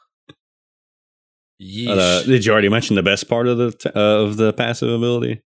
Yeesh. 1.61 1.89
Uh, 1.89 2.23
did 2.23 2.45
you 2.45 2.51
already 2.53 2.69
mention 2.69 2.95
the 2.95 3.03
best 3.03 3.27
part 3.27 3.47
of 3.47 3.57
the 3.57 3.71
t- 3.71 3.89
uh, 3.93 3.99
of 3.99 4.37
the 4.37 4.53
passive 4.53 4.89
ability? 4.89 5.41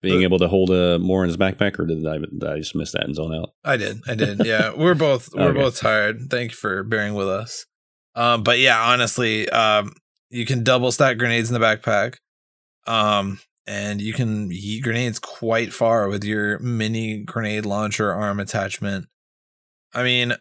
Being 0.00 0.22
Uh, 0.22 0.24
able 0.24 0.38
to 0.38 0.48
hold 0.48 0.70
uh, 0.70 0.98
more 0.98 1.22
in 1.22 1.28
his 1.28 1.36
backpack, 1.36 1.78
or 1.78 1.86
did 1.86 2.04
I, 2.06 2.18
did 2.18 2.44
I 2.44 2.58
just 2.58 2.74
miss 2.74 2.92
that 2.92 3.04
and 3.04 3.14
zone 3.14 3.34
out? 3.34 3.50
I 3.62 3.76
did. 3.76 4.00
I 4.08 4.14
did. 4.14 4.44
Yeah. 4.44 4.72
We're 4.76 4.94
both 4.94 5.28
we're 5.34 5.50
Okay. 5.50 5.58
both 5.60 5.78
tired. 5.78 6.30
Thank 6.30 6.52
you 6.52 6.56
for 6.56 6.82
bearing 6.82 7.14
with 7.14 7.28
us. 7.28 7.66
Um, 8.14 8.42
but 8.42 8.58
yeah, 8.58 8.80
honestly, 8.82 9.48
um, 9.50 9.92
you 10.30 10.44
can 10.46 10.64
double 10.64 10.90
stack 10.92 11.18
grenades 11.18 11.50
in 11.50 11.54
the 11.60 11.64
backpack. 11.64 12.16
Um, 12.86 13.38
and 13.66 14.00
you 14.02 14.12
can 14.12 14.50
yeet 14.50 14.82
grenades 14.82 15.18
quite 15.20 15.72
far 15.72 16.08
with 16.08 16.24
your 16.24 16.58
mini 16.58 17.22
grenade 17.22 17.64
launcher 17.64 18.12
arm 18.12 18.40
attachment. 18.40 19.06
I 19.94 20.02
mean, 20.02 20.32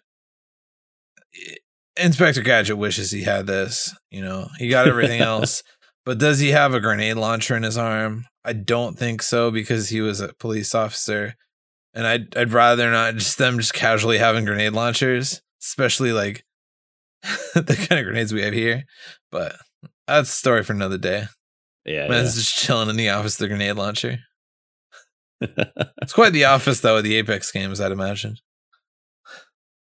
Inspector 1.98 2.42
Gadget 2.42 2.78
wishes 2.78 3.12
he 3.12 3.24
had 3.24 3.48
this. 3.48 3.94
You 4.10 4.22
know, 4.22 4.48
he 4.58 4.70
got 4.70 4.88
everything 4.88 5.22
else, 5.22 5.64
but 6.06 6.18
does 6.18 6.40
he 6.40 6.50
have 6.50 6.74
a 6.74 6.80
grenade 6.80 7.18
launcher 7.18 7.56
in 7.56 7.64
his 7.64 7.78
arm? 7.78 8.26
I 8.44 8.54
don't 8.54 8.98
think 8.98 9.22
so 9.22 9.52
because 9.52 9.90
he 9.90 10.02
was 10.02 10.20
a 10.20 10.34
police 10.40 10.74
officer, 10.74 11.36
and 11.94 12.08
I'd 12.08 12.36
I'd 12.36 12.54
rather 12.54 12.90
not 12.90 13.16
just 13.16 13.38
them 13.38 13.58
just 13.58 13.74
casually 13.74 14.18
having 14.18 14.46
grenade 14.46 14.74
launchers, 14.74 15.42
especially 15.62 16.12
like 16.12 16.44
the 17.54 17.86
kind 17.88 18.00
of 18.00 18.06
grenades 18.06 18.34
we 18.34 18.42
have 18.42 18.54
here. 18.54 18.84
But 19.32 19.56
that's 20.08 20.30
a 20.30 20.34
story 20.34 20.64
for 20.64 20.74
another 20.74 20.98
day. 20.98 21.26
Yeah, 21.86 22.08
Man's 22.08 22.36
just 22.36 22.56
chilling 22.56 22.90
in 22.90 22.96
the 22.96 23.10
office 23.10 23.40
with 23.40 23.50
the 23.50 23.56
grenade 23.56 23.76
launcher. 23.76 24.20
It's 26.02 26.14
quite 26.14 26.34
the 26.34 26.46
office 26.46 26.82
though 26.82 26.98
of 26.98 27.04
the 27.04 27.16
Apex 27.16 27.52
games, 27.52 27.82
I'd 27.82 27.92
imagine. 27.92 28.36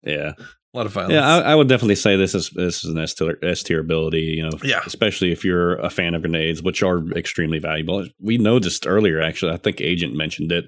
yeah. 0.04 0.32
A 0.74 0.76
lot 0.76 0.86
of 0.86 0.92
violence. 0.92 1.14
Yeah, 1.14 1.26
I, 1.26 1.52
I 1.52 1.54
would 1.54 1.68
definitely 1.68 1.94
say 1.94 2.16
this 2.16 2.34
is 2.34 2.50
this 2.50 2.84
is 2.84 2.90
an 2.90 2.98
S 2.98 3.14
tier, 3.14 3.38
S 3.42 3.62
tier 3.62 3.80
ability. 3.80 4.20
You 4.36 4.42
know, 4.44 4.58
Yeah. 4.62 4.80
especially 4.86 5.32
if 5.32 5.44
you're 5.44 5.76
a 5.76 5.88
fan 5.90 6.14
of 6.14 6.20
grenades, 6.22 6.62
which 6.62 6.82
are 6.82 7.02
extremely 7.12 7.58
valuable. 7.58 8.06
We 8.20 8.36
noticed 8.38 8.86
earlier, 8.86 9.20
actually, 9.22 9.52
I 9.52 9.56
think 9.56 9.80
Agent 9.80 10.14
mentioned 10.14 10.52
it 10.52 10.66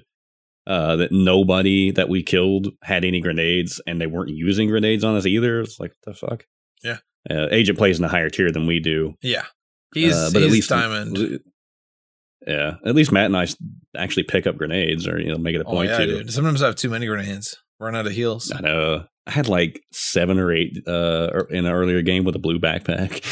uh, 0.65 0.95
that 0.95 1.11
nobody 1.11 1.91
that 1.91 2.09
we 2.09 2.23
killed 2.23 2.69
had 2.83 3.05
any 3.05 3.21
grenades, 3.21 3.79
and 3.85 4.01
they 4.01 4.07
weren't 4.07 4.29
using 4.31 4.69
grenades 4.69 5.03
on 5.03 5.15
us 5.15 5.25
either. 5.27 5.61
It's 5.61 5.79
like 5.79 5.93
what 6.03 6.13
the 6.13 6.19
fuck. 6.27 6.45
Yeah. 6.83 6.97
uh, 7.29 7.47
Agent 7.51 7.77
plays 7.77 7.99
in 7.99 8.05
a 8.05 8.09
higher 8.09 8.29
tier 8.29 8.51
than 8.51 8.65
we 8.65 8.79
do. 8.79 9.13
yeah. 9.21 9.45
He's 9.93 10.13
uh, 10.15 10.31
he's 10.39 10.67
diamond. 10.67 11.41
Yeah, 12.47 12.75
at 12.85 12.95
least 12.95 13.11
Matt 13.11 13.25
and 13.27 13.37
I 13.37 13.45
actually 13.95 14.23
pick 14.23 14.47
up 14.47 14.57
grenades, 14.57 15.07
or 15.07 15.19
you 15.19 15.27
know, 15.31 15.37
make 15.37 15.53
it 15.53 15.61
a 15.61 15.65
Oh 15.65 15.71
point 15.73 15.91
yeah, 15.91 15.97
to. 15.99 16.05
dude. 16.07 16.33
Sometimes 16.33 16.63
I 16.63 16.67
have 16.67 16.75
too 16.75 16.89
many 16.89 17.05
grenades. 17.05 17.55
Run 17.81 17.95
out 17.95 18.05
of 18.05 18.13
heals. 18.13 18.51
I 18.55 18.61
know. 18.61 19.05
I 19.25 19.31
had 19.31 19.47
like 19.47 19.81
seven 19.91 20.37
or 20.39 20.51
eight 20.53 20.77
uh, 20.87 21.29
er- 21.33 21.47
in 21.49 21.65
an 21.65 21.71
earlier 21.71 22.01
game 22.03 22.23
with 22.23 22.35
a 22.35 22.39
blue 22.39 22.59
backpack. 22.59 23.23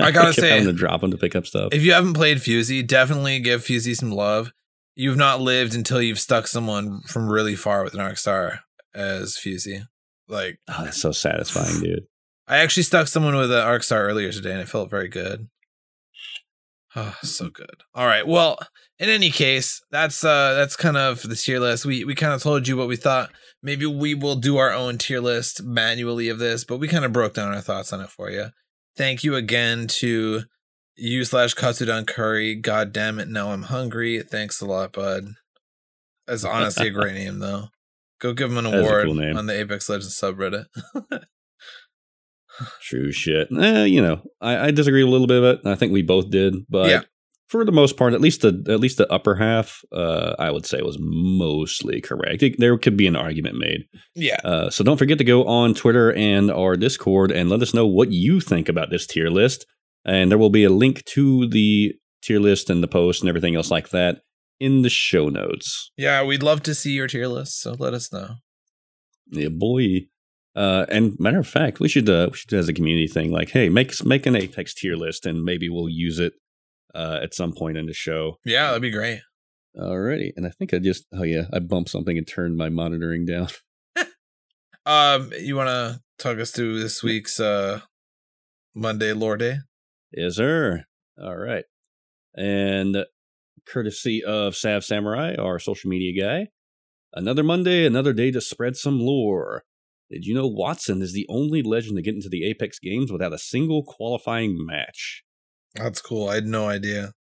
I 0.00 0.10
gotta 0.10 0.26
kept 0.26 0.34
say- 0.40 0.48
having 0.50 0.66
to 0.66 0.72
drop 0.72 1.00
them 1.00 1.12
to 1.12 1.16
pick 1.16 1.36
up 1.36 1.46
stuff. 1.46 1.68
If 1.72 1.82
you 1.82 1.92
haven't 1.92 2.14
played 2.14 2.38
Fusey, 2.38 2.86
definitely 2.86 3.38
give 3.40 3.62
Fusey 3.62 3.94
some 3.94 4.10
love. 4.10 4.52
You've 4.96 5.16
not 5.16 5.40
lived 5.40 5.74
until 5.74 6.02
you've 6.02 6.18
stuck 6.18 6.46
someone 6.48 7.00
from 7.06 7.28
really 7.28 7.54
far 7.56 7.84
with 7.84 7.94
an 7.94 8.00
arc 8.00 8.18
star 8.18 8.60
as 8.94 9.36
Fusey. 9.36 9.84
Like, 10.28 10.58
Oh, 10.68 10.84
that's 10.84 11.00
so 11.00 11.12
satisfying, 11.12 11.80
dude. 11.80 12.04
I 12.48 12.56
actually 12.58 12.82
stuck 12.82 13.06
someone 13.06 13.36
with 13.36 13.52
an 13.52 13.58
arc 13.60 13.84
star 13.84 14.02
earlier 14.02 14.32
today, 14.32 14.50
and 14.50 14.60
it 14.60 14.68
felt 14.68 14.90
very 14.90 15.08
good. 15.08 15.48
Oh, 16.96 17.16
so 17.22 17.48
good. 17.50 17.82
All 17.94 18.06
right. 18.06 18.26
Well, 18.26 18.58
in 18.98 19.08
any 19.08 19.30
case, 19.30 19.80
that's 19.90 20.24
uh 20.24 20.54
that's 20.54 20.76
kind 20.76 20.96
of 20.96 21.22
the 21.22 21.36
tier 21.36 21.60
list. 21.60 21.86
We 21.86 22.04
we 22.04 22.14
kind 22.14 22.32
of 22.32 22.42
told 22.42 22.66
you 22.66 22.76
what 22.76 22.88
we 22.88 22.96
thought. 22.96 23.30
Maybe 23.62 23.86
we 23.86 24.14
will 24.14 24.36
do 24.36 24.56
our 24.56 24.72
own 24.72 24.98
tier 24.98 25.20
list 25.20 25.62
manually 25.62 26.28
of 26.28 26.38
this, 26.38 26.64
but 26.64 26.78
we 26.78 26.88
kind 26.88 27.04
of 27.04 27.12
broke 27.12 27.34
down 27.34 27.54
our 27.54 27.60
thoughts 27.60 27.92
on 27.92 28.00
it 28.00 28.10
for 28.10 28.30
you. 28.30 28.46
Thank 28.96 29.22
you 29.22 29.36
again 29.36 29.86
to 29.86 30.42
you 30.96 31.24
slash 31.24 31.54
Katsudon 31.54 32.06
Curry. 32.06 32.56
God 32.56 32.92
damn 32.92 33.18
it, 33.18 33.28
now 33.28 33.52
I'm 33.52 33.62
hungry. 33.62 34.22
Thanks 34.22 34.60
a 34.60 34.66
lot, 34.66 34.92
bud. 34.92 35.28
That's 36.26 36.44
honestly 36.44 36.88
a 36.88 36.90
great 36.90 37.14
name 37.14 37.38
though. 37.38 37.68
Go 38.20 38.34
give 38.34 38.50
him 38.50 38.58
an 38.58 38.66
award 38.66 39.06
cool 39.06 39.38
on 39.38 39.46
the 39.46 39.58
Apex 39.58 39.88
Legends 39.88 40.18
subreddit. 40.20 40.66
True 42.82 43.12
shit. 43.12 43.48
Eh, 43.56 43.84
you 43.84 44.02
know, 44.02 44.22
I, 44.40 44.66
I 44.66 44.70
disagree 44.70 45.02
a 45.02 45.06
little 45.06 45.26
bit. 45.26 45.38
Of 45.42 45.44
it. 45.44 45.66
I 45.66 45.74
think 45.74 45.92
we 45.92 46.02
both 46.02 46.30
did, 46.30 46.54
but 46.68 46.88
Yeah. 46.90 47.02
for 47.48 47.64
the 47.64 47.72
most 47.72 47.96
part, 47.96 48.12
at 48.14 48.20
least 48.20 48.42
the 48.42 48.64
at 48.68 48.80
least 48.80 48.98
the 48.98 49.10
upper 49.12 49.34
half, 49.36 49.82
uh, 49.92 50.34
I 50.38 50.50
would 50.50 50.66
say 50.66 50.82
was 50.82 50.98
mostly 51.00 52.00
correct. 52.00 52.42
It- 52.42 52.58
there 52.58 52.76
could 52.78 52.96
be 52.96 53.06
an 53.06 53.16
argument 53.16 53.56
made. 53.58 53.84
yeah. 54.14 54.38
Uh, 54.44 54.70
so 54.70 54.84
don't 54.84 54.96
forget 54.98 55.18
to 55.18 55.24
go 55.24 55.44
on 55.44 55.74
Twitter 55.74 56.12
and 56.12 56.50
our 56.50 56.76
Discord 56.76 57.30
and 57.32 57.48
let 57.50 57.62
us 57.62 57.74
know 57.74 57.86
what 57.86 58.12
you 58.12 58.40
think 58.40 58.68
about 58.68 58.90
this 58.90 59.06
tier 59.06 59.28
list. 59.30 59.66
And 60.04 60.30
there 60.30 60.38
will 60.38 60.50
be 60.50 60.64
a 60.64 60.70
link 60.70 61.04
to 61.16 61.46
the 61.48 61.94
tier 62.22 62.40
list 62.40 62.70
and 62.70 62.82
the 62.82 62.88
post 62.88 63.20
and 63.22 63.28
everything 63.28 63.54
else 63.56 63.70
like 63.70 63.90
that 63.90 64.20
in 64.58 64.82
the 64.82 64.88
show 64.90 65.28
notes. 65.28 65.90
Yeah, 65.96 66.22
we'd 66.24 66.42
love 66.42 66.62
to 66.64 66.74
see 66.74 66.92
your 66.92 67.06
tier 67.06 67.26
list, 67.28 67.60
so 67.60 67.74
let 67.78 67.94
us 67.94 68.12
know. 68.12 68.36
Yeah, 69.30 69.48
boy. 69.48 70.06
Uh, 70.56 70.84
and 70.88 71.18
matter 71.20 71.38
of 71.38 71.46
fact, 71.46 71.80
we 71.80 71.88
should 71.88 72.08
uh, 72.08 72.28
we 72.30 72.36
should 72.36 72.48
do 72.50 72.58
as 72.58 72.68
a 72.68 72.72
community 72.72 73.06
thing, 73.06 73.30
like, 73.30 73.50
hey, 73.50 73.68
make 73.68 74.04
make 74.04 74.26
an 74.26 74.36
Apex 74.36 74.74
tier 74.74 74.96
list, 74.96 75.26
and 75.26 75.44
maybe 75.44 75.68
we'll 75.68 75.88
use 75.88 76.18
it 76.18 76.34
uh, 76.94 77.20
at 77.22 77.34
some 77.34 77.52
point 77.52 77.76
in 77.76 77.86
the 77.86 77.92
show. 77.92 78.38
Yeah, 78.44 78.68
that'd 78.68 78.82
be 78.82 78.90
great. 78.90 79.20
Alrighty, 79.76 80.32
and 80.36 80.46
I 80.46 80.50
think 80.50 80.74
I 80.74 80.78
just 80.78 81.06
oh 81.12 81.22
yeah, 81.22 81.44
I 81.52 81.60
bumped 81.60 81.90
something 81.90 82.18
and 82.18 82.26
turned 82.26 82.56
my 82.56 82.68
monitoring 82.68 83.24
down. 83.26 83.48
Um, 84.86 85.30
you 85.38 85.56
want 85.56 85.68
to 85.68 86.00
talk 86.18 86.38
us 86.38 86.52
through 86.52 86.80
this 86.80 87.02
week's 87.02 87.38
uh 87.38 87.80
Monday 88.74 89.12
lore 89.12 89.36
day? 89.36 89.58
Yes, 90.12 90.36
sir. 90.36 90.84
All 91.22 91.36
right. 91.36 91.64
And 92.34 93.04
courtesy 93.66 94.24
of 94.24 94.56
Sav 94.56 94.84
Samurai, 94.84 95.34
our 95.36 95.58
social 95.58 95.90
media 95.90 96.20
guy, 96.20 96.48
another 97.12 97.42
Monday, 97.42 97.84
another 97.84 98.12
day 98.12 98.30
to 98.30 98.40
spread 98.40 98.76
some 98.76 99.00
lore. 99.00 99.64
Did 100.10 100.26
you 100.26 100.34
know 100.34 100.50
Wattson 100.50 101.02
is 101.02 101.12
the 101.12 101.26
only 101.28 101.62
legend 101.62 101.96
to 101.96 102.02
get 102.02 102.14
into 102.14 102.28
the 102.28 102.44
Apex 102.44 102.78
games 102.78 103.12
without 103.12 103.32
a 103.32 103.38
single 103.38 103.84
qualifying 103.84 104.66
match? 104.66 105.22
That's 105.74 106.02
cool. 106.02 106.28
I 106.28 106.36
had 106.36 106.46
no 106.46 106.68
idea. 106.68 107.12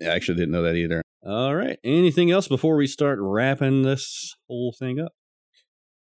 I 0.00 0.06
actually 0.06 0.36
didn't 0.36 0.52
know 0.52 0.62
that 0.62 0.76
either. 0.76 1.02
All 1.24 1.54
right. 1.54 1.78
Anything 1.84 2.30
else 2.30 2.48
before 2.48 2.76
we 2.76 2.86
start 2.86 3.18
wrapping 3.20 3.82
this 3.82 4.34
whole 4.48 4.74
thing 4.78 4.98
up? 4.98 5.12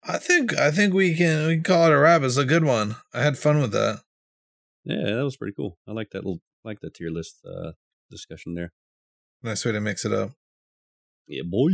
I 0.03 0.19
think 0.19 0.57
I 0.57 0.71
think 0.71 0.95
we 0.95 1.15
can 1.15 1.47
we 1.47 1.55
can 1.55 1.63
call 1.63 1.87
it 1.87 1.93
a 1.93 1.99
wrap. 1.99 2.23
It's 2.23 2.37
a 2.37 2.45
good 2.45 2.65
one. 2.65 2.97
I 3.15 3.23
had 3.23 3.39
fun 3.39 3.61
with 3.61 3.73
that. 3.73 4.01
Yeah, 4.85 5.17
that 5.17 5.25
was 5.25 5.37
pretty 5.37 5.55
cool. 5.55 5.79
I 5.87 5.93
like 5.93 6.11
that 6.11 6.25
little 6.25 6.41
like 6.65 6.81
the 6.81 6.91
tier 6.91 7.11
list 7.11 7.45
uh 7.45 7.73
discussion 8.11 8.55
there. 8.55 8.73
Nice 9.43 9.65
way 9.65 9.73
to 9.73 9.81
mix 9.81 10.05
it 10.05 10.13
up. 10.13 10.31
Yeah, 11.27 11.43
boy. 11.45 11.71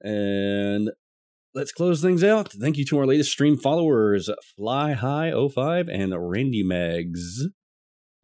And 0.00 0.90
let's 1.54 1.72
close 1.72 2.02
things 2.02 2.24
out. 2.24 2.52
Thank 2.52 2.76
you 2.76 2.84
to 2.86 2.98
our 2.98 3.06
latest 3.06 3.30
stream 3.30 3.56
followers, 3.56 4.28
Fly 4.56 4.92
High 4.92 5.32
05 5.32 5.88
and 5.88 6.12
Randy 6.16 6.64
Mags. 6.64 7.46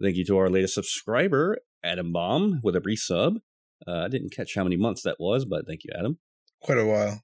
Thank 0.03 0.17
you 0.17 0.25
to 0.27 0.37
our 0.39 0.51
latest 0.51 0.75
subscriber, 0.75 1.59
Adam 1.85 2.13
Bomb, 2.13 2.61
with 2.63 2.75
a 2.75 2.81
resub. 2.81 3.37
Uh, 3.87 4.05
I 4.05 4.09
didn't 4.09 4.35
catch 4.35 4.55
how 4.57 4.65
many 4.65 4.77
months 4.77 5.03
that 5.03 5.17
was, 5.21 5.45
but 5.45 5.67
thank 5.67 5.85
you, 5.85 5.91
Adam. 5.97 6.19
Quite 6.61 6.79
a 6.79 6.85
while. 6.85 7.23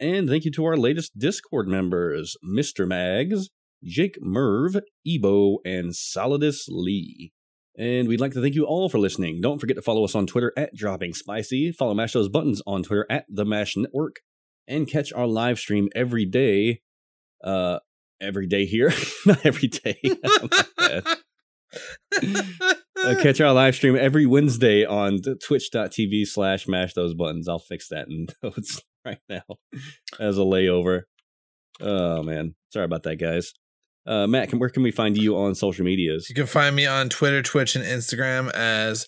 And 0.00 0.28
thank 0.28 0.44
you 0.44 0.50
to 0.52 0.64
our 0.64 0.76
latest 0.76 1.18
Discord 1.18 1.68
members, 1.68 2.36
Mr. 2.44 2.88
Mags, 2.88 3.50
Jake 3.84 4.16
Merv, 4.20 4.76
Ebo, 5.06 5.58
and 5.64 5.92
Solidus 5.92 6.64
Lee. 6.68 7.32
And 7.78 8.08
we'd 8.08 8.20
like 8.20 8.32
to 8.32 8.40
thank 8.40 8.54
you 8.54 8.64
all 8.64 8.88
for 8.88 8.98
listening. 8.98 9.40
Don't 9.40 9.58
forget 9.58 9.76
to 9.76 9.82
follow 9.82 10.04
us 10.04 10.14
on 10.14 10.26
Twitter 10.26 10.52
at 10.56 10.74
Dropping 10.74 11.14
Spicy. 11.14 11.72
Follow 11.72 11.94
Mash 11.94 12.12
Those 12.12 12.28
Buttons 12.28 12.62
on 12.66 12.82
Twitter 12.82 13.06
at 13.08 13.24
The 13.28 13.44
Mash 13.44 13.76
Network. 13.76 14.16
And 14.68 14.88
catch 14.88 15.12
our 15.12 15.26
live 15.26 15.58
stream 15.58 15.88
every 15.94 16.24
day. 16.24 16.80
Uh, 17.42 17.80
every 18.20 18.46
day 18.46 18.64
here. 18.64 18.92
Not 19.26 19.44
every 19.44 19.68
day. 19.68 19.98
Uh, 23.04 23.16
catch 23.20 23.40
our 23.40 23.52
live 23.52 23.74
stream 23.74 23.96
every 23.96 24.26
Wednesday 24.26 24.84
on 24.84 25.18
twitch.tv 25.44 26.24
slash 26.26 26.68
mash 26.68 26.94
those 26.94 27.14
buttons. 27.14 27.48
I'll 27.48 27.58
fix 27.58 27.88
that 27.88 28.06
in 28.08 28.28
notes 28.42 28.80
right 29.04 29.18
now 29.28 29.42
as 30.20 30.38
a 30.38 30.42
layover. 30.42 31.02
Oh, 31.80 32.22
man. 32.22 32.54
Sorry 32.72 32.84
about 32.84 33.02
that, 33.04 33.16
guys. 33.16 33.54
Uh, 34.06 34.26
Matt, 34.26 34.50
can, 34.50 34.60
where 34.60 34.68
can 34.68 34.84
we 34.84 34.92
find 34.92 35.16
you 35.16 35.36
on 35.36 35.54
social 35.56 35.84
medias? 35.84 36.28
You 36.28 36.34
can 36.34 36.46
find 36.46 36.76
me 36.76 36.86
on 36.86 37.08
Twitter, 37.08 37.42
Twitch, 37.42 37.74
and 37.74 37.84
Instagram 37.84 38.52
as 38.52 39.06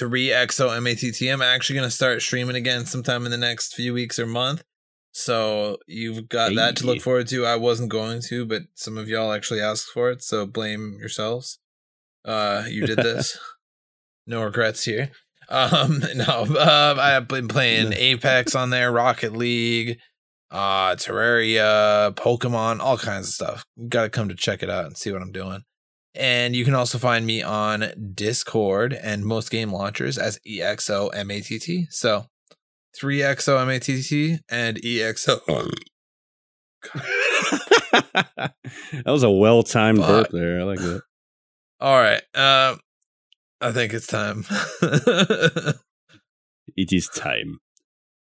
3XOMATT. 0.00 1.32
I'm 1.32 1.42
actually 1.42 1.74
going 1.76 1.88
to 1.88 1.94
start 1.94 2.22
streaming 2.22 2.56
again 2.56 2.86
sometime 2.86 3.24
in 3.24 3.32
the 3.32 3.36
next 3.36 3.74
few 3.74 3.94
weeks 3.94 4.18
or 4.18 4.26
month. 4.26 4.62
So 5.16 5.78
you've 5.86 6.28
got 6.28 6.56
that 6.56 6.74
to 6.76 6.86
look 6.86 7.00
forward 7.00 7.28
to. 7.28 7.46
I 7.46 7.54
wasn't 7.54 7.88
going 7.88 8.20
to, 8.22 8.44
but 8.44 8.62
some 8.74 8.98
of 8.98 9.08
y'all 9.08 9.32
actually 9.32 9.60
asked 9.60 9.86
for 9.86 10.10
it. 10.10 10.22
So 10.22 10.44
blame 10.44 10.96
yourselves. 10.98 11.60
Uh, 12.24 12.64
you 12.68 12.84
did 12.84 12.98
this. 13.02 13.38
no 14.26 14.42
regrets 14.42 14.84
here. 14.84 15.12
Um, 15.48 16.02
no, 16.16 16.42
um, 16.42 16.98
I've 16.98 17.28
been 17.28 17.46
playing 17.46 17.92
Apex 17.92 18.56
on 18.56 18.70
there, 18.70 18.90
Rocket 18.90 19.36
League, 19.36 20.00
uh, 20.50 20.96
Terraria, 20.96 22.12
Pokemon, 22.16 22.80
all 22.80 22.98
kinds 22.98 23.28
of 23.28 23.34
stuff. 23.34 23.64
You 23.76 23.88
got 23.88 24.02
to 24.02 24.10
come 24.10 24.28
to 24.30 24.34
check 24.34 24.64
it 24.64 24.70
out 24.70 24.86
and 24.86 24.96
see 24.96 25.12
what 25.12 25.22
I'm 25.22 25.32
doing. 25.32 25.62
And 26.16 26.56
you 26.56 26.64
can 26.64 26.74
also 26.74 26.98
find 26.98 27.24
me 27.24 27.40
on 27.40 28.12
Discord 28.14 28.92
and 28.92 29.24
most 29.24 29.48
game 29.48 29.72
launchers 29.72 30.18
as 30.18 30.40
E 30.44 30.58
EXOMATT. 30.60 31.86
So 31.90 32.26
3XOMATT 33.00 34.40
and 34.48 34.76
EXO. 34.78 35.74
that 38.02 38.52
was 39.06 39.22
a 39.22 39.30
well 39.30 39.62
timed 39.62 40.00
burp 40.00 40.28
there. 40.30 40.60
I 40.60 40.64
like 40.64 40.78
that. 40.80 41.02
All 41.80 41.96
right. 41.96 42.22
Um, 42.34 42.80
I 43.60 43.72
think 43.72 43.92
it's 43.94 44.06
time. 44.06 44.44
It 46.76 46.92
is 46.92 47.08
time. 47.08 47.58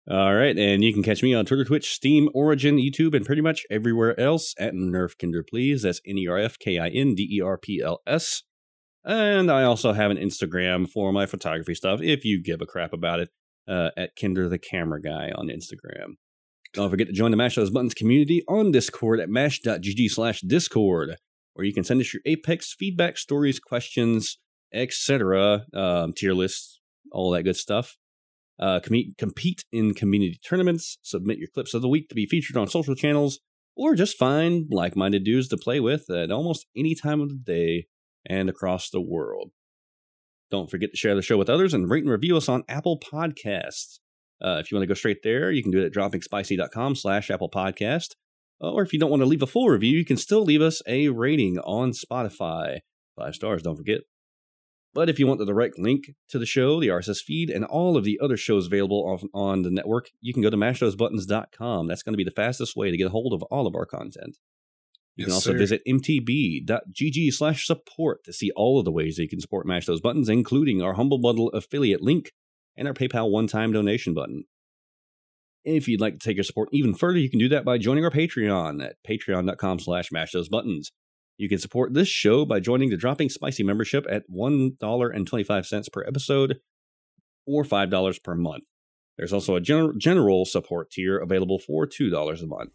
All 0.09 0.33
right, 0.33 0.57
and 0.57 0.83
you 0.83 0.91
can 0.91 1.03
catch 1.03 1.21
me 1.21 1.35
on 1.35 1.45
Twitter, 1.45 1.65
Twitch, 1.65 1.93
Steam, 1.93 2.29
Origin, 2.33 2.77
YouTube, 2.77 3.13
and 3.13 3.25
pretty 3.25 3.43
much 3.43 3.63
everywhere 3.69 4.19
else 4.19 4.55
at 4.57 4.73
Nerf 4.73 5.15
Kinder 5.19 5.45
Please. 5.47 5.83
That's 5.83 6.01
N 6.07 6.17
E 6.17 6.27
R 6.27 6.39
F 6.39 6.57
K 6.57 6.79
I 6.79 6.87
N 6.87 7.13
D 7.13 7.27
E 7.31 7.41
R 7.41 7.59
P 7.59 7.81
L 7.83 8.01
S. 8.07 8.41
And 9.05 9.51
I 9.51 9.63
also 9.63 9.93
have 9.93 10.09
an 10.09 10.17
Instagram 10.17 10.89
for 10.89 11.13
my 11.13 11.27
photography 11.27 11.75
stuff 11.75 12.01
if 12.01 12.25
you 12.25 12.41
give 12.41 12.61
a 12.61 12.65
crap 12.65 12.91
about 12.91 13.19
it 13.19 13.29
uh, 13.69 13.91
at 13.95 14.15
Kinder 14.19 14.49
the 14.49 14.57
Camera 14.57 15.01
Guy 15.01 15.31
on 15.35 15.47
Instagram. 15.47 16.15
Don't 16.73 16.89
forget 16.89 17.07
to 17.07 17.13
join 17.13 17.31
the 17.31 17.37
Mash 17.37 17.55
Those 17.55 17.69
Buttons 17.69 17.93
community 17.93 18.43
on 18.47 18.71
Discord 18.71 19.19
at 19.19 19.29
mash.gg 19.29 20.09
slash 20.09 20.41
Discord, 20.41 21.15
where 21.53 21.65
you 21.65 21.73
can 21.73 21.83
send 21.83 21.99
us 22.01 22.13
your 22.13 22.21
Apex 22.25 22.75
feedback, 22.77 23.17
stories, 23.17 23.59
questions, 23.59 24.37
etc., 24.73 25.65
um, 25.73 26.13
tier 26.13 26.33
lists, 26.33 26.79
all 27.11 27.31
that 27.31 27.43
good 27.43 27.55
stuff. 27.55 27.97
Uh, 28.59 28.79
com- 28.81 29.15
compete 29.17 29.63
in 29.71 29.93
community 29.93 30.39
tournaments, 30.43 30.97
submit 31.01 31.37
your 31.37 31.47
clips 31.53 31.73
of 31.73 31.81
the 31.81 31.87
week 31.87 32.09
to 32.09 32.15
be 32.15 32.25
featured 32.25 32.57
on 32.57 32.67
social 32.67 32.93
channels, 32.93 33.39
or 33.75 33.95
just 33.95 34.17
find 34.17 34.67
like 34.69 34.95
minded 34.95 35.23
dudes 35.23 35.47
to 35.47 35.57
play 35.57 35.79
with 35.79 36.09
at 36.09 36.29
almost 36.29 36.67
any 36.75 36.93
time 36.93 37.21
of 37.21 37.29
the 37.29 37.35
day 37.35 37.87
and 38.25 38.49
across 38.49 38.89
the 38.89 39.01
world. 39.01 39.51
Don't 40.51 40.69
forget 40.69 40.91
to 40.91 40.97
share 40.97 41.15
the 41.15 41.21
show 41.21 41.37
with 41.37 41.49
others 41.49 41.73
and 41.73 41.89
rate 41.89 42.03
and 42.03 42.11
review 42.11 42.35
us 42.37 42.49
on 42.49 42.63
Apple 42.67 42.99
Podcasts. 42.99 43.99
Uh, 44.41 44.57
if 44.59 44.71
you 44.71 44.77
want 44.77 44.83
to 44.83 44.87
go 44.87 44.93
straight 44.93 45.21
there, 45.23 45.51
you 45.51 45.61
can 45.61 45.71
do 45.71 45.79
it 45.79 45.85
at 45.85 45.93
droppingspicy.com 45.93 46.95
slash 46.95 47.29
Apple 47.29 47.49
Podcast. 47.49 48.15
Or 48.59 48.81
if 48.81 48.91
you 48.91 48.99
don't 48.99 49.09
want 49.09 49.21
to 49.21 49.27
leave 49.27 49.41
a 49.41 49.47
full 49.47 49.69
review, 49.69 49.97
you 49.97 50.05
can 50.05 50.17
still 50.17 50.43
leave 50.43 50.61
us 50.61 50.81
a 50.87 51.09
rating 51.09 51.59
on 51.59 51.91
Spotify. 51.91 52.79
Five 53.15 53.35
stars, 53.35 53.61
don't 53.61 53.77
forget. 53.77 54.01
But 54.93 55.07
if 55.07 55.19
you 55.19 55.27
want 55.27 55.39
the 55.39 55.45
direct 55.45 55.77
link 55.77 56.11
to 56.29 56.39
the 56.39 56.45
show, 56.45 56.79
the 56.79 56.87
RSS 56.87 57.19
feed, 57.19 57.49
and 57.49 57.63
all 57.63 57.95
of 57.95 58.03
the 58.03 58.19
other 58.21 58.37
shows 58.37 58.65
available 58.65 59.05
on, 59.05 59.29
on 59.33 59.61
the 59.61 59.69
network, 59.69 60.09
you 60.19 60.33
can 60.33 60.41
go 60.41 60.49
to 60.49 60.57
mashthosebuttons.com. 60.57 61.87
That's 61.87 62.01
going 62.01 62.13
to 62.13 62.17
be 62.17 62.23
the 62.23 62.31
fastest 62.31 62.75
way 62.75 62.89
to 62.89 62.97
get 62.97 63.07
a 63.07 63.11
hold 63.11 63.33
of 63.33 63.43
all 63.43 63.67
of 63.67 63.75
our 63.75 63.85
content. 63.85 64.37
You 65.19 65.25
can 65.25 65.33
Yes, 65.33 65.35
also 65.45 65.51
sir. 65.51 65.57
visit 65.57 65.81
mtb.gg 65.85 67.33
slash 67.33 67.65
support 67.67 68.23
to 68.23 68.31
see 68.31 68.51
all 68.55 68.79
of 68.79 68.85
the 68.85 68.91
ways 68.91 69.17
that 69.17 69.23
you 69.23 69.27
can 69.29 69.41
support 69.41 69.65
Mash 69.67 69.85
Those 69.85 69.99
Buttons, 69.99 70.29
including 70.29 70.81
our 70.81 70.93
Humble 70.93 71.19
Bundle 71.19 71.49
affiliate 71.49 72.01
link 72.01 72.31
and 72.77 72.87
our 72.87 72.93
PayPal 72.93 73.29
one-time 73.29 73.73
donation 73.73 74.13
button. 74.13 74.45
If 75.65 75.89
you'd 75.89 75.99
like 75.99 76.13
to 76.13 76.19
take 76.19 76.37
your 76.37 76.45
support 76.45 76.69
even 76.71 76.93
further, 76.93 77.19
you 77.19 77.29
can 77.29 77.37
do 77.39 77.49
that 77.49 77.65
by 77.65 77.77
joining 77.77 78.05
our 78.05 78.11
Patreon 78.11 78.81
at 78.81 78.95
patreon.com 79.05 79.79
slash 79.79 80.09
mash 80.09 80.31
those 80.31 80.47
buttons. 80.47 80.89
You 81.37 81.49
can 81.49 81.59
support 81.59 81.93
this 81.93 82.07
show 82.07 82.45
by 82.45 82.61
joining 82.61 82.89
the 82.89 82.95
Dropping 82.97 83.27
Spicy 83.27 83.63
membership 83.63 84.05
at 84.09 84.23
$1.25 84.33 85.91
per 85.91 86.03
episode 86.07 86.59
or 87.45 87.63
$5 87.65 88.23
per 88.23 88.35
month. 88.35 88.63
There's 89.17 89.33
also 89.33 89.55
a 89.55 89.61
general, 89.61 89.91
general 89.97 90.45
support 90.45 90.91
tier 90.91 91.17
available 91.17 91.59
for 91.59 91.85
$2 91.85 92.41
a 92.41 92.47
month. 92.47 92.71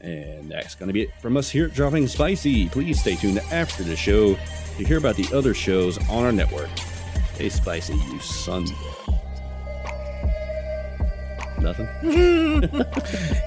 And 0.00 0.50
that's 0.50 0.74
going 0.74 0.88
to 0.88 0.92
be 0.92 1.02
it 1.02 1.10
from 1.20 1.36
us 1.36 1.50
here 1.50 1.66
at 1.66 1.74
Dropping 1.74 2.06
Spicy. 2.06 2.68
Please 2.70 3.00
stay 3.00 3.16
tuned 3.16 3.38
after 3.52 3.82
the 3.82 3.96
show 3.96 4.34
to 4.34 4.84
hear 4.84 4.96
about 4.98 5.16
the 5.16 5.28
other 5.36 5.52
shows 5.52 5.98
on 6.08 6.24
our 6.24 6.32
network. 6.32 6.70
Stay 7.34 7.48
spicy, 7.50 7.94
you 7.94 8.18
son. 8.20 8.66
Nothing? 11.60 11.88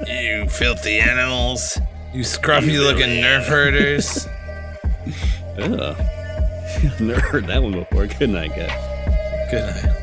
You 0.08 0.48
filthy 0.48 1.00
animals. 1.00 1.80
You 2.14 2.22
scruffy 2.22 2.80
looking 2.80 3.10
nerf 3.22 3.46
herders. 3.46 4.28
Ugh. 5.58 5.96
I've 6.84 7.02
never 7.02 7.20
heard 7.22 7.48
that 7.48 7.62
one 7.62 7.72
before. 7.74 8.08
Good 8.08 8.30
night, 8.30 8.56
guys. 8.56 9.52
Good 9.52 9.76
night. 9.86 10.03